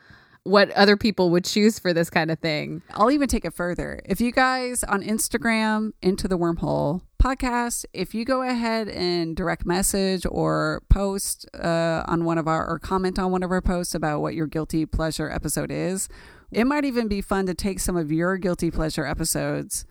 what 0.46 0.70
other 0.72 0.96
people 0.96 1.30
would 1.30 1.44
choose 1.44 1.78
for 1.78 1.92
this 1.92 2.08
kind 2.08 2.30
of 2.30 2.38
thing. 2.38 2.82
I'll 2.94 3.10
even 3.10 3.28
take 3.28 3.44
it 3.44 3.54
further. 3.54 4.00
If 4.04 4.20
you 4.20 4.32
guys 4.32 4.84
on 4.84 5.02
Instagram, 5.02 5.92
Into 6.00 6.28
the 6.28 6.38
Wormhole 6.38 7.02
podcast, 7.22 7.84
if 7.92 8.14
you 8.14 8.24
go 8.24 8.42
ahead 8.42 8.88
and 8.88 9.34
direct 9.34 9.66
message 9.66 10.24
or 10.30 10.82
post 10.88 11.46
uh, 11.54 12.04
on 12.06 12.24
one 12.24 12.38
of 12.38 12.46
our, 12.46 12.66
or 12.66 12.78
comment 12.78 13.18
on 13.18 13.32
one 13.32 13.42
of 13.42 13.50
our 13.50 13.60
posts 13.60 13.94
about 13.94 14.20
what 14.20 14.34
your 14.34 14.46
guilty 14.46 14.86
pleasure 14.86 15.30
episode 15.30 15.70
is, 15.70 16.08
it 16.52 16.64
might 16.64 16.84
even 16.84 17.08
be 17.08 17.20
fun 17.20 17.46
to 17.46 17.54
take 17.54 17.80
some 17.80 17.96
of 17.96 18.12
your 18.12 18.36
guilty 18.36 18.70
pleasure 18.70 19.04
episodes 19.04 19.84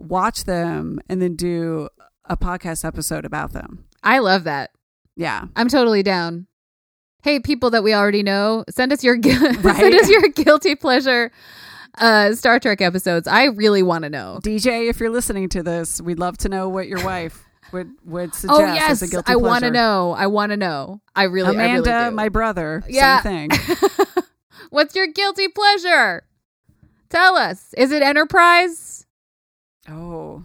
watch 0.00 0.44
them 0.44 0.98
and 1.08 1.20
then 1.20 1.36
do 1.36 1.88
a 2.24 2.36
podcast 2.36 2.84
episode 2.84 3.24
about 3.24 3.52
them. 3.52 3.84
I 4.02 4.18
love 4.18 4.44
that. 4.44 4.70
Yeah. 5.16 5.46
I'm 5.56 5.68
totally 5.68 6.02
down. 6.02 6.46
Hey, 7.22 7.38
people 7.40 7.70
that 7.70 7.82
we 7.82 7.92
already 7.94 8.22
know, 8.22 8.64
send 8.70 8.92
us 8.92 9.04
your 9.04 9.16
gu- 9.16 9.30
Right. 9.60 9.76
send 9.76 9.94
us 9.94 10.08
your 10.08 10.22
guilty 10.28 10.74
pleasure 10.74 11.30
uh, 11.98 12.32
Star 12.34 12.58
Trek 12.58 12.80
episodes. 12.80 13.28
I 13.28 13.44
really 13.46 13.82
want 13.82 14.04
to 14.04 14.10
know. 14.10 14.40
DJ, 14.42 14.88
if 14.88 15.00
you're 15.00 15.10
listening 15.10 15.48
to 15.50 15.62
this, 15.62 16.00
we'd 16.00 16.18
love 16.18 16.38
to 16.38 16.48
know 16.48 16.68
what 16.68 16.88
your 16.88 17.04
wife 17.04 17.44
would 17.72 17.90
would 18.04 18.34
suggest 18.34 18.60
Oh 18.60 18.64
as 18.90 19.02
a 19.02 19.08
guilty 19.08 19.32
pleasure. 19.32 19.44
I 19.44 19.48
want 19.48 19.64
to 19.64 19.70
know. 19.70 20.12
I 20.16 20.26
want 20.28 20.50
to 20.50 20.56
know. 20.56 21.00
I 21.14 21.24
really, 21.24 21.48
I 21.50 21.64
Amanda, 21.64 21.90
really 21.90 22.10
do. 22.10 22.16
my 22.16 22.28
brother, 22.28 22.82
Yeah. 22.88 23.20
same 23.22 23.50
thing. 23.50 23.66
What's 24.70 24.94
your 24.94 25.08
guilty 25.08 25.48
pleasure? 25.48 26.22
Tell 27.10 27.36
us. 27.36 27.74
Is 27.76 27.90
it 27.92 28.02
Enterprise? 28.02 29.04
oh, 29.88 30.44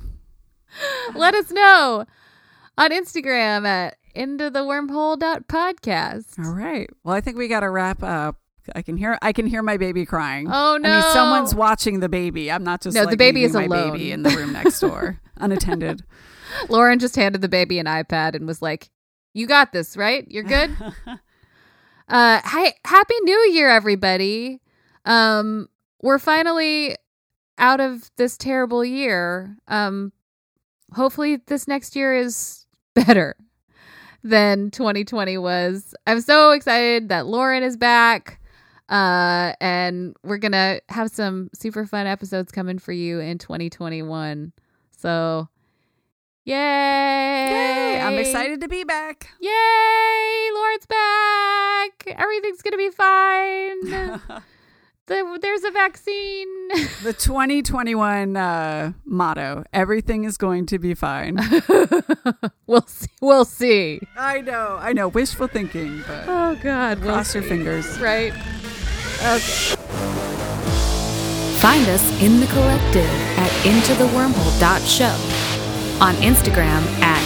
Let 1.15 1.35
us 1.35 1.51
know 1.51 2.05
on 2.77 2.89
Instagram 2.91 3.65
at 3.67 3.97
into 4.15 4.49
the 4.49 4.59
wormhole 4.61 5.17
dot 5.19 5.47
podcast. 5.47 6.37
all 6.43 6.53
right. 6.53 6.89
Well, 7.03 7.15
I 7.15 7.21
think 7.21 7.37
we 7.37 7.47
got 7.47 7.61
to 7.61 7.69
wrap 7.69 8.01
up. 8.03 8.37
I 8.73 8.81
can 8.81 8.97
hear 8.97 9.17
I 9.21 9.31
can 9.31 9.45
hear 9.45 9.61
my 9.61 9.77
baby 9.77 10.05
crying. 10.05 10.47
Oh, 10.51 10.75
I 10.75 10.77
mean, 10.79 10.83
no. 10.91 11.01
someone's 11.13 11.53
watching 11.53 11.99
the 11.99 12.09
baby. 12.09 12.51
I'm 12.51 12.63
not 12.63 12.81
just 12.81 12.95
No, 12.95 13.01
like, 13.01 13.11
the 13.11 13.17
baby 13.17 13.43
is 13.43 13.53
my 13.53 13.65
alone. 13.65 13.91
baby 13.91 14.11
in 14.11 14.23
the 14.23 14.31
room 14.31 14.53
next 14.53 14.79
door, 14.79 15.19
unattended. 15.37 16.03
Lauren 16.69 16.97
just 16.99 17.15
handed 17.15 17.41
the 17.41 17.49
baby 17.49 17.77
an 17.79 17.85
iPad 17.85 18.33
and 18.35 18.47
was 18.47 18.61
like, 18.61 18.89
"You 19.33 19.45
got 19.45 19.71
this, 19.71 19.95
right? 19.95 20.25
You're 20.29 20.43
good." 20.43 20.75
uh, 21.07 21.17
hi, 22.43 22.73
happy 22.85 23.15
New 23.21 23.49
Year, 23.51 23.69
everybody. 23.69 24.61
Um, 25.05 25.67
we're 26.01 26.19
finally 26.19 26.95
out 27.57 27.79
of 27.79 28.09
this 28.17 28.37
terrible 28.37 28.83
year. 28.83 29.57
Um, 29.67 30.11
hopefully, 30.93 31.35
this 31.45 31.67
next 31.67 31.95
year 31.95 32.15
is 32.15 32.65
better 32.95 33.35
than 34.25 34.71
2020 34.71 35.37
was. 35.37 35.93
I'm 36.07 36.19
so 36.19 36.51
excited 36.51 37.09
that 37.09 37.27
Lauren 37.27 37.61
is 37.63 37.77
back. 37.77 38.41
Uh, 38.89 39.53
and 39.61 40.15
we're 40.23 40.37
gonna 40.37 40.79
have 40.89 41.09
some 41.09 41.49
super 41.53 41.85
fun 41.85 42.07
episodes 42.07 42.51
coming 42.51 42.79
for 42.79 42.91
you 42.91 43.19
in 43.19 43.37
2021. 43.37 44.51
So, 44.97 45.47
yay! 46.43 46.55
Yay! 46.55 48.01
I'm 48.01 48.19
excited 48.19 48.61
to 48.61 48.67
be 48.67 48.83
back. 48.83 49.29
Yay! 49.39 50.49
Lauren's 50.55 50.85
back. 50.85 52.15
Everything's 52.19 52.61
gonna 52.61 52.77
be 52.77 52.89
fine. 52.89 54.21
the, 55.07 55.39
there's 55.41 55.63
a 55.63 55.71
vaccine. 55.71 56.47
The 57.03 57.13
2021 57.13 58.35
uh, 58.35 58.93
motto: 59.05 59.63
Everything 59.73 60.23
is 60.23 60.37
going 60.37 60.65
to 60.67 60.79
be 60.79 60.93
fine. 60.93 61.37
we'll 62.67 62.85
see. 62.87 63.07
We'll 63.21 63.45
see. 63.45 64.01
I 64.17 64.41
know, 64.41 64.77
I 64.79 64.93
know. 64.93 65.07
Wishful 65.07 65.47
thinking, 65.47 66.03
but 66.07 66.25
Oh 66.27 66.55
God! 66.61 66.99
we'll 66.99 67.13
cross 67.13 67.33
your 67.33 67.43
see. 67.43 67.49
fingers. 67.49 67.99
Right. 67.99 68.33
Okay. 69.23 69.75
Find 71.61 71.87
us 71.89 72.21
in 72.21 72.39
the 72.39 72.45
collective 72.47 73.09
at 73.39 73.49
intothewormhole.show, 73.63 75.15
on 76.03 76.13
Instagram 76.15 76.83
at 77.01 77.23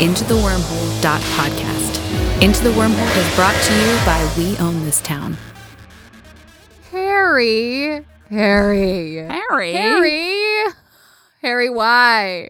intothewormhole.podcast. 0.00 2.42
Into 2.42 2.62
the 2.64 2.70
Wormhole 2.70 3.16
is 3.16 3.34
brought 3.34 3.54
to 3.64 3.74
you 3.74 3.98
by 4.06 4.24
We 4.38 4.56
Own 4.58 4.84
This 4.84 5.00
Town. 5.00 5.36
Harry. 6.90 8.04
Harry. 8.30 9.16
Harry, 9.16 9.72
Harry. 9.72 10.72
Harry. 11.42 11.70
Why? 11.70 12.48